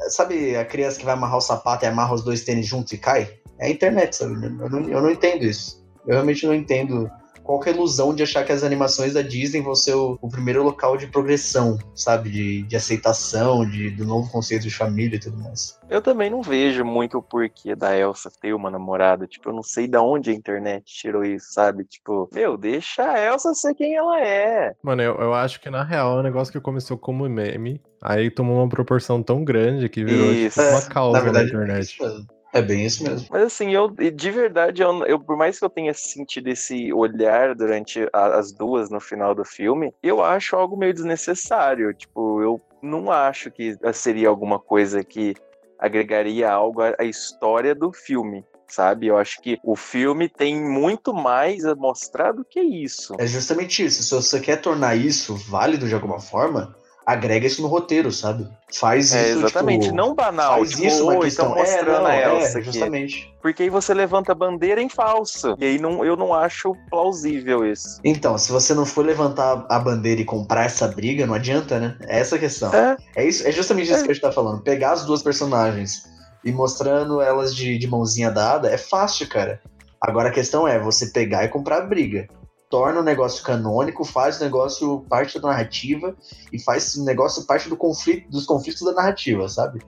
Sabe 0.09 0.57
a 0.57 0.65
criança 0.65 0.99
que 0.99 1.05
vai 1.05 1.15
amarrar 1.15 1.39
o 1.39 1.41
sapato 1.41 1.85
e 1.85 1.89
amarra 1.89 2.15
os 2.15 2.23
dois 2.23 2.45
tênis 2.45 2.67
juntos 2.67 2.93
e 2.93 2.99
cai? 2.99 3.39
É 3.59 3.67
a 3.67 3.71
internet, 3.71 4.17
sabe? 4.17 4.35
Eu 4.35 4.71
não, 4.71 4.89
eu 4.89 5.03
não 5.03 5.11
entendo 5.11 5.45
isso. 5.45 5.85
Eu 6.07 6.15
realmente 6.15 6.47
não 6.47 6.55
entendo 6.55 7.11
qual 7.45 7.61
que 7.61 7.69
é 7.69 7.73
a 7.73 7.77
ilusão 7.77 8.15
de 8.15 8.23
achar 8.23 8.43
que 8.45 8.51
as 8.53 8.65
animações 8.65 9.13
da 9.13 9.23
Disney 9.23 9.61
vão 9.61 9.75
ser 9.75 9.95
o, 9.95 10.19
o 10.21 10.29
primeiro 10.29 10.63
local 10.63 10.97
de 10.97 11.07
progressão, 11.07 11.79
sabe? 11.95 12.31
De, 12.31 12.63
de 12.63 12.75
aceitação, 12.75 13.69
de, 13.69 13.91
do 13.91 14.05
novo 14.05 14.31
conceito 14.33 14.63
de 14.63 14.75
família 14.75 15.17
e 15.17 15.21
tudo 15.21 15.37
mais. 15.39 15.79
Eu 15.91 16.01
também 16.01 16.31
não 16.31 16.43
vejo 16.43 16.85
muito 16.85 17.19
o 17.19 17.23
porquê 17.23 17.77
da 17.77 17.97
Elsa 17.97 18.31
ter 18.41 18.55
uma 18.55 18.71
namorada. 18.71 19.27
Tipo, 19.27 19.51
eu 19.51 19.55
não 19.55 19.63
sei 19.63 19.87
de 19.87 19.99
onde 19.99 20.31
a 20.31 20.35
internet 20.35 20.85
tirou 20.87 21.23
isso, 21.23 21.53
sabe? 21.53 21.85
Tipo, 21.85 22.29
meu, 22.33 22.57
deixa 22.57 23.05
a 23.09 23.21
Elsa 23.21 23.55
ser 23.55 23.75
quem 23.75 23.95
ela 23.95 24.19
é. 24.21 24.73
Mano, 24.83 25.03
eu, 25.03 25.15
eu 25.17 25.35
acho 25.35 25.61
que 25.61 25.69
na 25.69 25.85
real 25.85 26.17
é 26.17 26.21
um 26.21 26.23
negócio 26.25 26.53
que 26.53 26.61
começou 26.61 26.97
como 26.97 27.29
meme, 27.29 27.81
aí 28.03 28.31
tomou 28.31 28.57
uma 28.57 28.69
proporção 28.69 29.23
tão 29.23 29.45
grande 29.45 29.89
que 29.91 30.03
virou 30.05 30.33
Isso. 30.33 30.59
tipo, 30.59 30.71
uma 30.71 30.79
É, 30.81 30.89
causa 30.89 31.19
Na 31.19 31.25
verdade, 31.25 31.53
na 31.53 31.61
é 31.61 31.63
internet. 31.65 31.85
isso 31.93 32.03
mesmo. 32.03 32.27
É 32.55 32.63
bem 32.63 32.87
isso 32.87 33.03
mesmo. 33.03 33.27
Mas 33.31 33.43
assim, 33.43 33.75
eu 33.75 33.89
de 33.91 34.31
verdade, 34.31 34.81
eu, 34.81 35.05
eu- 35.07 35.19
por 35.19 35.37
mais 35.37 35.59
que 35.59 35.65
eu 35.65 35.69
tenha 35.69 35.93
sentido 35.93 36.49
esse 36.49 36.93
olhar 36.93 37.53
durante 37.55 38.09
a- 38.13 38.39
as 38.39 38.53
duas 38.53 38.89
no 38.91 39.01
final 39.01 39.35
do 39.35 39.45
filme, 39.45 39.93
eu 40.01 40.23
acho 40.23 40.55
algo 40.55 40.77
meio 40.77 40.95
desnecessário. 40.95 41.93
Tipo, 41.93 42.41
eu 42.41 42.61
não 42.81 43.11
acho 43.11 43.51
que 43.51 43.77
seria 43.93 44.29
alguma 44.29 44.59
coisa 44.61 45.03
que 45.03 45.35
agregaria 45.79 46.51
algo 46.51 46.81
à, 46.81 46.95
à 46.99 47.05
história 47.05 47.75
do 47.75 47.93
filme. 47.93 48.45
Sabe? 48.69 49.09
Eu 49.09 49.19
acho 49.19 49.43
que 49.43 49.59
o 49.63 49.77
filme 49.77 50.29
tem 50.29 50.59
muito 50.59 51.13
mais 51.13 51.65
a 51.67 51.75
mostrar 51.75 52.33
do 52.33 52.45
que 52.45 52.61
isso. 52.61 53.15
É 53.19 53.27
justamente 53.27 53.85
isso. 53.85 54.03
Se 54.03 54.15
você 54.15 54.41
quer 54.41 54.57
tornar 54.61 54.97
isso 54.97 55.35
válido 55.37 55.87
de 55.87 55.95
alguma 55.95 56.19
forma, 56.19 56.75
agrega 57.07 57.47
isso 57.47 57.61
no 57.63 57.69
roteiro, 57.69 58.11
sabe? 58.11 58.49
Faz 58.73 59.13
É, 59.15 59.31
isso. 59.31 59.39
exatamente, 59.41 59.85
tipo, 59.85 59.95
não 59.97 60.15
banal. 60.15 60.59
Faz 60.59 60.71
tipo, 60.71 60.85
isso 60.87 61.03
uma 61.05 61.15
"Oi, 61.15 61.21
questão. 61.27 61.47
tão 61.49 61.57
mostrando 61.57 61.91
é, 61.91 61.99
não, 61.99 62.07
a 62.07 62.15
é, 62.15 62.41
Elsa 62.41 62.59
aqui. 62.59 62.65
justamente. 62.67 63.35
Porque 63.43 63.63
aí 63.63 63.71
você 63.71 63.93
levanta 63.93 64.33
a 64.33 64.35
bandeira 64.35 64.81
em 64.81 64.89
falso. 64.89 65.55
E 65.59 65.65
aí 65.65 65.79
não, 65.79 66.05
eu 66.05 66.17
não 66.17 66.33
acho 66.33 66.75
plausível 66.91 67.65
isso. 67.71 68.01
Então, 68.03 68.39
se 68.39 68.51
você 68.51 68.73
não 68.75 68.87
for 68.87 69.05
levantar 69.05 69.67
a 69.69 69.79
bandeira 69.79 70.21
e 70.21 70.25
comprar 70.25 70.65
essa 70.65 70.89
briga, 70.89 71.27
não 71.27 71.35
adianta, 71.35 71.79
né? 71.79 71.97
É 72.09 72.21
essa 72.21 72.37
a 72.37 72.39
questão. 72.39 72.73
É, 72.75 72.97
É, 73.17 73.27
isso, 73.27 73.47
é 73.47 73.53
justamente 73.53 73.85
isso 73.91 74.01
É. 74.01 74.05
que 74.05 74.11
a 74.11 74.15
gente 74.15 74.23
tá 74.23 74.33
falando. 74.33 74.63
Pegar 74.63 74.93
as 74.93 75.05
duas 75.05 75.23
personagens 75.23 76.05
e 76.45 76.53
mostrando 76.53 77.21
elas 77.21 77.55
de, 77.55 77.77
de 77.79 77.87
mãozinha 77.87 78.31
dada 78.31 78.69
é 78.71 78.79
fácil, 78.79 79.29
cara. 79.29 79.61
Agora 80.01 80.29
a 80.29 80.33
questão 80.33 80.67
é 80.69 80.79
você 80.79 81.07
pegar 81.07 81.45
e 81.45 81.49
comprar 81.49 81.79
a 81.79 81.87
briga. 81.87 82.29
Torna 82.71 83.01
o 83.01 83.05
negócio 83.05 83.45
canônico, 83.45 84.05
faz 84.05 84.41
o 84.41 84.45
negócio 84.45 85.01
parte 85.09 85.39
da 85.39 85.49
narrativa 85.49 86.17
e 86.53 86.59
faz 86.59 86.97
o 86.97 87.05
negócio 87.05 87.45
parte 87.45 87.69
do 87.69 87.77
conflito, 87.77 88.31
dos 88.31 88.47
conflitos 88.47 88.83
da 88.83 88.93
narrativa, 88.93 89.49
sabe? 89.49 89.81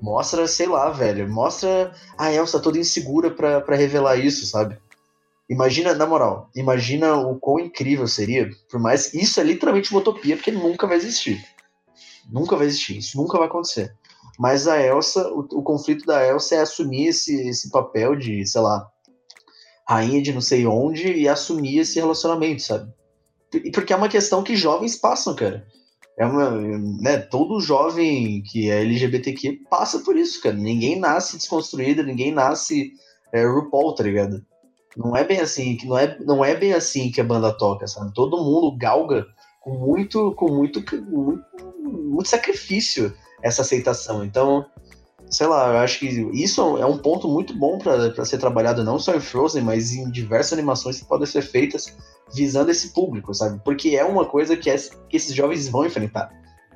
Mostra, 0.00 0.46
sei 0.46 0.66
lá, 0.66 0.90
velho. 0.90 1.28
Mostra 1.28 1.92
a 2.16 2.32
Elsa 2.32 2.60
toda 2.60 2.78
insegura 2.78 3.30
pra 3.30 3.76
revelar 3.76 4.16
isso, 4.16 4.46
sabe? 4.46 4.78
Imagina, 5.48 5.94
na 5.94 6.06
moral, 6.06 6.48
imagina 6.54 7.16
o 7.16 7.36
quão 7.36 7.58
incrível 7.58 8.06
seria, 8.06 8.48
por 8.70 8.78
mais. 8.78 9.12
Isso 9.12 9.40
é 9.40 9.42
literalmente 9.42 9.90
uma 9.90 10.00
utopia, 10.00 10.36
porque 10.36 10.52
nunca 10.52 10.86
vai 10.86 10.96
existir. 10.96 11.44
Nunca 12.30 12.54
vai 12.54 12.68
existir, 12.68 12.98
isso 12.98 13.16
nunca 13.16 13.36
vai 13.36 13.48
acontecer. 13.48 13.92
Mas 14.38 14.68
a 14.68 14.80
Elsa, 14.80 15.28
o, 15.32 15.40
o 15.40 15.62
conflito 15.62 16.06
da 16.06 16.24
Elsa 16.24 16.54
é 16.54 16.60
assumir 16.60 17.08
esse, 17.08 17.48
esse 17.48 17.68
papel 17.68 18.14
de, 18.14 18.46
sei 18.46 18.60
lá, 18.60 18.88
rainha 19.90 20.22
de 20.22 20.32
não 20.32 20.40
sei 20.40 20.64
onde 20.66 21.12
e 21.12 21.28
assumir 21.28 21.80
esse 21.80 21.98
relacionamento, 21.98 22.62
sabe? 22.62 22.92
E 23.52 23.72
porque 23.72 23.92
é 23.92 23.96
uma 23.96 24.08
questão 24.08 24.44
que 24.44 24.54
jovens 24.54 24.94
passam, 24.94 25.34
cara. 25.34 25.66
É 26.16 26.24
uma, 26.24 26.50
né, 27.00 27.18
todo 27.18 27.60
jovem 27.60 28.40
que 28.42 28.70
é 28.70 28.82
LGBTQ 28.82 29.62
passa 29.68 29.98
por 30.00 30.16
isso, 30.16 30.40
cara. 30.40 30.54
Ninguém 30.54 31.00
nasce 31.00 31.36
desconstruído, 31.36 32.04
ninguém 32.04 32.30
nasce 32.30 32.92
é, 33.32 33.44
RuPaul, 33.44 33.94
tá 33.94 34.04
ligado? 34.04 34.44
Não 34.96 35.16
é 35.16 35.24
bem 35.24 35.40
assim, 35.40 35.76
que 35.76 35.86
não 35.86 35.98
é, 35.98 36.16
não 36.20 36.44
é 36.44 36.54
bem 36.54 36.72
assim 36.72 37.10
que 37.10 37.20
a 37.20 37.24
banda 37.24 37.52
toca, 37.52 37.88
sabe? 37.88 38.14
Todo 38.14 38.44
mundo 38.44 38.76
galga 38.76 39.26
com 39.60 39.72
muito, 39.72 40.32
com 40.36 40.52
muito, 40.52 40.84
muito, 41.02 41.44
muito 41.82 42.28
sacrifício 42.28 43.12
essa 43.42 43.62
aceitação. 43.62 44.24
Então, 44.24 44.66
sei 45.30 45.46
lá, 45.46 45.68
eu 45.68 45.78
acho 45.78 46.00
que 46.00 46.06
isso 46.34 46.60
é 46.78 46.84
um 46.84 46.98
ponto 46.98 47.28
muito 47.28 47.56
bom 47.56 47.78
para 47.78 48.24
ser 48.24 48.38
trabalhado 48.38 48.84
não 48.84 48.98
só 48.98 49.14
em 49.14 49.20
Frozen, 49.20 49.62
mas 49.62 49.92
em 49.92 50.10
diversas 50.10 50.52
animações 50.52 50.98
que 50.98 51.06
podem 51.06 51.26
ser 51.26 51.42
feitas 51.42 51.96
visando 52.34 52.70
esse 52.70 52.92
público, 52.92 53.32
sabe? 53.32 53.60
Porque 53.64 53.96
é 53.96 54.04
uma 54.04 54.24
coisa 54.24 54.56
que, 54.56 54.68
é, 54.68 54.76
que 55.08 55.16
esses 55.16 55.34
jovens 55.34 55.68
vão 55.68 55.86
enfrentar. 55.86 56.30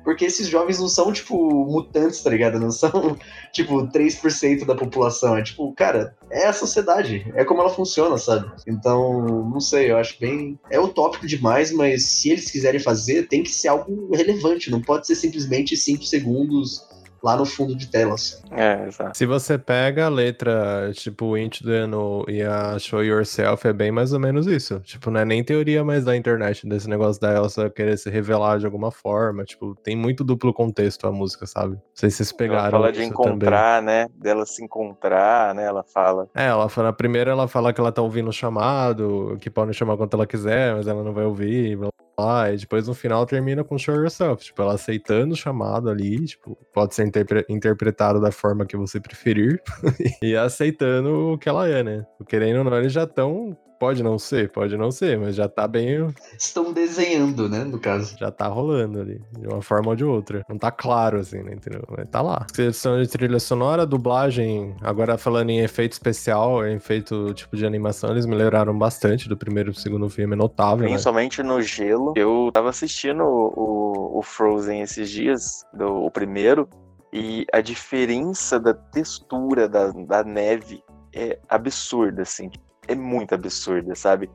Porque 0.05 0.23
esses 0.23 0.47
jovens 0.47 0.79
não 0.79 0.87
são, 0.87 1.11
tipo, 1.11 1.35
mutantes, 1.65 2.21
tá 2.21 2.29
ligado? 2.29 2.59
Não 2.59 2.71
são, 2.71 2.91
tipo, 3.51 3.87
3% 3.87 4.63
da 4.63 4.75
população. 4.75 5.35
É 5.35 5.41
tipo, 5.41 5.73
cara, 5.73 6.15
é 6.29 6.45
a 6.45 6.53
sociedade. 6.53 7.25
É 7.33 7.43
como 7.43 7.61
ela 7.61 7.71
funciona, 7.71 8.15
sabe? 8.19 8.51
Então, 8.67 9.25
não 9.49 9.59
sei, 9.59 9.89
eu 9.89 9.97
acho 9.97 10.19
bem. 10.19 10.59
É 10.69 10.79
utópico 10.79 11.25
demais, 11.25 11.71
mas 11.71 12.05
se 12.05 12.29
eles 12.29 12.51
quiserem 12.51 12.79
fazer, 12.79 13.27
tem 13.27 13.41
que 13.41 13.49
ser 13.49 13.69
algo 13.69 14.15
relevante. 14.15 14.69
Não 14.69 14.79
pode 14.79 15.07
ser 15.07 15.15
simplesmente 15.15 15.75
5 15.75 16.03
segundos 16.03 16.85
lá 17.25 17.35
no 17.35 17.45
fundo 17.45 17.75
de 17.75 17.87
telas. 17.87 18.43
É, 18.51 18.85
exato. 18.87 19.17
Se 19.17 19.25
você 19.25 19.57
pega 19.57 20.05
a 20.05 20.09
letra, 20.09 20.91
tipo, 20.93 21.35
Into 21.35 21.63
the 21.63 21.87
No 21.87 22.23
e 22.27 22.43
a 22.43 22.77
Show 22.77 23.03
Yourself, 23.03 23.67
é 23.67 23.73
bem 23.73 23.91
mais 23.91 24.13
ou 24.13 24.19
menos 24.19 24.45
isso. 24.45 24.79
Tipo, 24.81 25.09
não 25.09 25.21
é 25.21 25.25
nem 25.25 25.43
teoria 25.43 25.83
mais 25.83 26.05
da 26.05 26.15
internet, 26.15 26.67
desse 26.67 26.87
negócio 26.87 27.19
da 27.19 27.33
Elsa 27.33 27.67
querer 27.67 27.97
se 27.97 28.11
revelar 28.11 28.59
de 28.59 28.65
alguma 28.67 28.91
forma. 28.91 29.43
Tipo, 29.43 29.75
tem 29.83 29.95
muito 29.95 30.23
duplo 30.23 30.53
contexto 30.53 31.07
a 31.07 31.11
música, 31.11 31.47
sabe? 31.47 31.73
Não 31.73 31.81
sei 31.95 32.11
se 32.11 32.17
vocês 32.17 32.31
pegaram. 32.31 32.59
Ela 32.59 32.71
fala 32.71 32.91
de 32.91 32.99
isso 32.99 33.09
encontrar, 33.09 33.81
né? 33.81 34.07
Dela 34.15 34.45
se 34.45 34.63
encontrar, 34.63 35.55
né? 35.55 35.65
Ela 35.65 35.83
fala. 35.83 36.29
É, 36.35 36.45
ela 36.45 36.69
fala, 36.69 36.93
primeiro 36.93 37.31
ela 37.31 37.47
fala 37.47 37.73
que 37.73 37.81
ela 37.81 37.91
tá 37.91 38.03
ouvindo 38.03 38.29
o 38.29 38.33
chamado, 38.33 39.35
que 39.41 39.49
pode 39.49 39.73
chamar 39.73 39.97
quanto 39.97 40.13
ela 40.15 40.27
quiser, 40.27 40.75
mas 40.75 40.85
ela 40.85 41.03
não 41.03 41.11
vai 41.11 41.25
ouvir, 41.25 41.75
blá, 41.75 41.89
blá, 42.17 42.51
e 42.51 42.57
depois 42.57 42.87
no 42.87 42.93
final 42.93 43.25
termina 43.25 43.63
com 43.63 43.77
Show 43.77 43.95
Yourself, 43.95 44.45
tipo, 44.45 44.61
ela 44.61 44.73
aceitando 44.73 45.33
o 45.33 45.37
chamado 45.37 45.89
ali, 45.89 46.25
tipo, 46.25 46.57
pode 46.73 46.95
ser 46.95 47.05
interpre 47.05 47.45
interpretado 47.49 48.19
da 48.19 48.31
forma 48.31 48.65
que 48.65 48.77
você 48.77 48.99
preferir, 48.99 49.61
e 50.21 50.35
aceitando 50.35 51.33
o 51.33 51.37
que 51.37 51.49
ela 51.49 51.67
é, 51.67 51.83
né? 51.83 52.05
Querendo 52.27 52.59
ou 52.59 52.63
não, 52.63 52.77
eles 52.77 52.93
já 52.93 53.03
estão 53.03 53.57
Pode 53.85 54.01
não 54.01 54.17
ser, 54.17 54.49
pode 54.49 54.75
não 54.75 54.89
ser, 54.89 55.15
mas 55.19 55.35
já 55.35 55.47
tá 55.47 55.67
bem. 55.67 56.07
Estão 56.39 56.73
desenhando, 56.73 57.47
né? 57.47 57.63
No 57.63 57.77
caso. 57.77 58.17
Já 58.17 58.31
tá 58.31 58.47
rolando 58.47 58.99
ali, 58.99 59.21
de 59.37 59.47
uma 59.47 59.61
forma 59.61 59.89
ou 59.89 59.95
de 59.95 60.03
outra. 60.03 60.43
Não 60.49 60.57
tá 60.57 60.71
claro, 60.71 61.19
assim, 61.19 61.43
né? 61.43 61.53
Entendeu? 61.53 61.83
Mas 61.95 62.09
tá 62.09 62.19
lá. 62.19 62.47
Seleção 62.51 62.99
de 62.99 63.07
trilha 63.07 63.37
sonora, 63.39 63.85
dublagem. 63.85 64.75
Agora 64.81 65.19
falando 65.19 65.51
em 65.51 65.59
efeito 65.59 65.91
especial, 65.91 66.65
em 66.65 66.77
efeito 66.77 67.31
tipo 67.35 67.55
de 67.55 67.63
animação, 67.63 68.09
eles 68.09 68.25
melhoraram 68.25 68.75
bastante 68.75 69.29
do 69.29 69.37
primeiro 69.37 69.71
pro 69.71 69.79
segundo 69.79 70.09
filme, 70.09 70.33
é 70.33 70.35
notável. 70.35 70.87
Principalmente 70.87 71.43
né? 71.43 71.49
no 71.49 71.61
gelo. 71.61 72.13
Eu 72.15 72.49
tava 72.51 72.69
assistindo 72.69 73.21
o, 73.23 74.17
o 74.17 74.23
Frozen 74.23 74.81
esses 74.81 75.11
dias, 75.11 75.63
do, 75.71 76.05
o 76.05 76.09
primeiro, 76.09 76.67
e 77.13 77.45
a 77.53 77.61
diferença 77.61 78.59
da 78.59 78.73
textura 78.73 79.69
da, 79.69 79.91
da 79.91 80.23
neve 80.23 80.83
é 81.13 81.37
absurda, 81.47 82.23
assim 82.23 82.49
é 82.87 82.95
muito 82.95 83.33
absurda, 83.33 83.95
sabe? 83.95 84.29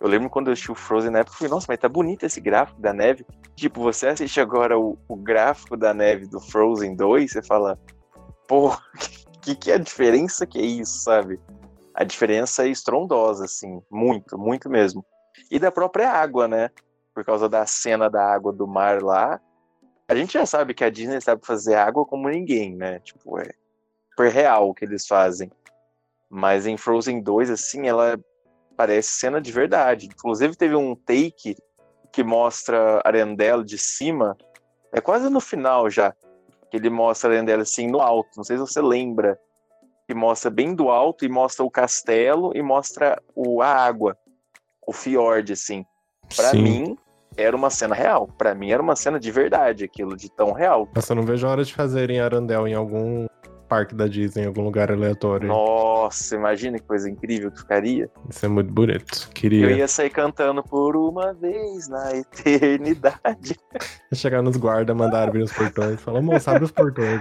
Eu 0.00 0.08
lembro 0.08 0.30
quando 0.30 0.46
eu 0.46 0.54
assisti 0.54 0.72
o 0.72 0.74
Frozen 0.74 1.10
na 1.10 1.18
época, 1.18 1.34
eu 1.34 1.38
falei, 1.38 1.50
nossa, 1.50 1.66
mas 1.68 1.78
tá 1.78 1.88
bonito 1.88 2.24
esse 2.24 2.40
gráfico 2.40 2.80
da 2.80 2.92
neve. 2.92 3.26
Tipo, 3.54 3.82
você 3.82 4.08
assiste 4.08 4.40
agora 4.40 4.78
o, 4.78 4.98
o 5.06 5.14
gráfico 5.14 5.76
da 5.76 5.92
neve 5.92 6.26
do 6.26 6.40
Frozen 6.40 6.96
2, 6.96 7.30
você 7.30 7.42
fala, 7.42 7.78
pô, 8.48 8.74
que, 9.42 9.54
que 9.54 9.70
é 9.70 9.74
a 9.74 9.78
diferença 9.78 10.46
que 10.46 10.58
é 10.58 10.62
isso, 10.62 11.02
sabe? 11.02 11.38
A 11.94 12.02
diferença 12.02 12.64
é 12.64 12.68
estrondosa, 12.68 13.44
assim, 13.44 13.82
muito, 13.90 14.38
muito 14.38 14.70
mesmo. 14.70 15.04
E 15.50 15.58
da 15.58 15.70
própria 15.70 16.10
água, 16.10 16.48
né? 16.48 16.70
Por 17.14 17.24
causa 17.24 17.48
da 17.48 17.66
cena 17.66 18.08
da 18.08 18.24
água 18.24 18.52
do 18.52 18.66
mar 18.66 19.02
lá. 19.02 19.38
A 20.08 20.14
gente 20.14 20.32
já 20.32 20.46
sabe 20.46 20.72
que 20.72 20.82
a 20.82 20.90
Disney 20.90 21.20
sabe 21.20 21.44
fazer 21.44 21.74
água 21.74 22.06
como 22.06 22.28
ninguém, 22.28 22.74
né? 22.74 23.00
Tipo, 23.00 23.38
é 23.38 23.50
super 24.10 24.30
real 24.30 24.70
o 24.70 24.74
que 24.74 24.84
eles 24.84 25.06
fazem. 25.06 25.50
Mas 26.30 26.66
em 26.66 26.76
Frozen 26.76 27.20
2, 27.20 27.50
assim, 27.50 27.88
ela 27.88 28.18
parece 28.76 29.08
cena 29.08 29.40
de 29.40 29.50
verdade. 29.50 30.06
Inclusive, 30.06 30.56
teve 30.56 30.76
um 30.76 30.94
take 30.94 31.56
que 32.12 32.22
mostra 32.22 33.00
Arendelle 33.04 33.64
de 33.64 33.76
cima, 33.76 34.36
é 34.92 35.00
quase 35.00 35.28
no 35.28 35.40
final 35.40 35.90
já, 35.90 36.14
que 36.70 36.76
ele 36.76 36.88
mostra 36.88 37.30
Arendelle 37.30 37.62
assim 37.62 37.88
no 37.88 38.00
alto. 38.00 38.30
Não 38.36 38.44
sei 38.44 38.56
se 38.56 38.60
você 38.60 38.80
lembra. 38.80 39.38
Que 40.06 40.14
mostra 40.14 40.50
bem 40.50 40.74
do 40.74 40.90
alto 40.90 41.24
e 41.24 41.28
mostra 41.28 41.64
o 41.64 41.70
castelo 41.70 42.52
e 42.56 42.62
mostra 42.62 43.20
o, 43.34 43.62
a 43.62 43.68
água, 43.68 44.16
o 44.84 44.92
fiord, 44.92 45.52
assim. 45.52 45.84
Para 46.34 46.52
mim, 46.52 46.96
era 47.36 47.56
uma 47.56 47.70
cena 47.70 47.94
real. 47.94 48.28
Para 48.36 48.52
mim, 48.54 48.70
era 48.70 48.82
uma 48.82 48.96
cena 48.96 49.20
de 49.20 49.30
verdade, 49.30 49.84
aquilo 49.84 50.16
de 50.16 50.28
tão 50.28 50.52
real. 50.52 50.88
Nossa, 50.94 51.12
eu 51.12 51.16
não 51.16 51.22
vejo 51.22 51.46
a 51.46 51.50
hora 51.50 51.64
de 51.64 51.72
fazerem 51.72 52.20
Arandel 52.20 52.66
em 52.66 52.74
algum 52.74 53.26
parque 53.70 53.94
da 53.94 54.08
Disney, 54.08 54.42
em 54.42 54.46
algum 54.48 54.64
lugar 54.64 54.90
aleatório. 54.90 55.46
Nossa, 55.46 56.34
imagina 56.34 56.76
que 56.76 56.84
coisa 56.84 57.08
incrível 57.08 57.52
que 57.52 57.60
ficaria. 57.60 58.10
Isso 58.28 58.44
é 58.44 58.48
muito 58.48 58.72
bonito. 58.72 59.30
Queria. 59.32 59.70
Eu 59.70 59.76
ia 59.76 59.86
sair 59.86 60.10
cantando 60.10 60.60
por 60.60 60.96
uma 60.96 61.32
vez 61.32 61.88
na 61.88 62.16
eternidade. 62.16 63.56
Chegar 64.12 64.42
nos 64.42 64.56
guardas, 64.56 64.96
mandar 64.96 65.28
abrir 65.28 65.44
os 65.44 65.52
portões. 65.52 66.00
Fala, 66.00 66.20
moça, 66.20 66.50
abre 66.50 66.64
os 66.64 66.72
portões. 66.72 67.20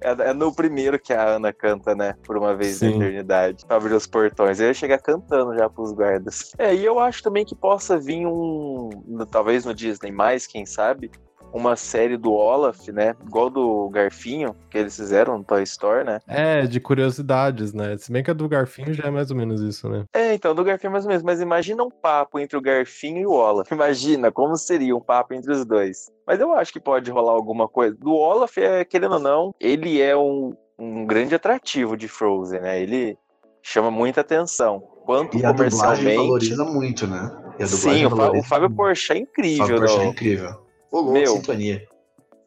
É, 0.00 0.30
é, 0.30 0.32
no 0.32 0.54
primeiro 0.54 0.98
que 0.98 1.12
a 1.12 1.36
Ana 1.36 1.52
canta, 1.52 1.94
né? 1.94 2.14
Por 2.24 2.38
uma 2.38 2.56
vez 2.56 2.76
Sim. 2.76 2.90
na 2.90 2.96
eternidade. 2.96 3.66
Pra 3.66 3.76
abrir 3.76 3.92
os 3.92 4.06
portões. 4.06 4.58
Eu 4.60 4.68
ia 4.68 4.74
chegar 4.74 4.98
cantando 4.98 5.54
já 5.54 5.68
pros 5.68 5.92
guardas. 5.92 6.52
É, 6.58 6.74
e 6.74 6.82
eu 6.82 6.98
acho 6.98 7.22
também 7.22 7.44
que 7.44 7.54
possa 7.54 7.98
vir 7.98 8.26
um. 8.26 8.88
Talvez 9.30 9.66
no 9.66 9.74
Disney 9.74 10.10
mais, 10.10 10.46
quem 10.46 10.64
sabe 10.64 11.10
uma 11.54 11.76
série 11.76 12.16
do 12.16 12.32
Olaf, 12.32 12.88
né? 12.88 13.14
Igual 13.24 13.48
do 13.48 13.88
Garfinho, 13.88 14.56
que 14.68 14.76
eles 14.76 14.96
fizeram 14.96 15.38
no 15.38 15.44
Toy 15.44 15.62
Store, 15.62 16.04
né? 16.04 16.18
É, 16.26 16.62
de 16.62 16.80
curiosidades, 16.80 17.72
né? 17.72 17.96
Se 17.96 18.10
bem 18.10 18.24
que 18.24 18.30
a 18.30 18.34
do 18.34 18.48
Garfinho 18.48 18.92
já 18.92 19.04
é 19.04 19.10
mais 19.10 19.30
ou 19.30 19.36
menos 19.36 19.60
isso, 19.62 19.88
né? 19.88 20.04
É, 20.12 20.34
então, 20.34 20.52
do 20.52 20.64
Garfinho 20.64 20.90
é 20.90 20.92
mais 20.92 21.04
ou 21.04 21.08
menos. 21.08 21.22
Mas 21.22 21.40
imagina 21.40 21.84
um 21.84 21.90
papo 21.90 22.40
entre 22.40 22.56
o 22.58 22.60
Garfinho 22.60 23.18
e 23.18 23.26
o 23.26 23.30
Olaf. 23.30 23.70
Imagina 23.72 24.32
como 24.32 24.56
seria 24.56 24.96
um 24.96 25.00
papo 25.00 25.32
entre 25.32 25.52
os 25.52 25.64
dois. 25.64 26.10
Mas 26.26 26.40
eu 26.40 26.52
acho 26.54 26.72
que 26.72 26.80
pode 26.80 27.08
rolar 27.10 27.32
alguma 27.32 27.68
coisa. 27.68 27.96
Do 27.96 28.14
Olaf, 28.14 28.58
é, 28.58 28.84
querendo 28.84 29.12
ou 29.12 29.20
não, 29.20 29.54
ele 29.60 30.02
é 30.02 30.16
um, 30.16 30.52
um 30.76 31.06
grande 31.06 31.36
atrativo 31.36 31.96
de 31.96 32.08
Frozen, 32.08 32.60
né? 32.62 32.80
Ele 32.82 33.16
chama 33.62 33.92
muita 33.92 34.22
atenção. 34.22 34.80
Quanto 35.06 35.38
E 35.38 35.44
a 35.44 35.52
dublagem 35.52 35.76
comercialmente. 35.76 36.16
valoriza 36.16 36.64
muito, 36.64 37.06
né? 37.06 37.30
E 37.60 37.66
Sim, 37.66 38.06
o, 38.06 38.10
Fá- 38.10 38.30
o 38.30 38.42
Fábio. 38.42 38.70
Porchat 38.70 39.12
é 39.18 39.20
incrível. 39.20 39.66
Fábio 39.66 39.78
Porchat 39.78 40.00
é 40.00 40.06
incrível. 40.06 40.63
Ô, 40.94 41.00
louco, 41.00 41.12
Meu. 41.12 41.26
sintonia. 41.34 41.82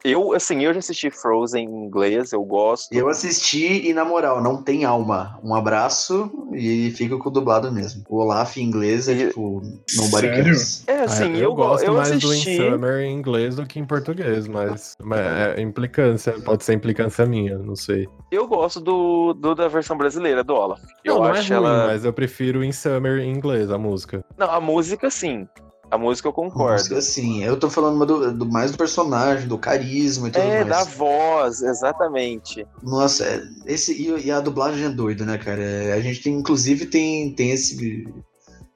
Eu, 0.04 0.32
assim, 0.32 0.62
eu 0.64 0.72
já 0.72 0.78
assisti 0.78 1.10
Frozen 1.10 1.64
em 1.66 1.84
inglês, 1.86 2.32
eu 2.32 2.42
gosto. 2.44 2.90
Eu 2.94 3.08
assisti 3.08 3.88
e, 3.88 3.92
na 3.92 4.04
moral, 4.04 4.40
não 4.40 4.62
tem 4.62 4.84
alma. 4.84 5.38
Um 5.42 5.52
abraço 5.54 6.30
e 6.54 6.92
fica 6.92 7.16
com 7.18 7.28
o 7.28 7.32
dublado 7.32 7.70
mesmo. 7.72 8.04
O 8.08 8.18
Olaf 8.18 8.56
em 8.56 8.62
inglês 8.62 9.08
é 9.08 9.12
E- 9.12 9.26
tipo. 9.28 9.60
Nobody 9.96 10.28
Sério? 10.28 10.44
cares. 10.44 10.84
É, 10.86 11.00
assim, 11.00 11.34
Ah, 11.34 11.38
eu, 11.38 11.50
go- 11.50 11.56
gosto 11.66 11.84
eu 11.84 11.94
mais 11.94 12.12
assisti. 12.12 12.26
do 12.26 12.34
In 12.34 12.56
Summer 12.70 13.00
em 13.00 13.12
inglês 13.12 13.56
do 13.56 13.66
que 13.66 13.80
em 13.80 13.84
português, 13.84 14.46
mas, 14.46 14.94
mas 15.02 15.18
é 15.20 15.60
implicância, 15.60 16.32
pode 16.40 16.62
ser 16.64 16.74
implicância 16.74 17.26
minha, 17.26 17.58
não 17.58 17.74
sei. 17.74 18.06
Eu 18.30 18.46
gosto 18.46 18.80
do, 18.80 19.34
do- 19.34 19.54
da 19.56 19.66
versão 19.66 19.96
brasileira 19.98 20.44
do 20.44 20.54
Olaf. 20.54 20.80
Eu 21.04 21.14
não, 21.16 21.22
não 21.24 21.30
acho 21.32 21.52
é 21.52 21.56
ruim, 21.56 21.66
ela. 21.66 21.86
mas 21.88 22.04
eu 22.04 22.12
prefiro 22.12 22.62
In 22.62 22.70
Summer 22.72 23.18
em 23.18 23.30
inglês, 23.32 23.68
a 23.70 23.76
música. 23.76 24.24
Não, 24.38 24.48
a 24.48 24.60
música 24.60 25.10
sim. 25.10 25.46
A 25.90 25.96
música 25.96 26.28
eu 26.28 26.32
concordo. 26.32 26.74
Música, 26.74 26.98
assim, 26.98 27.42
eu 27.42 27.58
tô 27.58 27.70
falando 27.70 28.04
do, 28.04 28.32
do- 28.34 28.46
mais 28.46 28.70
do 28.72 28.76
personagem, 28.78 29.48
do 29.48 29.56
carisma 29.56 30.28
e 30.28 30.30
tudo 30.30 30.42
É, 30.42 30.64
mais. 30.64 30.68
da 30.68 30.84
voz, 30.84 31.62
exatamente. 31.62 32.66
Nossa, 32.82 33.24
é- 33.24 33.42
esse, 33.66 33.92
e, 33.94 34.26
e 34.26 34.30
a 34.30 34.40
dublagem 34.40 34.84
é 34.84 34.90
doida, 34.90 35.24
né, 35.24 35.38
cara? 35.38 35.62
É, 35.62 35.92
A 35.94 36.00
gente 36.00 36.22
tem, 36.22 36.34
inclusive, 36.34 36.86
tem, 36.86 37.32
tem 37.34 37.52
esse, 37.52 38.06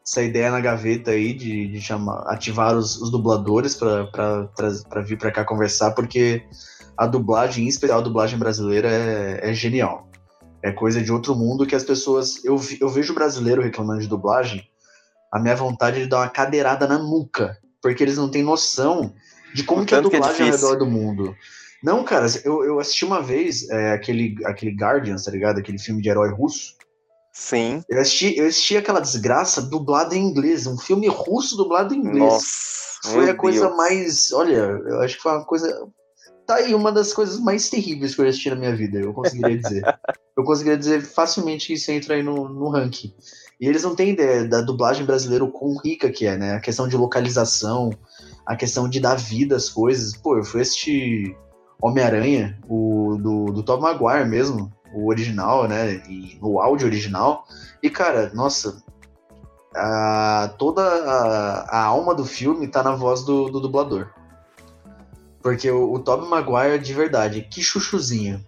essa 0.06 0.22
ideia 0.22 0.50
na 0.50 0.60
gaveta 0.60 1.10
aí 1.10 1.34
de, 1.34 1.68
de 1.68 1.80
chamar, 1.82 2.20
ativar 2.28 2.74
os, 2.76 2.96
os 3.00 3.10
dubladores 3.10 3.74
pra 3.74 4.08
vir 5.06 5.18
pra 5.18 5.30
cá 5.30 5.44
conversar, 5.44 5.90
porque 5.90 6.42
a 6.96 7.06
dublagem, 7.06 7.66
em 7.66 7.68
especial 7.68 7.98
a 7.98 8.02
dublagem 8.02 8.38
brasileira, 8.38 8.88
é, 8.88 9.50
é 9.50 9.52
genial. 9.52 10.08
É 10.64 10.72
coisa 10.72 11.02
de 11.02 11.12
outro 11.12 11.34
mundo 11.34 11.66
que 11.66 11.74
as 11.74 11.84
pessoas. 11.84 12.42
Eu, 12.44 12.58
eu 12.80 12.88
vejo 12.88 13.12
brasileiro 13.12 13.60
reclamando 13.60 14.00
de 14.00 14.06
dublagem, 14.08 14.62
a 15.32 15.38
minha 15.38 15.56
vontade 15.56 15.98
é 15.98 16.02
de 16.02 16.08
dar 16.08 16.18
uma 16.18 16.28
cadeirada 16.28 16.86
na 16.86 16.98
nuca. 16.98 17.56
Porque 17.80 18.02
eles 18.02 18.16
não 18.16 18.30
têm 18.30 18.42
noção 18.42 19.14
de 19.54 19.64
como 19.64 19.84
que 19.84 19.94
é 19.94 19.98
a 19.98 20.00
tanto 20.00 20.10
que 20.10 20.16
é 20.16 20.20
dublagem 20.20 20.46
ao 20.46 20.56
redor 20.56 20.76
do 20.76 20.86
mundo. 20.86 21.34
Não, 21.82 22.04
cara, 22.04 22.26
eu, 22.44 22.62
eu 22.64 22.78
assisti 22.78 23.04
uma 23.04 23.20
vez 23.20 23.68
é, 23.68 23.92
aquele, 23.92 24.36
aquele 24.44 24.72
Guardians, 24.72 25.24
tá 25.24 25.32
ligado? 25.32 25.58
Aquele 25.58 25.78
filme 25.78 26.00
de 26.00 26.08
herói 26.08 26.30
russo. 26.30 26.76
Sim. 27.32 27.82
Eu 27.88 28.00
assisti, 28.00 28.36
eu 28.36 28.46
assisti 28.46 28.76
aquela 28.76 29.00
desgraça 29.00 29.62
dublada 29.62 30.14
em 30.14 30.22
inglês, 30.22 30.66
um 30.66 30.78
filme 30.78 31.08
russo 31.08 31.56
dublado 31.56 31.94
em 31.94 31.98
inglês. 31.98 32.18
Nossa. 32.18 32.46
foi 33.04 33.24
meu 33.24 33.32
a 33.32 33.36
coisa 33.36 33.66
Deus. 33.66 33.76
mais. 33.76 34.32
Olha, 34.32 34.80
eu 34.86 35.00
acho 35.00 35.16
que 35.16 35.22
foi 35.22 35.32
uma 35.32 35.44
coisa. 35.44 35.88
Tá 36.46 36.56
aí 36.56 36.74
uma 36.74 36.92
das 36.92 37.12
coisas 37.12 37.40
mais 37.40 37.70
terríveis 37.70 38.14
que 38.14 38.20
eu 38.20 38.28
assisti 38.28 38.50
na 38.50 38.56
minha 38.56 38.76
vida, 38.76 38.98
eu 38.98 39.12
conseguiria 39.12 39.58
dizer. 39.58 39.82
eu 40.36 40.44
conseguiria 40.44 40.78
dizer 40.78 41.02
facilmente 41.02 41.68
que 41.68 41.72
isso 41.72 41.90
entra 41.90 42.14
aí 42.14 42.22
no, 42.22 42.48
no 42.48 42.68
ranking. 42.68 43.14
E 43.62 43.68
eles 43.68 43.84
não 43.84 43.94
têm 43.94 44.10
ideia 44.10 44.44
da 44.44 44.60
dublagem 44.60 45.06
brasileira, 45.06 45.44
o 45.44 45.52
quão 45.52 45.76
rica 45.84 46.10
que 46.10 46.26
é, 46.26 46.36
né? 46.36 46.54
A 46.54 46.58
questão 46.58 46.88
de 46.88 46.96
localização, 46.96 47.90
a 48.44 48.56
questão 48.56 48.88
de 48.88 48.98
dar 48.98 49.14
vida 49.14 49.54
às 49.54 49.68
coisas. 49.68 50.16
Pô, 50.16 50.36
eu 50.36 50.42
fui 50.42 50.62
Homem-Aranha, 51.80 52.58
o 52.68 53.16
do, 53.20 53.44
do 53.52 53.62
Tom 53.62 53.78
Maguire 53.78 54.28
mesmo, 54.28 54.68
o 54.92 55.08
original, 55.08 55.68
né? 55.68 56.02
E 56.08 56.36
no 56.42 56.60
áudio 56.60 56.88
original. 56.88 57.44
E, 57.80 57.88
cara, 57.88 58.32
nossa, 58.34 58.82
a- 59.76 60.52
toda 60.58 60.82
a, 60.82 61.60
a 61.70 61.84
alma 61.84 62.16
do 62.16 62.24
filme 62.24 62.66
tá 62.66 62.82
na 62.82 62.96
voz 62.96 63.22
do, 63.22 63.48
do 63.48 63.60
dublador. 63.60 64.08
Porque 65.40 65.70
o, 65.70 65.92
o 65.92 66.00
Tobey 66.00 66.28
Maguire, 66.28 66.80
de 66.80 66.92
verdade, 66.92 67.42
que 67.42 67.62
chuchuzinho. 67.62 68.44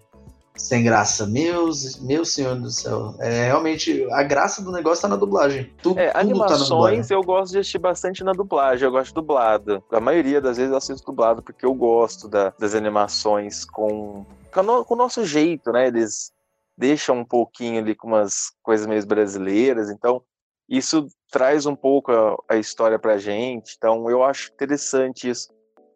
Sem 0.57 0.83
graça. 0.83 1.25
Meus, 1.27 1.99
meu 2.01 2.23
senhor 2.25 2.55
do 2.55 2.69
céu. 2.71 3.13
É 3.19 3.45
realmente. 3.47 4.05
A 4.11 4.23
graça 4.23 4.63
do 4.63 4.71
negócio 4.71 5.01
tá 5.01 5.07
na 5.07 5.15
dublagem. 5.15 5.73
Tu, 5.81 5.97
É, 5.97 6.11
tá 6.11 6.19
animações 6.19 7.11
eu 7.11 7.21
gosto 7.21 7.51
de 7.51 7.59
assistir 7.59 7.79
bastante 7.79 8.23
na 8.23 8.31
dublagem, 8.31 8.85
eu 8.85 8.91
gosto 8.91 9.13
dublada. 9.13 9.83
A 9.91 9.99
maioria 9.99 10.39
das 10.41 10.57
vezes 10.57 10.71
eu 10.71 10.77
assisto 10.77 11.05
dublado 11.05 11.43
porque 11.43 11.65
eu 11.65 11.73
gosto 11.73 12.27
da- 12.27 12.53
das 12.57 12.73
animações 12.73 13.65
com, 13.65 14.25
com, 14.53 14.59
o 14.59 14.63
no- 14.63 14.85
com 14.85 14.93
o 14.93 14.97
nosso 14.97 15.25
jeito, 15.25 15.71
né? 15.71 15.87
Eles 15.87 16.31
deixam 16.77 17.19
um 17.19 17.25
pouquinho 17.25 17.79
ali 17.79 17.95
com 17.95 18.07
umas 18.07 18.51
coisas 18.63 18.85
meio 18.87 19.05
brasileiras, 19.05 19.89
então 19.89 20.21
isso 20.67 21.07
traz 21.31 21.65
um 21.65 21.75
pouco 21.75 22.11
a, 22.11 22.35
a 22.49 22.57
história 22.57 22.97
pra 22.99 23.17
gente, 23.17 23.75
então 23.77 24.09
eu 24.09 24.23
acho 24.23 24.49
interessante 24.53 25.29
isso, 25.29 25.47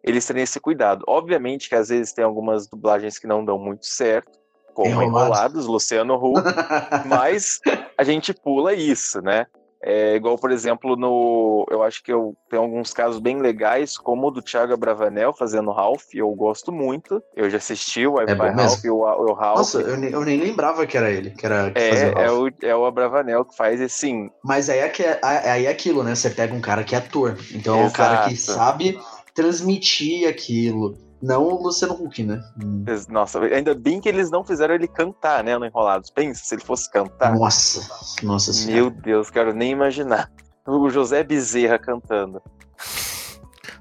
eles 0.02 0.24
terem 0.26 0.42
esse 0.42 0.58
cuidado. 0.60 1.04
Obviamente 1.06 1.68
que 1.68 1.74
às 1.74 1.88
vezes 1.88 2.12
tem 2.14 2.24
algumas 2.24 2.66
dublagens 2.66 3.18
que 3.18 3.26
não 3.26 3.44
dão 3.44 3.58
muito 3.58 3.84
certo, 3.84 4.39
como 4.74 4.88
Enrolados. 4.88 5.28
Enrolados, 5.28 5.66
Luciano 5.66 6.14
Huck, 6.14 6.42
mas 7.06 7.60
a 7.96 8.04
gente 8.04 8.32
pula 8.32 8.74
isso, 8.74 9.20
né? 9.20 9.46
É 9.82 10.14
igual, 10.14 10.36
por 10.36 10.50
exemplo, 10.50 10.94
no. 10.94 11.66
Eu 11.70 11.82
acho 11.82 12.02
que 12.02 12.12
eu 12.12 12.36
tenho 12.50 12.60
alguns 12.60 12.92
casos 12.92 13.18
bem 13.18 13.40
legais, 13.40 13.96
como 13.96 14.28
o 14.28 14.30
do 14.30 14.42
Thiago 14.42 14.76
Bravanel 14.76 15.32
fazendo 15.32 15.70
Ralph, 15.70 16.04
eu 16.12 16.30
gosto 16.32 16.70
muito. 16.70 17.22
Eu 17.34 17.48
já 17.48 17.56
assisti 17.56 18.06
o 18.06 18.20
É 18.20 18.24
Wi-Fi 18.24 18.48
Ralph 18.50 18.84
e 18.84 18.90
o, 18.90 18.98
o 18.98 19.32
Ralph. 19.32 19.56
Nossa, 19.56 19.80
eu 19.80 19.96
nem, 19.96 20.10
eu 20.10 20.22
nem 20.22 20.38
lembrava 20.38 20.86
que 20.86 20.98
era 20.98 21.10
ele, 21.10 21.30
que 21.30 21.46
era 21.46 21.70
que 21.70 21.80
é, 21.80 21.88
é, 21.88 22.26
Ralph. 22.26 22.52
o, 22.62 22.66
é 22.66 22.76
o 22.76 22.84
Abravanel 22.84 23.42
que 23.42 23.56
faz 23.56 23.80
assim. 23.80 24.28
Mas 24.44 24.68
aí 24.68 24.80
é, 24.80 24.88
que, 24.90 25.02
aí 25.22 25.64
é 25.64 25.70
aquilo, 25.70 26.02
né? 26.02 26.14
Você 26.14 26.28
pega 26.28 26.54
um 26.54 26.60
cara 26.60 26.84
que 26.84 26.94
é 26.94 26.98
ator. 26.98 27.38
Então 27.54 27.80
é 27.80 27.84
um 27.86 27.90
cara 27.90 28.24
que 28.28 28.34
Exato. 28.34 28.58
sabe 28.58 29.00
transmitir 29.34 30.28
aquilo. 30.28 30.98
Não 31.22 31.42
o 31.42 31.62
Luciano 31.62 31.94
Huck, 31.94 32.22
né? 32.22 32.42
Hum. 32.62 32.84
Nossa, 33.10 33.40
ainda 33.40 33.74
bem 33.74 34.00
que 34.00 34.08
eles 34.08 34.30
não 34.30 34.42
fizeram 34.42 34.74
ele 34.74 34.88
cantar, 34.88 35.44
né, 35.44 35.56
no 35.58 35.66
Enrolados. 35.66 36.10
Pensa, 36.10 36.42
se 36.44 36.54
ele 36.54 36.62
fosse 36.62 36.90
cantar. 36.90 37.34
Nossa, 37.34 37.86
nossa 38.22 38.52
senhora. 38.52 38.74
Meu 38.74 38.90
Deus, 38.90 39.28
quero 39.30 39.52
nem 39.52 39.70
imaginar. 39.70 40.30
O 40.66 40.88
José 40.88 41.22
Bezerra 41.22 41.78
cantando. 41.78 42.40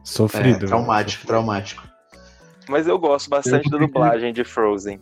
Sofrido. 0.04 0.66
É, 0.66 0.68
traumático, 0.68 1.26
traumático. 1.26 1.88
Mas 2.68 2.88
eu 2.88 3.00
gosto 3.00 3.30
bastante 3.30 3.66
Eu 3.66 3.72
da 3.72 3.86
dublagem 3.86 4.34
de 4.34 4.44
Frozen. 4.44 5.00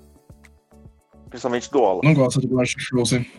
Principalmente 1.29 1.71
do 1.71 1.81
Olaf. 1.81 2.03
Não 2.03 2.13
gosto 2.13 2.39
da 2.39 2.47
dublagem 2.47 2.75
de 2.77 2.85
Frozen. 2.85 3.31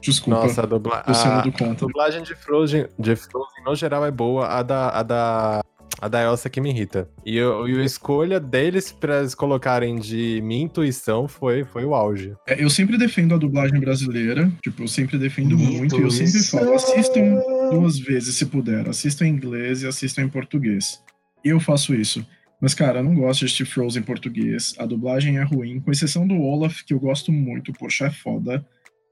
Desculpa. 0.00 0.42
Nossa, 0.42 0.62
a, 0.62 0.66
dubla... 0.66 1.02
A- 1.06 1.42
do 1.42 1.64
a 1.64 1.72
dublagem 1.74 2.22
de 2.22 2.34
Frozen, 2.34 2.86
de 2.98 3.16
Frozen, 3.16 3.64
no 3.64 3.74
geral, 3.74 4.04
é 4.04 4.10
boa. 4.10 4.46
A 4.46 4.62
da, 4.62 4.88
a 4.90 5.02
da, 5.02 5.64
a 6.00 6.08
da 6.08 6.22
Elsa 6.22 6.50
que 6.50 6.60
me 6.60 6.70
irrita. 6.70 7.08
E, 7.24 7.36
eu, 7.36 7.68
e 7.68 7.80
a 7.80 7.84
escolha 7.84 8.38
deles 8.38 8.92
pra 8.92 9.20
eles 9.20 9.34
colocarem 9.34 9.96
de 9.96 10.40
minha 10.42 10.64
intuição 10.64 11.26
foi, 11.26 11.64
foi 11.64 11.84
o 11.84 11.94
auge. 11.94 12.34
É, 12.46 12.62
Eu 12.62 12.70
sempre 12.70 12.98
defendo 12.98 13.34
a 13.34 13.38
dublagem 13.38 13.80
brasileira. 13.80 14.50
Tipo, 14.62 14.82
eu 14.82 14.88
sempre 14.88 15.18
defendo 15.18 15.56
muito. 15.58 15.96
E 15.98 16.02
eu 16.02 16.10
sempre 16.10 16.42
falo, 16.42 16.74
assistam 16.74 17.40
duas 17.70 17.98
vezes 17.98 18.34
se 18.34 18.46
puder. 18.46 18.88
Assistam 18.88 19.26
em 19.26 19.30
inglês 19.30 19.82
e 19.82 19.86
assistam 19.86 20.22
em 20.22 20.28
português. 20.28 21.02
Eu 21.44 21.58
faço 21.60 21.94
isso. 21.94 22.26
Mas, 22.60 22.74
cara, 22.74 23.00
eu 23.00 23.04
não 23.04 23.14
gosto 23.14 23.40
de 23.40 23.44
assistir 23.46 23.66
Frozen 23.66 24.02
em 24.02 24.04
português. 24.04 24.74
A 24.78 24.86
dublagem 24.86 25.38
é 25.38 25.42
ruim, 25.42 25.78
com 25.80 25.90
exceção 25.90 26.26
do 26.26 26.40
Olaf, 26.40 26.82
que 26.84 26.94
eu 26.94 26.98
gosto 26.98 27.30
muito. 27.30 27.72
Poxa, 27.72 28.06
é 28.06 28.10
foda. 28.10 28.64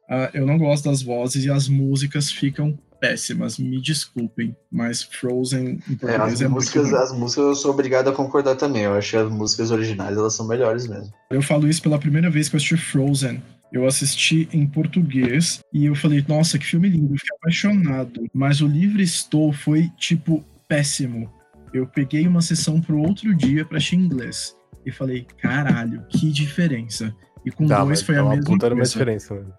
Ah, 0.09 0.30
eu 0.35 0.47
não 0.47 0.59
gosto 0.59 0.85
das 0.85 1.03
vozes 1.03 1.45
e 1.45 1.51
as 1.51 1.68
músicas 1.68 2.30
ficam 2.30 2.78
péssimas. 3.09 3.59
Me 3.59 3.80
desculpem, 3.80 4.57
mas 4.72 5.02
Frozen 5.02 5.78
em 5.88 5.92
É, 5.92 5.96
português 5.96 6.32
as, 6.34 6.40
é, 6.40 6.48
músicas, 6.48 6.82
muito 6.84 6.96
as 6.96 7.12
músicas 7.12 7.44
eu 7.44 7.55
sou 7.55 7.70
obrigado 7.72 8.09
a 8.09 8.12
concordar 8.12 8.57
também. 8.57 8.82
Eu 8.84 8.94
acho 8.94 9.11
que 9.11 9.16
as 9.16 9.30
músicas 9.30 9.70
originais 9.70 10.16
elas 10.16 10.34
são 10.34 10.46
melhores 10.46 10.86
mesmo. 10.86 11.12
Eu 11.30 11.42
falo 11.42 11.68
isso 11.68 11.82
pela 11.82 11.98
primeira 11.98 12.30
vez 12.30 12.48
que 12.48 12.55
eu 12.55 12.59
assisti 12.59 12.76
Frozen. 12.76 13.42
Eu 13.72 13.86
assisti 13.86 14.48
em 14.52 14.66
português 14.66 15.61
e 15.72 15.84
eu 15.86 15.94
falei, 15.96 16.24
nossa, 16.28 16.59
que 16.59 16.64
filme 16.64 16.88
lindo, 16.88 17.12
eu 17.14 17.18
fiquei 17.18 17.36
apaixonado. 17.36 18.24
Mas 18.32 18.61
o 18.61 18.66
livre 18.68 19.02
estou 19.02 19.52
foi, 19.52 19.90
tipo, 19.98 20.44
péssimo. 20.68 21.28
Eu 21.72 21.84
peguei 21.86 22.26
uma 22.26 22.40
sessão 22.40 22.80
pro 22.80 22.98
outro 22.98 23.34
dia 23.34 23.64
pra 23.64 23.78
assistir 23.78 23.96
em 23.96 24.05
inglês. 24.05 24.55
E 24.86 24.92
falei, 24.92 25.26
caralho, 25.42 26.05
que 26.09 26.30
diferença. 26.30 27.12
E 27.44 27.50
com 27.50 27.66
Tá, 27.66 27.82
dois 27.84 28.00
foi 28.00 28.16
a 28.16 28.22
uma 28.22 28.36
mesma 28.36 28.44
puta 28.52 28.70
coisa. 28.70 28.92
diferença, 28.92 29.34
mano. 29.34 29.52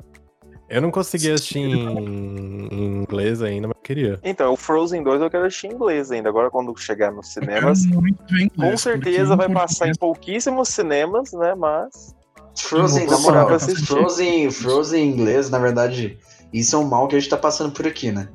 Eu 0.68 0.82
não 0.82 0.90
consegui 0.92 1.30
assistir 1.32 1.60
em, 1.60 1.74
em 2.72 3.02
inglês 3.04 3.42
ainda, 3.42 3.68
mas 3.68 3.78
queria. 3.84 4.20
Então, 4.24 4.54
o 4.54 4.58
Frozen 4.58 5.04
2 5.04 5.22
eu 5.22 5.30
quero 5.30 5.46
assistir 5.46 5.68
em 5.68 5.74
inglês 5.74 6.12
ainda. 6.12 6.28
Agora, 6.30 6.50
quando 6.50 6.76
chegar 6.80 7.12
nos 7.12 7.28
Eu 7.38 7.42
cinemas, 7.46 7.84
em 7.86 7.92
com 7.92 8.08
inglês, 8.64 8.82
certeza 8.82 9.36
vai 9.36 9.48
passar 9.48 9.88
em 9.88 9.94
português- 9.96 10.44
pouquíssimo 10.46 10.66
cinemas, 10.66 11.32
né? 11.34 11.54
Mas. 11.56 12.16
Frozen, 12.58 13.04
Eu 13.04 13.12
na 13.12 13.18
moral. 13.20 13.60
Frozen, 13.60 14.50
Frozen 14.50 15.04
em 15.04 15.12
inglês, 15.12 15.50
na 15.50 15.60
verdade, 15.60 16.18
isso 16.54 16.76
é 16.76 16.80
um 16.80 16.86
mal 16.86 17.08
que 17.08 17.16
a 17.16 17.20
gente 17.20 17.30
tá 17.30 17.38
passando 17.38 17.72
por 17.72 17.86
aqui, 17.86 18.12
né? 18.12 18.30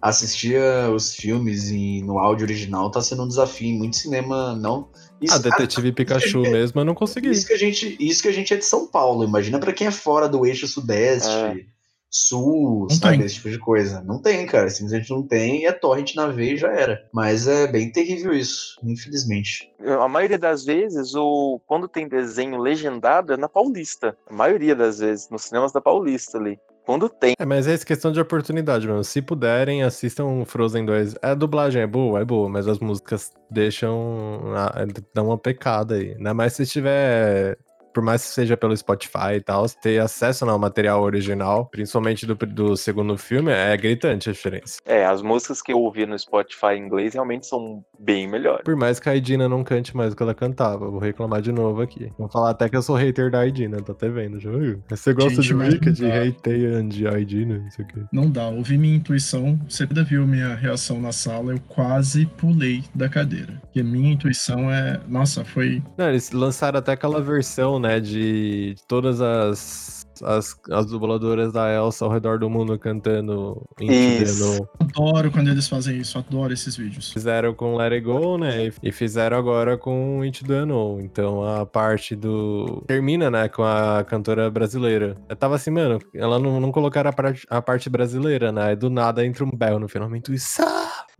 Assistir 0.00 0.56
uh, 0.60 0.90
os 0.94 1.14
filmes 1.14 1.70
em, 1.70 2.02
no 2.04 2.18
áudio 2.18 2.44
original 2.44 2.90
tá 2.90 3.00
sendo 3.00 3.24
um 3.24 3.28
desafio 3.28 3.68
em 3.68 3.76
muito 3.78 3.96
cinema, 3.96 4.54
não. 4.54 4.88
Isso, 5.20 5.34
a 5.34 5.38
Detetive 5.38 5.92
Pikachu 5.92 6.44
é- 6.46 6.50
mesmo 6.50 6.80
eu 6.80 6.84
não 6.84 6.94
consegui. 6.94 7.30
Isso 7.30 7.46
que, 7.46 7.52
a 7.54 7.58
gente, 7.58 7.96
isso 7.98 8.22
que 8.22 8.28
a 8.28 8.32
gente 8.32 8.52
é 8.54 8.56
de 8.56 8.64
São 8.64 8.86
Paulo. 8.86 9.24
Imagina 9.24 9.58
pra 9.58 9.72
quem 9.72 9.86
é 9.86 9.90
fora 9.90 10.28
do 10.28 10.46
eixo 10.46 10.66
sudeste, 10.68 11.28
É. 11.30 11.73
sul, 12.16 12.86
Não 12.88 12.96
sabe? 12.96 13.18
tem. 13.18 13.26
Esse 13.26 13.34
tipo 13.36 13.50
de 13.50 13.58
coisa. 13.58 14.00
Não 14.02 14.20
tem, 14.22 14.46
cara. 14.46 14.70
Simplesmente 14.70 15.10
não 15.10 15.22
tem 15.22 15.62
e 15.62 15.66
é 15.66 15.72
torrent 15.72 16.14
na 16.14 16.28
veia 16.28 16.52
e 16.52 16.56
já 16.56 16.72
era. 16.72 17.04
Mas 17.12 17.46
é 17.48 17.66
bem 17.66 17.90
terrível 17.90 18.32
isso, 18.32 18.78
infelizmente. 18.84 19.70
A 20.00 20.08
maioria 20.08 20.38
das 20.38 20.64
vezes, 20.64 21.14
o 21.14 21.60
quando 21.66 21.88
tem 21.88 22.08
desenho 22.08 22.56
legendado 22.58 23.32
é 23.32 23.36
na 23.36 23.48
Paulista. 23.48 24.16
A 24.28 24.32
maioria 24.32 24.74
das 24.74 24.98
vezes, 25.00 25.28
nos 25.30 25.42
cinemas 25.42 25.72
da 25.72 25.80
Paulista 25.80 26.38
ali. 26.38 26.58
Quando 26.86 27.08
tem. 27.08 27.34
É, 27.38 27.46
mas 27.46 27.66
é 27.66 27.72
essa 27.72 27.86
questão 27.86 28.12
de 28.12 28.20
oportunidade, 28.20 28.86
mano. 28.86 29.02
Se 29.02 29.22
puderem, 29.22 29.82
assistam 29.82 30.44
Frozen 30.44 30.84
2. 30.84 31.14
A 31.22 31.32
dublagem 31.32 31.80
é 31.80 31.86
boa, 31.86 32.20
é 32.20 32.24
boa, 32.26 32.46
mas 32.46 32.68
as 32.68 32.78
músicas 32.78 33.32
deixam. 33.50 34.52
ah, 34.54 34.84
dão 35.14 35.28
uma 35.28 35.38
pecada 35.38 35.94
aí. 35.94 36.12
Ainda 36.12 36.34
mais 36.34 36.52
se 36.52 36.66
tiver. 36.66 37.56
Por 37.94 38.02
mais 38.02 38.22
que 38.22 38.28
seja 38.28 38.56
pelo 38.56 38.76
Spotify 38.76 39.36
e 39.36 39.40
tal, 39.40 39.66
ter 39.68 40.00
acesso 40.00 40.44
ao 40.44 40.58
material 40.58 41.02
original, 41.02 41.66
principalmente 41.66 42.26
do, 42.26 42.34
do 42.34 42.76
segundo 42.76 43.16
filme, 43.16 43.52
é 43.52 43.76
gritante 43.76 44.28
a 44.28 44.32
diferença. 44.32 44.80
É, 44.84 45.06
as 45.06 45.22
músicas 45.22 45.62
que 45.62 45.72
eu 45.72 45.78
ouvi 45.78 46.04
no 46.04 46.18
Spotify 46.18 46.74
em 46.74 46.84
inglês 46.86 47.14
realmente 47.14 47.46
são 47.46 47.84
bem 47.98 48.26
melhores. 48.26 48.64
Por 48.64 48.76
mais 48.76 48.98
que 48.98 49.08
a 49.08 49.14
Idina 49.14 49.48
não 49.48 49.62
cante 49.62 49.96
mais 49.96 50.10
do 50.10 50.16
que 50.16 50.22
ela 50.22 50.34
cantava, 50.34 50.90
vou 50.90 50.98
reclamar 50.98 51.40
de 51.40 51.52
novo 51.52 51.80
aqui. 51.80 52.12
Vou 52.18 52.28
falar 52.28 52.50
até 52.50 52.68
que 52.68 52.76
eu 52.76 52.82
sou 52.82 52.96
hater 52.96 53.30
da 53.30 53.46
Idina, 53.46 53.80
tô 53.80 53.92
até 53.92 54.08
vendo, 54.08 54.40
já 54.40 54.50
viu? 54.50 54.82
Você 54.88 55.12
gosta 55.12 55.40
Gente, 55.40 55.46
de 55.46 55.54
Wicked, 55.54 56.04
hateia 56.10 56.82
de 56.82 57.06
Idina, 57.06 57.58
não 57.58 57.70
sei 57.70 57.84
o 57.84 57.88
quê. 57.88 58.00
Não 58.12 58.30
dá, 58.30 58.48
ouvi 58.48 58.76
minha 58.76 58.96
intuição. 58.96 59.58
Você 59.68 59.84
ainda 59.84 60.02
viu 60.02 60.26
minha 60.26 60.54
reação 60.54 61.00
na 61.00 61.12
sala, 61.12 61.52
eu 61.52 61.60
quase 61.68 62.26
pulei 62.26 62.82
da 62.94 63.08
cadeira. 63.08 63.60
Porque 63.62 63.82
minha 63.82 64.12
intuição 64.12 64.70
é. 64.70 65.00
Nossa, 65.08 65.44
foi. 65.44 65.82
Não, 65.96 66.08
eles 66.08 66.32
lançaram 66.32 66.78
até 66.78 66.92
aquela 66.92 67.20
versão, 67.20 67.78
né, 67.84 68.00
de 68.00 68.74
de 68.74 68.76
todas 68.86 69.20
as 69.20 70.04
as, 70.22 70.54
as 70.70 70.86
dubladoras 70.86 71.52
da 71.52 71.68
Elsa 71.72 72.04
ao 72.04 72.10
redor 72.10 72.38
do 72.38 72.48
mundo 72.48 72.78
cantando 72.78 73.66
Isso. 73.80 74.44
Unknown. 74.44 74.68
Adoro 74.78 75.30
quando 75.32 75.50
eles 75.50 75.66
fazem 75.66 75.98
isso, 75.98 76.16
adoro 76.16 76.52
esses 76.52 76.76
vídeos. 76.76 77.12
Fizeram 77.12 77.52
com 77.52 77.74
Let 77.74 77.92
It 77.92 78.04
Go, 78.04 78.38
né? 78.38 78.70
E 78.80 78.92
fizeram 78.92 79.36
agora 79.36 79.76
com 79.76 80.20
the 80.46 80.54
Unknown. 80.54 81.00
Então 81.00 81.42
a 81.42 81.66
parte 81.66 82.14
do. 82.14 82.84
Termina, 82.86 83.28
né? 83.28 83.48
Com 83.48 83.64
a 83.64 84.04
cantora 84.04 84.48
brasileira. 84.50 85.16
Eu 85.28 85.34
tava 85.34 85.56
assim, 85.56 85.72
mano, 85.72 85.98
ela 86.14 86.38
não, 86.38 86.60
não 86.60 86.70
colocaram 86.70 87.10
a 87.10 87.12
parte, 87.12 87.44
a 87.50 87.60
parte 87.60 87.90
brasileira, 87.90 88.52
né? 88.52 88.72
E 88.72 88.76
do 88.76 88.88
nada 88.88 89.26
entra 89.26 89.44
um 89.44 89.50
bel 89.50 89.80
no 89.80 89.88
final. 89.88 90.06
Uma 90.06 90.18
intuição. 90.18 90.64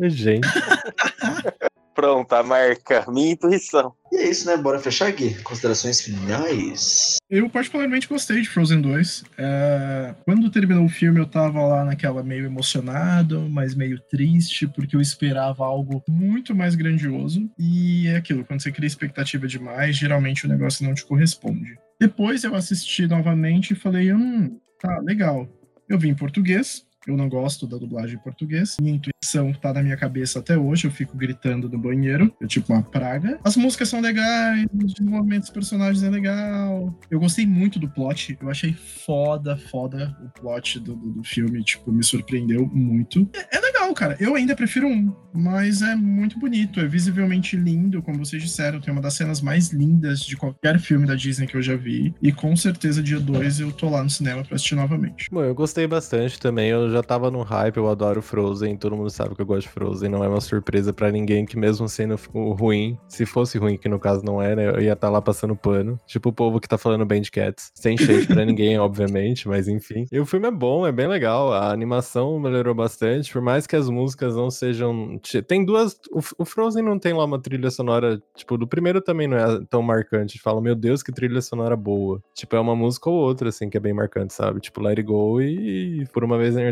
Gente. 0.01 0.47
Pronto, 1.95 2.33
a 2.33 2.43
marca. 2.43 3.05
Minha 3.09 3.33
intuição. 3.33 3.95
E 4.11 4.17
é 4.17 4.29
isso, 4.29 4.47
né? 4.47 4.57
Bora 4.57 4.79
fechar 4.79 5.09
aqui. 5.09 5.35
Considerações 5.43 6.01
finais. 6.01 7.17
Eu 7.31 7.49
particularmente 7.49 8.09
gostei 8.09 8.43
de 8.43 8.49
Frozen 8.49 8.81
2. 8.81 9.25
É, 9.39 10.15
Quando 10.25 10.51
terminou 10.51 10.85
o 10.85 10.89
filme, 10.89 11.21
eu 11.21 11.27
tava 11.27 11.63
lá 11.63 11.85
naquela 11.85 12.23
meio 12.23 12.47
emocionado, 12.47 13.49
mas 13.49 13.75
meio 13.75 14.01
triste, 14.11 14.67
porque 14.67 14.97
eu 14.97 15.01
esperava 15.01 15.65
algo 15.65 16.03
muito 16.09 16.55
mais 16.55 16.75
grandioso. 16.75 17.49
E 17.59 18.09
é 18.09 18.17
aquilo, 18.17 18.45
quando 18.45 18.63
você 18.63 18.73
cria 18.73 18.87
expectativa 18.87 19.47
demais, 19.47 19.97
geralmente 19.97 20.47
o 20.47 20.49
negócio 20.49 20.85
não 20.85 20.95
te 20.95 21.05
corresponde. 21.05 21.79
Depois 22.01 22.43
eu 22.45 22.55
assisti 22.55 23.07
novamente 23.07 23.73
e 23.73 23.77
falei, 23.77 24.13
hum, 24.13 24.59
tá, 24.81 24.99
legal. 24.99 25.49
Eu 25.89 25.99
vi 25.99 26.09
em 26.09 26.15
português, 26.15 26.85
eu 27.07 27.17
não 27.17 27.29
gosto 27.29 27.67
da 27.67 27.77
dublagem 27.77 28.17
em 28.17 28.23
português. 28.23 28.77
Minha 28.81 28.97
intuição 28.97 29.53
tá 29.53 29.73
na 29.73 29.83
minha 29.83 29.97
cabeça 29.97 30.39
até 30.39 30.57
hoje, 30.57 30.87
eu 30.87 30.91
fico 30.91 31.17
gritando 31.17 31.69
no 31.69 31.79
banheiro, 31.79 32.35
é 32.41 32.47
tipo 32.47 32.73
uma 32.73 32.83
praga. 32.83 33.39
As 33.45 33.57
músicas 33.57 33.89
são 33.89 34.01
legais, 34.01 34.67
o 34.73 34.87
desenvolvimento 34.87 35.43
dos 35.43 35.51
personagens 35.51 36.03
é 36.03 36.11
legal. 36.11 36.99
Eu 37.11 37.21
gostei 37.21 37.47
muito 37.47 37.79
do 37.79 37.89
plot, 37.89 38.37
eu 38.41 38.51
achei 38.51 38.73
foda, 38.73 39.57
foda 39.57 40.17
o 40.25 40.41
plot 40.41 40.81
do, 40.81 40.95
do, 40.95 41.13
do 41.13 41.25
filme, 41.25 41.63
tipo, 41.63 41.93
me 41.93 42.03
surpreendeu 42.03 42.67
muito. 42.67 43.29
É, 43.35 43.57
é 43.57 43.61
legal, 43.61 43.93
cara. 43.95 44.17
Eu 44.21 44.35
ainda 44.35 44.55
prefiro 44.55 44.87
um, 44.87 45.15
mas 45.33 45.83
é 45.83 45.95
muito 45.95 46.39
bonito, 46.39 46.81
é 46.81 46.87
visivelmente 46.87 47.57
lindo, 47.57 48.03
como 48.03 48.25
vocês 48.25 48.43
disseram, 48.43 48.81
tem 48.81 48.93
uma 48.93 49.03
das 49.03 49.15
cenas 49.15 49.41
mais 49.41 49.73
lindas 49.73 50.21
de 50.21 50.37
qualquer 50.37 50.79
filme 50.79 51.07
da 51.07 51.15
Disney 51.15 51.47
que 51.47 51.57
eu 51.57 51.63
já 51.63 51.77
vi. 51.77 52.15
E 52.23 52.33
com 52.33 52.55
certeza 52.57 53.03
dia 53.03 53.21
2 53.21 53.61
eu 53.61 53.73
tô 53.73 53.89
lá 53.89 54.03
no 54.03 54.11
cinema 54.11 54.45
pra 54.45 54.55
assistir 54.55 54.75
novamente. 54.75 55.29
Bom, 55.31 55.43
eu 55.43 55.55
gostei 55.55 55.87
bastante 55.87 56.39
também. 56.39 56.69
Eu 56.69 56.94
já 56.95 57.03
tava 57.03 57.31
no 57.31 57.43
hype, 57.43 57.77
eu 57.77 57.89
adoro 57.89 58.23
Frozen. 58.23 58.77
Todo 58.77 58.97
mundo 58.97 59.11
sabe 59.11 59.35
que 59.35 59.43
eu 59.43 59.47
gosto 59.47 59.63
de 59.63 59.69
Frozen. 59.69 60.09
Não 60.09 60.25
é 60.25 60.29
uma 60.29 60.41
surpresa 60.41 60.93
pra 60.93 61.11
ninguém 61.11 61.45
que, 61.45 61.59
mesmo 61.59 61.89
sendo 61.89 62.17
ruim, 62.33 62.99
se 63.09 63.27
fosse 63.27 63.59
ruim, 63.59 63.77
que 63.77 63.89
no 63.89 63.99
caso 63.99 64.25
não 64.25 64.41
é, 64.41 64.55
né? 64.55 64.69
Eu 64.69 64.81
ia 64.81 64.93
estar 64.93 65.11
lá 65.11 65.21
passando 65.21 65.57
pano. 65.57 65.99
Tipo 66.07 66.31
o 66.31 66.33
povo 66.33 66.61
que 66.61 66.69
tá 66.69 66.79
falando 66.79 67.05
bem 67.05 67.21
de 67.21 67.31
Cats. 67.31 67.71
Sem 67.75 67.97
shade 67.97 68.27
pra 68.27 68.45
ninguém, 68.45 68.79
obviamente, 68.81 69.49
mas 69.49 69.69
enfim. 69.69 70.07
E 70.11 70.19
o 70.19 70.27
filme 70.27 70.47
é 70.47 70.51
bom, 70.51 70.87
é 70.87 70.93
bem 70.93 71.07
legal. 71.07 71.53
A 71.53 71.71
animação 71.73 72.39
melhorou 72.39 72.75
bastante. 72.75 73.33
Por 73.33 73.43
mais 73.43 73.67
que 73.67 73.77
as 73.77 73.89
músicas 73.89 74.37
não 74.37 74.51
sejam. 74.51 75.21
Tem 75.47 75.65
duas. 75.65 75.99
O 76.39 76.45
Frozen 76.45 76.83
não 76.83 76.99
tem 76.99 77.13
lá 77.13 77.25
uma 77.25 77.41
trilha 77.41 77.71
sonora. 77.71 78.23
Tipo, 78.37 78.57
do 78.57 78.67
primeiro 78.67 79.01
também 79.01 79.27
não 79.27 79.37
é 79.37 79.61
tão 79.69 79.83
marcante. 79.83 80.41
Fala, 80.41 80.61
meu 80.61 80.75
Deus, 80.75 81.03
que 81.03 81.13
trilha 81.13 81.41
sonora 81.41 81.77
boa. 81.77 82.23
Tipo, 82.35 82.57
é 82.57 82.61
uma 82.61 82.77
música 82.77 83.11
ou 83.11 83.17
outra, 83.17 83.49
assim, 83.49 83.69
que 83.69 83.77
é 83.77 83.81
bem 83.81 83.93
marcante, 83.93 84.33
sabe? 84.33 84.61
Tipo, 84.61 84.81
Let 84.81 84.99
It 84.99 85.03
Go 85.03 85.41
e, 85.41 86.07
por 86.13 86.25
uma 86.25 86.39
vez 86.39 86.55
na 86.55 86.63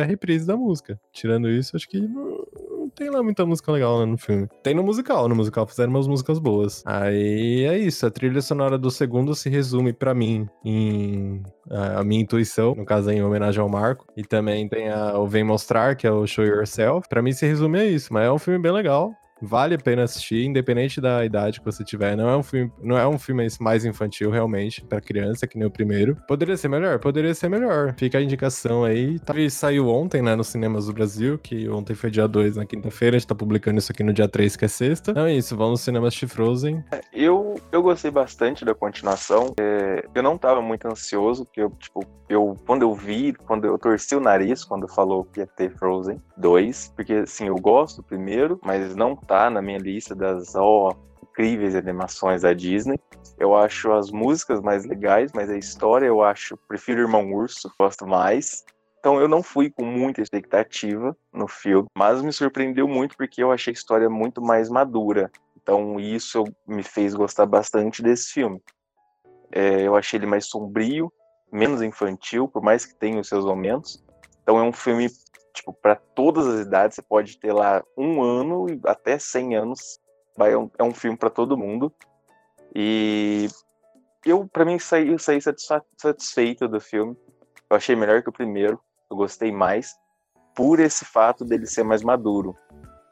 a 0.00 0.04
reprise 0.04 0.46
da 0.46 0.56
música. 0.56 0.98
Tirando 1.12 1.48
isso, 1.48 1.76
acho 1.76 1.88
que 1.88 2.00
não, 2.00 2.44
não 2.70 2.90
tem 2.90 3.10
lá 3.10 3.22
muita 3.22 3.44
música 3.44 3.70
legal 3.72 4.00
né, 4.00 4.06
no 4.06 4.18
filme. 4.18 4.48
Tem 4.62 4.74
no 4.74 4.82
musical, 4.82 5.28
no 5.28 5.34
musical 5.34 5.66
fizeram 5.66 5.90
umas 5.90 6.06
músicas 6.06 6.38
boas. 6.38 6.82
Aí 6.86 7.64
é 7.64 7.78
isso, 7.78 8.06
a 8.06 8.10
trilha 8.10 8.40
sonora 8.40 8.78
do 8.78 8.90
segundo 8.90 9.34
se 9.34 9.48
resume 9.48 9.92
pra 9.92 10.14
mim 10.14 10.48
em 10.64 11.42
a, 11.70 12.00
a 12.00 12.04
minha 12.04 12.22
intuição, 12.22 12.74
no 12.74 12.84
caso 12.84 13.10
em 13.10 13.22
homenagem 13.22 13.60
ao 13.60 13.68
Marco. 13.68 14.06
E 14.16 14.22
também 14.22 14.68
tem 14.68 14.88
a, 14.88 15.18
o 15.18 15.26
Vem 15.26 15.44
Mostrar, 15.44 15.94
que 15.96 16.06
é 16.06 16.10
o 16.10 16.26
Show 16.26 16.44
Yourself. 16.44 17.08
Pra 17.08 17.22
mim 17.22 17.32
se 17.32 17.46
resume 17.46 17.78
a 17.78 17.84
isso, 17.84 18.12
mas 18.12 18.26
é 18.26 18.32
um 18.32 18.38
filme 18.38 18.58
bem 18.58 18.72
legal. 18.72 19.12
Vale 19.40 19.74
a 19.74 19.78
pena 19.78 20.04
assistir, 20.04 20.44
independente 20.44 21.00
da 21.00 21.24
idade 21.24 21.60
que 21.60 21.64
você 21.64 21.84
tiver. 21.84 22.16
Não 22.16 22.28
é 22.28 22.36
um 22.36 22.42
filme, 22.42 22.72
não 22.82 22.98
é 22.98 23.06
um 23.06 23.18
filme 23.18 23.46
mais 23.60 23.84
infantil, 23.84 24.30
realmente, 24.30 24.84
pra 24.84 25.00
criança, 25.00 25.46
que 25.46 25.58
nem 25.58 25.66
o 25.66 25.70
primeiro. 25.70 26.16
Poderia 26.26 26.56
ser 26.56 26.68
melhor? 26.68 26.98
Poderia 26.98 27.34
ser 27.34 27.48
melhor. 27.48 27.94
Fica 27.96 28.18
a 28.18 28.22
indicação 28.22 28.84
aí. 28.84 29.18
Tá, 29.20 29.38
e 29.38 29.50
saiu 29.50 29.88
ontem, 29.88 30.22
né, 30.22 30.34
nos 30.34 30.48
cinemas 30.48 30.86
do 30.86 30.92
Brasil, 30.92 31.38
que 31.38 31.68
ontem 31.68 31.94
foi 31.94 32.10
dia 32.10 32.26
2, 32.26 32.56
na 32.56 32.66
quinta-feira. 32.66 33.16
A 33.16 33.18
gente 33.18 33.28
tá 33.28 33.34
publicando 33.34 33.78
isso 33.78 33.92
aqui 33.92 34.02
no 34.02 34.12
dia 34.12 34.28
3, 34.28 34.56
que 34.56 34.64
é 34.64 34.68
sexta. 34.68 35.12
Então 35.12 35.26
é 35.26 35.34
isso, 35.34 35.56
vamos 35.56 35.72
nos 35.72 35.80
cinemas 35.82 36.14
de 36.14 36.26
Frozen. 36.26 36.82
Eu, 37.12 37.60
eu 37.70 37.82
gostei 37.82 38.10
bastante 38.10 38.64
da 38.64 38.74
continuação. 38.74 39.54
É, 39.60 40.04
eu 40.14 40.22
não 40.22 40.36
tava 40.36 40.60
muito 40.60 40.86
ansioso, 40.88 41.44
porque 41.44 41.60
eu, 41.60 41.70
tipo, 41.78 42.04
eu, 42.28 42.56
quando 42.66 42.82
eu 42.82 42.94
vi, 42.94 43.32
quando 43.32 43.66
eu 43.66 43.78
torci 43.78 44.14
o 44.14 44.20
nariz, 44.20 44.64
quando 44.64 44.88
falou 44.88 45.24
que 45.24 45.40
ia 45.40 45.46
ter 45.46 45.70
Frozen 45.76 46.20
2, 46.36 46.92
porque, 46.94 47.12
assim, 47.14 47.46
eu 47.46 47.56
gosto 47.56 47.98
do 47.98 48.02
primeiro, 48.02 48.58
mas 48.62 48.94
não 48.94 49.16
tá 49.28 49.48
na 49.50 49.62
minha 49.62 49.78
lista 49.78 50.14
das, 50.14 50.56
ó, 50.56 50.96
incríveis 51.22 51.76
animações 51.76 52.42
da 52.42 52.52
Disney. 52.52 52.98
Eu 53.38 53.54
acho 53.54 53.92
as 53.92 54.10
músicas 54.10 54.60
mais 54.60 54.84
legais, 54.84 55.30
mas 55.32 55.48
a 55.48 55.56
história 55.56 56.06
eu 56.06 56.22
acho, 56.22 56.56
prefiro 56.66 57.02
Irmão 57.02 57.32
Urso, 57.32 57.70
gosto 57.78 58.04
mais. 58.06 58.64
Então 58.98 59.20
eu 59.20 59.28
não 59.28 59.42
fui 59.42 59.70
com 59.70 59.84
muita 59.84 60.20
expectativa 60.20 61.16
no 61.32 61.46
filme, 61.46 61.86
mas 61.96 62.20
me 62.20 62.32
surpreendeu 62.32 62.88
muito 62.88 63.16
porque 63.16 63.42
eu 63.42 63.52
achei 63.52 63.70
a 63.72 63.74
história 63.74 64.10
muito 64.10 64.42
mais 64.42 64.68
madura. 64.68 65.30
Então 65.62 66.00
isso 66.00 66.42
me 66.66 66.82
fez 66.82 67.14
gostar 67.14 67.46
bastante 67.46 68.02
desse 68.02 68.32
filme. 68.32 68.60
É, 69.52 69.82
eu 69.82 69.94
achei 69.94 70.18
ele 70.18 70.26
mais 70.26 70.46
sombrio, 70.46 71.12
menos 71.52 71.80
infantil, 71.80 72.48
por 72.48 72.62
mais 72.62 72.84
que 72.84 72.94
tenha 72.94 73.20
os 73.20 73.28
seus 73.28 73.44
momentos. 73.44 74.02
Então 74.42 74.58
é 74.58 74.62
um 74.62 74.72
filme 74.72 75.08
tipo 75.58 75.72
para 75.72 75.96
todas 75.96 76.46
as 76.46 76.66
idades. 76.66 76.96
Você 76.96 77.02
pode 77.02 77.38
ter 77.38 77.52
lá 77.52 77.82
um 77.96 78.22
ano 78.22 78.68
e 78.68 78.80
até 78.84 79.18
100 79.18 79.56
anos. 79.56 80.00
Vai, 80.36 80.52
é, 80.52 80.58
um, 80.58 80.70
é 80.78 80.82
um 80.82 80.94
filme 80.94 81.16
para 81.16 81.30
todo 81.30 81.56
mundo. 81.56 81.92
E 82.74 83.48
eu, 84.24 84.46
para 84.46 84.64
mim, 84.64 84.78
saí, 84.78 85.08
eu 85.08 85.18
saí 85.18 85.40
satisfeito 85.40 86.68
do 86.68 86.80
filme. 86.80 87.16
Eu 87.70 87.76
achei 87.76 87.96
melhor 87.96 88.22
que 88.22 88.28
o 88.28 88.32
primeiro. 88.32 88.80
Eu 89.10 89.16
gostei 89.16 89.50
mais 89.50 89.94
por 90.54 90.80
esse 90.80 91.04
fato 91.04 91.44
dele 91.44 91.66
ser 91.66 91.84
mais 91.84 92.02
maduro 92.02 92.56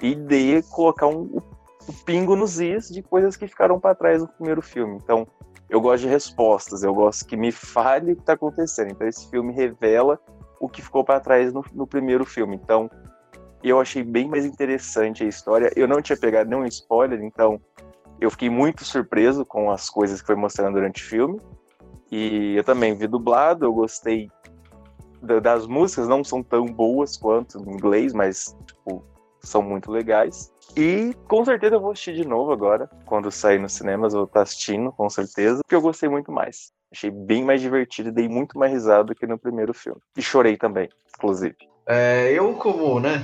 e 0.03 0.15
de 0.15 0.63
colocar 0.71 1.07
um, 1.07 1.41
um 1.89 1.93
pingo 2.05 2.37
nos 2.37 2.61
is 2.61 2.89
de 2.89 3.03
coisas 3.03 3.37
que 3.37 3.47
ficaram 3.47 3.79
para 3.79 3.95
trás 3.95 4.21
no 4.21 4.29
primeiro 4.29 4.61
filme. 4.61 4.99
Então, 5.03 5.27
eu 5.69 5.81
gosto 5.81 6.03
de 6.03 6.09
respostas, 6.09 6.83
eu 6.83 6.95
gosto 6.95 7.27
que 7.27 7.37
me 7.37 7.51
fale 7.51 8.13
o 8.13 8.17
que 8.17 8.23
está 8.23 8.35
acontecendo. 8.35 8.91
Então, 8.91 9.07
esse 9.07 9.29
filme 9.31 9.53
revela 9.53 10.21
o 10.61 10.69
que 10.69 10.83
ficou 10.83 11.05
para 11.05 11.21
trás 11.21 11.53
no, 11.53 11.65
no, 11.73 11.87
primeiro 11.87 12.25
filme. 12.25 12.57
Então, 12.57 12.91
eu 13.63 13.81
achei 13.81 14.03
bem 14.03 14.29
mais 14.29 14.45
interessante 14.45 15.25
a 15.25 15.27
história. 15.27 15.73
Eu 15.77 15.89
não 15.89 16.01
tinha 16.01 16.17
pegado 16.17 16.51
nenhum 16.51 16.65
spoiler, 16.67 17.23
então 17.23 17.61
eu 18.21 18.31
fiquei 18.31 18.49
muito 18.49 18.85
surpreso 18.85 19.45
com 19.45 19.71
as 19.71 19.91
coisas 19.91 20.21
que 20.21 20.27
foi 20.27 20.37
mostrando 20.37 20.75
durante 20.75 21.03
o 21.03 21.07
filme. 21.07 21.41
E 22.11 22.55
eu 22.57 22.65
também 22.65 22.95
vi 22.95 23.07
dublado, 23.07 23.65
eu 23.65 23.73
gostei 23.73 24.31
das 25.43 25.67
músicas, 25.67 26.07
não 26.07 26.23
são 26.23 26.43
tão 26.43 26.67
boas 26.67 27.17
quanto 27.17 27.59
em 27.59 27.73
inglês, 27.73 28.13
mas 28.13 28.57
tipo, 28.67 29.05
são 29.41 29.63
muito 29.63 29.91
legais. 29.91 30.53
E 30.77 31.15
com 31.27 31.45
certeza 31.45 31.77
eu 31.77 31.81
vou 31.81 31.93
assistir 31.93 32.15
de 32.15 32.27
novo 32.27 32.53
agora, 32.53 32.89
quando 33.07 33.31
sair 33.31 33.59
nos 33.59 33.73
cinemas, 33.73 34.13
vou 34.13 34.25
estar 34.25 34.43
assistindo, 34.43 34.93
com 34.93 35.09
certeza, 35.09 35.61
porque 35.63 35.75
eu 35.75 35.81
gostei 35.81 36.09
muito 36.09 36.31
mais. 36.31 36.73
Achei 36.97 37.11
bem 37.11 37.45
mais 37.45 37.61
divertido 37.61 38.09
e 38.09 38.13
dei 38.13 38.27
muito 38.27 38.59
mais 38.59 38.73
risada 38.73 39.05
do 39.05 39.15
que 39.15 39.27
no 39.27 39.39
primeiro 39.39 39.75
filme. 39.75 40.01
E 40.17 40.23
chorei 40.23 40.57
também, 40.57 40.89
inclusive. 41.15 41.55
É, 41.87 42.33
eu, 42.33 42.55
como, 42.55 42.99
né? 42.99 43.23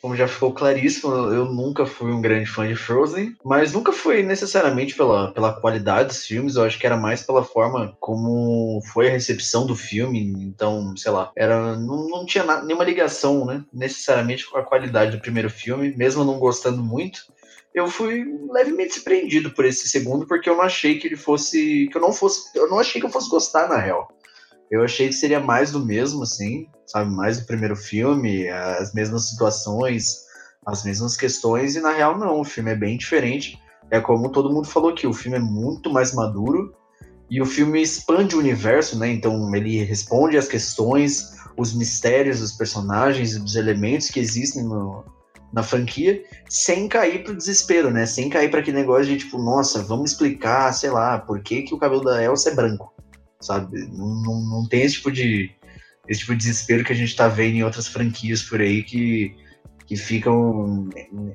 Como 0.00 0.16
já 0.16 0.26
ficou 0.26 0.54
claríssimo, 0.54 1.12
eu 1.12 1.44
nunca 1.44 1.84
fui 1.84 2.10
um 2.10 2.22
grande 2.22 2.46
fã 2.46 2.66
de 2.66 2.74
Frozen, 2.74 3.36
mas 3.44 3.74
nunca 3.74 3.92
fui 3.92 4.22
necessariamente 4.22 4.94
pela, 4.94 5.30
pela 5.32 5.52
qualidade 5.52 6.08
dos 6.08 6.24
filmes, 6.24 6.56
eu 6.56 6.64
acho 6.64 6.78
que 6.78 6.86
era 6.86 6.96
mais 6.96 7.22
pela 7.22 7.44
forma 7.44 7.94
como 8.00 8.80
foi 8.90 9.08
a 9.08 9.12
recepção 9.12 9.66
do 9.66 9.76
filme. 9.76 10.32
Então, 10.38 10.96
sei 10.96 11.12
lá, 11.12 11.30
era 11.36 11.76
não, 11.76 12.08
não 12.08 12.24
tinha 12.24 12.42
na, 12.42 12.62
nenhuma 12.62 12.84
ligação, 12.84 13.44
né? 13.44 13.62
Necessariamente 13.70 14.48
com 14.48 14.56
a 14.56 14.64
qualidade 14.64 15.10
do 15.10 15.20
primeiro 15.20 15.50
filme, 15.50 15.94
mesmo 15.94 16.24
não 16.24 16.38
gostando 16.38 16.82
muito 16.82 17.20
eu 17.74 17.88
fui 17.88 18.24
levemente 18.50 18.94
surpreendido 18.94 19.50
por 19.52 19.64
esse 19.64 19.88
segundo, 19.88 20.26
porque 20.26 20.50
eu 20.50 20.56
não 20.56 20.62
achei 20.62 20.98
que 20.98 21.06
ele 21.06 21.16
fosse. 21.16 21.88
que 21.90 21.96
eu 21.96 22.00
não 22.00 22.12
fosse. 22.12 22.50
Eu 22.54 22.68
não 22.68 22.78
achei 22.78 23.00
que 23.00 23.06
eu 23.06 23.10
fosse 23.10 23.30
gostar, 23.30 23.68
na 23.68 23.78
real. 23.78 24.08
Eu 24.70 24.82
achei 24.82 25.08
que 25.08 25.14
seria 25.14 25.40
mais 25.40 25.72
do 25.72 25.84
mesmo, 25.84 26.22
assim, 26.22 26.68
sabe? 26.86 27.10
Mais 27.10 27.40
do 27.40 27.46
primeiro 27.46 27.76
filme, 27.76 28.48
as 28.48 28.92
mesmas 28.92 29.28
situações, 29.28 30.24
as 30.64 30.84
mesmas 30.84 31.16
questões, 31.16 31.74
e 31.74 31.80
na 31.80 31.92
real 31.92 32.18
não, 32.18 32.40
o 32.40 32.44
filme 32.44 32.70
é 32.70 32.76
bem 32.76 32.96
diferente. 32.96 33.60
É 33.90 34.00
como 34.00 34.30
todo 34.30 34.52
mundo 34.52 34.68
falou 34.68 34.90
aqui, 34.90 35.06
o 35.06 35.12
filme 35.12 35.38
é 35.38 35.40
muito 35.40 35.90
mais 35.90 36.14
maduro 36.14 36.72
e 37.28 37.40
o 37.40 37.46
filme 37.46 37.82
expande 37.82 38.36
o 38.36 38.38
universo, 38.38 38.98
né? 38.98 39.08
Então 39.08 39.54
ele 39.54 39.82
responde 39.82 40.36
às 40.36 40.46
questões, 40.46 41.36
os 41.56 41.74
mistérios 41.74 42.40
dos 42.40 42.52
personagens 42.52 43.36
dos 43.36 43.56
elementos 43.56 44.08
que 44.08 44.20
existem 44.20 44.62
no, 44.62 45.04
na 45.52 45.62
franquia, 45.62 46.22
sem 46.48 46.88
cair 46.88 47.24
pro 47.24 47.36
desespero, 47.36 47.90
né? 47.90 48.06
Sem 48.06 48.28
cair 48.28 48.50
para 48.50 48.60
aquele 48.60 48.78
negócio 48.78 49.06
de 49.06 49.18
tipo, 49.18 49.38
nossa, 49.38 49.82
vamos 49.82 50.12
explicar, 50.12 50.72
sei 50.72 50.90
lá, 50.90 51.18
por 51.18 51.40
que, 51.42 51.62
que 51.62 51.74
o 51.74 51.78
cabelo 51.78 52.04
da 52.04 52.22
Elsa 52.22 52.50
é 52.50 52.54
branco. 52.54 52.92
sabe? 53.40 53.88
Não, 53.88 54.22
não, 54.22 54.40
não 54.42 54.68
tem 54.68 54.82
esse 54.82 54.96
tipo 54.96 55.10
de 55.10 55.50
esse 56.08 56.20
tipo 56.20 56.32
de 56.32 56.38
desespero 56.38 56.84
que 56.84 56.92
a 56.92 56.96
gente 56.96 57.14
tá 57.14 57.28
vendo 57.28 57.56
em 57.56 57.62
outras 57.62 57.86
franquias 57.86 58.42
por 58.42 58.60
aí 58.60 58.82
que, 58.82 59.32
que 59.86 59.96
ficam 59.96 60.88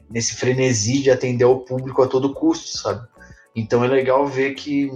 nesse 0.10 0.36
frenesi 0.36 1.02
de 1.02 1.10
atender 1.10 1.46
ao 1.46 1.62
público 1.62 2.02
a 2.02 2.08
todo 2.08 2.34
custo, 2.34 2.78
sabe? 2.78 3.08
Então 3.56 3.86
é 3.86 3.88
legal 3.88 4.28
ver 4.28 4.54
que 4.54 4.92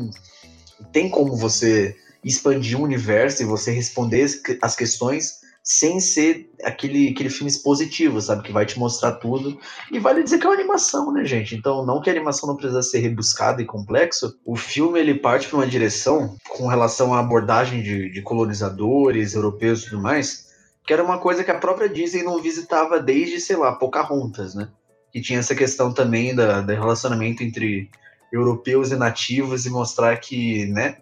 tem 0.91 1.09
como 1.09 1.37
você 1.37 1.95
expandir 2.23 2.77
o 2.77 2.83
universo 2.83 3.41
e 3.41 3.45
você 3.45 3.71
responder 3.71 4.27
as 4.61 4.75
questões 4.75 5.38
sem 5.63 5.99
ser 5.99 6.49
aquele, 6.63 7.09
aquele 7.09 7.29
filme 7.29 7.49
expositivo, 7.49 8.19
sabe? 8.21 8.43
Que 8.43 8.51
vai 8.51 8.65
te 8.65 8.79
mostrar 8.79 9.13
tudo. 9.13 9.59
E 9.91 9.99
vale 9.99 10.23
dizer 10.23 10.39
que 10.39 10.45
é 10.45 10.49
uma 10.49 10.55
animação, 10.55 11.11
né, 11.13 11.23
gente? 11.25 11.55
Então, 11.55 11.85
não 11.85 12.01
que 12.01 12.09
a 12.09 12.13
animação 12.13 12.49
não 12.49 12.55
precisa 12.55 12.81
ser 12.81 12.99
rebuscada 12.99 13.61
e 13.61 13.65
complexo, 13.65 14.37
o 14.45 14.55
filme 14.55 14.99
ele 14.99 15.15
parte 15.15 15.47
para 15.47 15.57
uma 15.57 15.67
direção 15.67 16.35
com 16.49 16.67
relação 16.67 17.13
à 17.13 17.19
abordagem 17.19 17.83
de, 17.83 18.09
de 18.09 18.21
colonizadores 18.21 19.33
europeus 19.33 19.83
e 19.83 19.89
tudo 19.89 20.01
mais, 20.01 20.49
que 20.85 20.93
era 20.93 21.03
uma 21.03 21.19
coisa 21.19 21.43
que 21.43 21.51
a 21.51 21.59
própria 21.59 21.89
Disney 21.89 22.23
não 22.23 22.41
visitava 22.41 22.99
desde, 22.99 23.39
sei 23.39 23.55
lá, 23.55 23.75
Pocahontas, 23.75 24.55
né? 24.55 24.69
Que 25.11 25.21
tinha 25.21 25.39
essa 25.39 25.53
questão 25.53 25.93
também 25.93 26.33
da, 26.33 26.61
do 26.61 26.73
relacionamento 26.73 27.43
entre 27.43 27.89
europeus 28.31 28.91
e 28.91 28.95
nativos 28.95 29.65
e 29.65 29.69
mostrar 29.69 30.17
que, 30.17 30.65
né, 30.67 30.97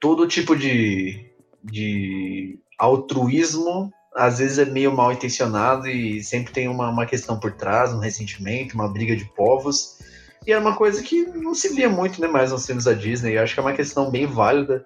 todo 0.00 0.26
tipo 0.26 0.56
de, 0.56 1.30
de 1.62 2.58
altruísmo 2.78 3.90
às 4.14 4.38
vezes 4.38 4.58
é 4.58 4.64
meio 4.64 4.92
mal 4.92 5.12
intencionado 5.12 5.86
e 5.86 6.22
sempre 6.24 6.52
tem 6.52 6.66
uma, 6.66 6.90
uma 6.90 7.06
questão 7.06 7.38
por 7.38 7.52
trás, 7.52 7.92
um 7.92 8.00
ressentimento, 8.00 8.74
uma 8.74 8.92
briga 8.92 9.14
de 9.14 9.24
povos. 9.34 9.98
E 10.46 10.52
era 10.52 10.60
uma 10.60 10.74
coisa 10.74 11.02
que 11.02 11.24
não 11.24 11.54
se 11.54 11.74
via 11.74 11.88
muito 11.88 12.20
né, 12.20 12.26
mais 12.26 12.50
nos 12.50 12.66
filmes 12.66 12.84
da 12.84 12.94
Disney. 12.94 13.36
Eu 13.36 13.42
acho 13.42 13.54
que 13.54 13.60
é 13.60 13.62
uma 13.62 13.74
questão 13.74 14.10
bem 14.10 14.26
válida 14.26 14.84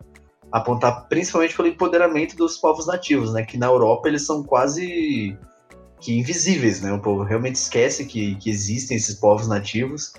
apontar 0.53 1.09
principalmente 1.09 1.57
pelo 1.57 1.69
empoderamento 1.69 2.37
dos 2.37 2.59
povos 2.59 2.87
nativos, 2.87 3.33
né? 3.33 3.43
Que 3.43 3.57
na 3.57 3.67
Europa 3.67 4.07
eles 4.07 4.27
são 4.27 4.43
quase 4.43 5.39
que 5.99 6.19
invisíveis, 6.19 6.83
né? 6.83 6.93
O 6.93 7.01
povo 7.01 7.23
realmente 7.23 7.55
esquece 7.55 8.05
que, 8.05 8.35
que 8.35 8.51
existem 8.51 8.99
esses 8.99 9.15
povos 9.15 9.49
nativos. 9.49 10.13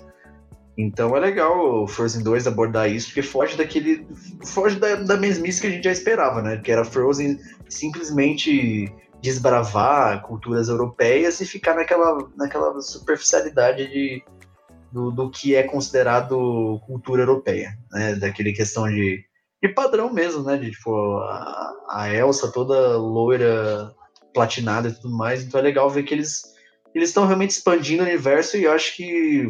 Então 0.76 1.16
é 1.16 1.20
legal 1.20 1.84
o 1.84 1.86
Frozen 1.86 2.24
2 2.24 2.48
abordar 2.48 2.90
isso, 2.90 3.06
porque 3.06 3.22
foge 3.22 3.56
daquele. 3.56 4.04
foge 4.44 4.76
da, 4.76 4.96
da 4.96 5.16
mesmice 5.16 5.60
que 5.60 5.68
a 5.68 5.70
gente 5.70 5.84
já 5.84 5.92
esperava, 5.92 6.42
né? 6.42 6.56
Que 6.56 6.72
era 6.72 6.84
Frozen 6.84 7.38
simplesmente 7.74 8.92
desbravar 9.20 10.22
culturas 10.22 10.68
europeias 10.68 11.40
e 11.40 11.46
ficar 11.46 11.74
naquela, 11.74 12.28
naquela 12.36 12.80
superficialidade 12.80 13.88
de, 13.88 14.22
do, 14.92 15.10
do 15.10 15.30
que 15.30 15.54
é 15.54 15.62
considerado 15.62 16.80
cultura 16.86 17.22
europeia, 17.22 17.76
né? 17.90 18.14
Daquele 18.16 18.52
questão 18.52 18.86
de, 18.86 19.24
de 19.62 19.68
padrão 19.70 20.12
mesmo, 20.12 20.42
né? 20.42 20.56
De 20.56 20.70
tipo, 20.70 21.18
a, 21.18 21.72
a 21.90 22.14
Elsa 22.14 22.52
toda 22.52 22.98
loira, 22.98 23.94
platinada 24.34 24.88
e 24.88 24.92
tudo 24.92 25.16
mais. 25.16 25.42
Então 25.42 25.58
é 25.58 25.62
legal 25.62 25.88
ver 25.88 26.02
que 26.02 26.12
eles 26.12 26.54
eles 26.94 27.08
estão 27.08 27.26
realmente 27.26 27.50
expandindo 27.50 28.04
o 28.04 28.06
universo 28.06 28.56
e 28.56 28.64
eu 28.64 28.72
acho 28.72 28.94
que 28.94 29.48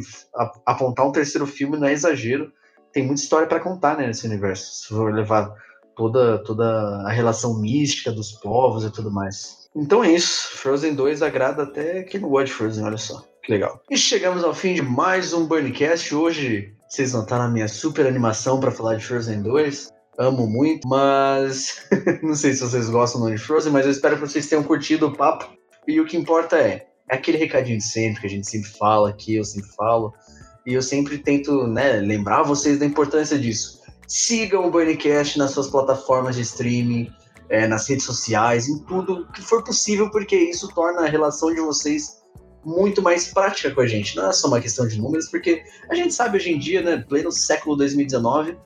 apontar 0.65 1.07
um 1.07 1.13
terceiro 1.13 1.47
filme 1.47 1.77
não 1.77 1.87
é 1.87 1.93
exagero. 1.93 2.51
Tem 2.91 3.05
muita 3.05 3.21
história 3.21 3.47
para 3.47 3.61
contar 3.61 3.99
né, 3.99 4.07
nesse 4.07 4.27
universo. 4.27 4.83
Se 4.83 4.89
for 4.89 5.13
levar 5.13 5.53
toda, 5.97 6.39
toda 6.39 6.65
a 7.07 7.11
relação 7.11 7.61
mística 7.61 8.13
dos 8.13 8.33
povos 8.33 8.85
e 8.85 8.91
tudo 8.91 9.11
mais. 9.11 9.69
Então 9.75 10.05
é 10.05 10.13
isso. 10.13 10.49
Frozen 10.57 10.95
2 10.95 11.23
agrada 11.23 11.65
até 11.65 12.03
quem 12.03 12.21
não 12.21 12.29
gosta 12.29 12.47
de 12.47 12.53
Frozen, 12.53 12.85
olha 12.85 12.97
só. 12.97 13.25
Que 13.43 13.53
legal. 13.53 13.81
E 13.91 13.97
chegamos 13.97 14.43
ao 14.45 14.55
fim 14.55 14.75
de 14.75 14.83
mais 14.83 15.33
um 15.33 15.47
Burncast. 15.47 16.15
Hoje 16.15 16.75
vocês 16.89 17.13
notaram 17.13 17.45
a 17.45 17.49
minha 17.49 17.69
super 17.69 18.07
animação 18.07 18.61
para 18.61 18.71
falar 18.71 18.97
de 18.97 19.05
Frozen 19.05 19.43
2. 19.43 19.93
Amo 20.17 20.47
muito, 20.47 20.87
mas 20.87 21.89
não 22.23 22.35
sei 22.35 22.53
se 22.53 22.61
vocês 22.61 22.89
gostam 22.89 23.21
ou 23.21 23.29
não 23.29 23.35
de 23.35 23.41
Frozen, 23.41 23.73
mas 23.73 23.85
eu 23.85 23.91
espero 23.91 24.17
que 24.17 24.21
vocês 24.21 24.47
tenham 24.47 24.63
curtido 24.63 25.09
o 25.09 25.17
papo. 25.17 25.53
E 25.87 26.01
o 26.01 26.07
que 26.07 26.17
importa 26.17 26.57
é, 26.57 26.87
é 27.11 27.17
aquele 27.17 27.37
recadinho 27.37 27.79
de 27.79 27.85
sempre, 27.85 28.21
que 28.21 28.27
a 28.27 28.31
gente 28.31 28.49
sempre 28.49 28.71
fala 28.71 29.11
aqui, 29.11 29.35
eu 29.35 29.45
sempre 29.45 29.69
falo, 29.71 30.15
e 30.67 30.73
eu 30.73 30.81
sempre 30.81 31.19
tento 31.19 31.67
né, 31.67 31.95
lembrar 31.95 32.43
vocês 32.43 32.79
da 32.79 32.87
importância 32.87 33.39
disso. 33.39 33.83
Sigam 34.07 34.67
o 34.67 34.71
Burncast 34.71 35.39
nas 35.39 35.53
suas 35.53 35.69
plataformas 35.69 36.37
de 36.37 36.43
streaming, 36.43 37.11
é, 37.49 37.67
nas 37.67 37.89
redes 37.89 38.05
sociais, 38.05 38.69
em 38.69 38.79
tudo 38.85 39.27
que 39.33 39.43
for 39.43 39.63
possível, 39.63 40.11
porque 40.11 40.37
isso 40.37 40.69
torna 40.75 41.03
a 41.03 41.09
relação 41.09 41.53
de 41.55 41.61
vocês 41.61 42.23
muito 42.65 43.03
mais 43.03 43.29
prática 43.29 43.71
com 43.71 43.81
a 43.81 43.87
gente. 43.87 44.17
Não 44.17 44.29
é 44.29 44.33
só 44.33 44.49
uma 44.49 44.61
questão 44.61 44.87
de 44.87 44.99
números, 45.01 45.29
porque 45.29 45.63
a 45.91 45.95
gente 45.95 46.15
sabe 46.15 46.39
hoje 46.39 46.53
em 46.53 46.59
dia, 46.59 46.83
né, 46.83 47.05
pleno 47.07 47.31
século 47.31 47.77
2019, 47.77 48.57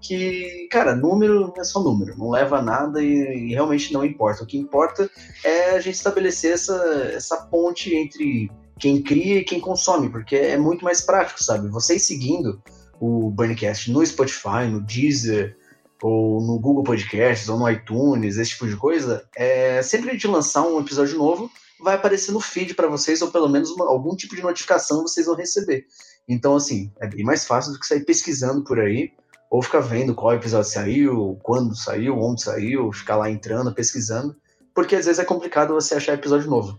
que, 0.00 0.66
cara, 0.70 0.94
número 0.94 1.52
é 1.56 1.64
só 1.64 1.82
número, 1.82 2.16
não 2.16 2.30
leva 2.30 2.58
a 2.58 2.62
nada 2.62 3.02
e, 3.02 3.48
e, 3.48 3.52
realmente 3.52 3.92
não 3.92 4.04
importa. 4.04 4.42
O 4.42 4.46
que 4.46 4.56
importa 4.56 5.10
é 5.44 5.70
a 5.72 5.80
gente 5.80 5.96
estabelecer 5.96 6.54
essa, 6.54 6.74
essa 7.14 7.36
ponte 7.46 7.94
entre 7.94 8.50
quem 8.78 9.02
cria 9.02 9.40
e 9.40 9.44
quem 9.44 9.60
consome, 9.60 10.08
porque 10.08 10.36
é 10.36 10.56
muito 10.56 10.84
mais 10.84 11.02
prático, 11.02 11.44
sabe? 11.44 11.68
Vocês 11.68 12.06
seguindo 12.06 12.62
o 13.00 13.30
Burncast 13.30 13.90
no 13.90 14.04
Spotify, 14.04 14.68
no 14.70 14.82
Deezer, 14.82 15.56
ou 16.02 16.42
no 16.42 16.58
Google 16.58 16.84
Podcasts, 16.84 17.48
ou 17.48 17.58
no 17.58 17.68
iTunes, 17.68 18.36
esse 18.36 18.50
tipo 18.50 18.68
de 18.68 18.76
coisa, 18.76 19.26
é, 19.34 19.82
sempre 19.82 20.12
gente 20.12 20.26
lançar 20.26 20.62
um 20.62 20.78
episódio 20.78 21.16
novo, 21.16 21.50
vai 21.82 21.94
aparecer 21.94 22.30
no 22.30 22.40
feed 22.40 22.74
para 22.74 22.88
vocês, 22.88 23.22
ou 23.22 23.30
pelo 23.30 23.48
menos 23.48 23.70
uma, 23.70 23.86
algum 23.86 24.14
tipo 24.14 24.36
de 24.36 24.42
notificação 24.42 25.02
vocês 25.02 25.26
vão 25.26 25.34
receber. 25.34 25.86
Então, 26.28 26.56
assim, 26.56 26.92
é 27.00 27.08
bem 27.08 27.24
mais 27.24 27.46
fácil 27.46 27.72
do 27.72 27.80
que 27.80 27.86
sair 27.86 28.04
pesquisando 28.04 28.62
por 28.62 28.78
aí 28.78 29.10
ou 29.50 29.62
ficar 29.62 29.80
vendo 29.80 30.14
qual 30.14 30.34
episódio 30.34 30.70
saiu, 30.70 31.38
quando 31.42 31.74
saiu, 31.74 32.16
onde 32.18 32.42
saiu, 32.42 32.92
ficar 32.92 33.16
lá 33.16 33.30
entrando, 33.30 33.74
pesquisando, 33.74 34.36
porque 34.74 34.94
às 34.94 35.06
vezes 35.06 35.18
é 35.18 35.24
complicado 35.24 35.74
você 35.74 35.94
achar 35.94 36.12
episódio 36.12 36.48
novo. 36.48 36.78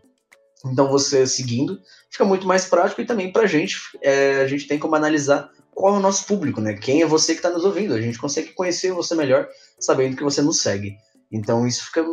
Então 0.65 0.87
você 0.87 1.25
seguindo 1.25 1.81
fica 2.09 2.23
muito 2.23 2.47
mais 2.47 2.65
prático 2.65 3.01
e 3.01 3.05
também 3.05 3.31
pra 3.31 3.47
gente, 3.47 3.77
é, 4.01 4.41
a 4.41 4.47
gente 4.47 4.67
tem 4.67 4.77
como 4.77 4.95
analisar 4.95 5.49
qual 5.81 5.95
é 5.95 5.97
o 5.97 6.01
nosso 6.01 6.27
público, 6.27 6.61
né? 6.61 6.75
Quem 6.75 7.01
é 7.01 7.07
você 7.07 7.33
que 7.33 7.39
está 7.39 7.49
nos 7.49 7.65
ouvindo? 7.65 7.95
A 7.95 8.01
gente 8.01 8.19
consegue 8.19 8.53
conhecer 8.53 8.93
você 8.93 9.15
melhor 9.15 9.47
sabendo 9.79 10.15
que 10.15 10.23
você 10.23 10.39
nos 10.39 10.61
segue. 10.61 10.95
Então 11.31 11.65
isso 11.65 11.85
fica 11.85 12.05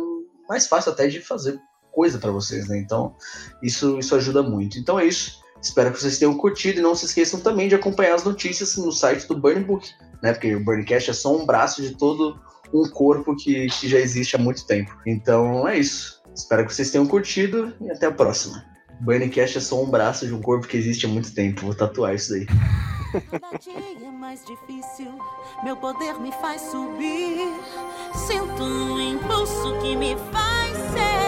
mais 0.49 0.65
fácil 0.65 0.91
até 0.91 1.05
de 1.05 1.21
fazer 1.21 1.59
coisa 1.91 2.17
para 2.17 2.31
vocês, 2.31 2.67
né? 2.67 2.79
Então 2.79 3.15
isso, 3.61 3.99
isso 3.99 4.15
ajuda 4.15 4.41
muito. 4.41 4.79
Então 4.79 4.99
é 4.99 5.05
isso. 5.05 5.39
Espero 5.61 5.91
que 5.91 6.01
vocês 6.01 6.17
tenham 6.17 6.35
curtido 6.35 6.79
e 6.79 6.81
não 6.81 6.95
se 6.95 7.05
esqueçam 7.05 7.41
também 7.41 7.67
de 7.67 7.75
acompanhar 7.75 8.15
as 8.15 8.23
notícias 8.23 8.75
no 8.75 8.91
site 8.91 9.27
do 9.27 9.37
Burn 9.37 9.63
Book, 9.63 9.87
né? 10.23 10.33
Porque 10.33 10.55
o 10.55 10.63
Burncast 10.63 11.11
é 11.11 11.13
só 11.13 11.37
um 11.37 11.45
braço 11.45 11.83
de 11.83 11.95
todo 11.95 12.39
um 12.73 12.89
corpo 12.89 13.35
que, 13.35 13.67
que 13.67 13.87
já 13.87 13.99
existe 13.99 14.35
há 14.35 14.39
muito 14.39 14.65
tempo. 14.65 14.97
Então 15.05 15.67
é 15.67 15.77
isso. 15.77 16.23
Espero 16.35 16.65
que 16.65 16.73
vocês 16.73 16.89
tenham 16.89 17.05
curtido 17.05 17.71
e 17.81 17.91
até 17.91 18.07
a 18.07 18.11
próxima. 18.11 18.65
Burncast 18.99 19.59
é 19.59 19.61
só 19.61 19.83
um 19.83 19.91
braço 19.91 20.25
de 20.25 20.33
um 20.33 20.41
corpo 20.41 20.67
que 20.67 20.75
existe 20.75 21.05
há 21.05 21.09
muito 21.09 21.35
tempo. 21.35 21.61
Vou 21.61 21.75
tatuar 21.75 22.15
isso 22.15 22.31
daí. 22.31 22.47
Cada 23.11 23.57
dia 23.57 24.07
é 24.07 24.11
mais 24.11 24.45
difícil, 24.45 25.11
meu 25.63 25.75
poder 25.75 26.19
me 26.19 26.31
faz 26.33 26.61
subir. 26.61 27.47
Sinto 28.13 28.63
um 28.63 28.99
impulso 28.99 29.79
que 29.81 29.95
me 29.95 30.15
faz 30.31 30.77
ser. 30.93 31.18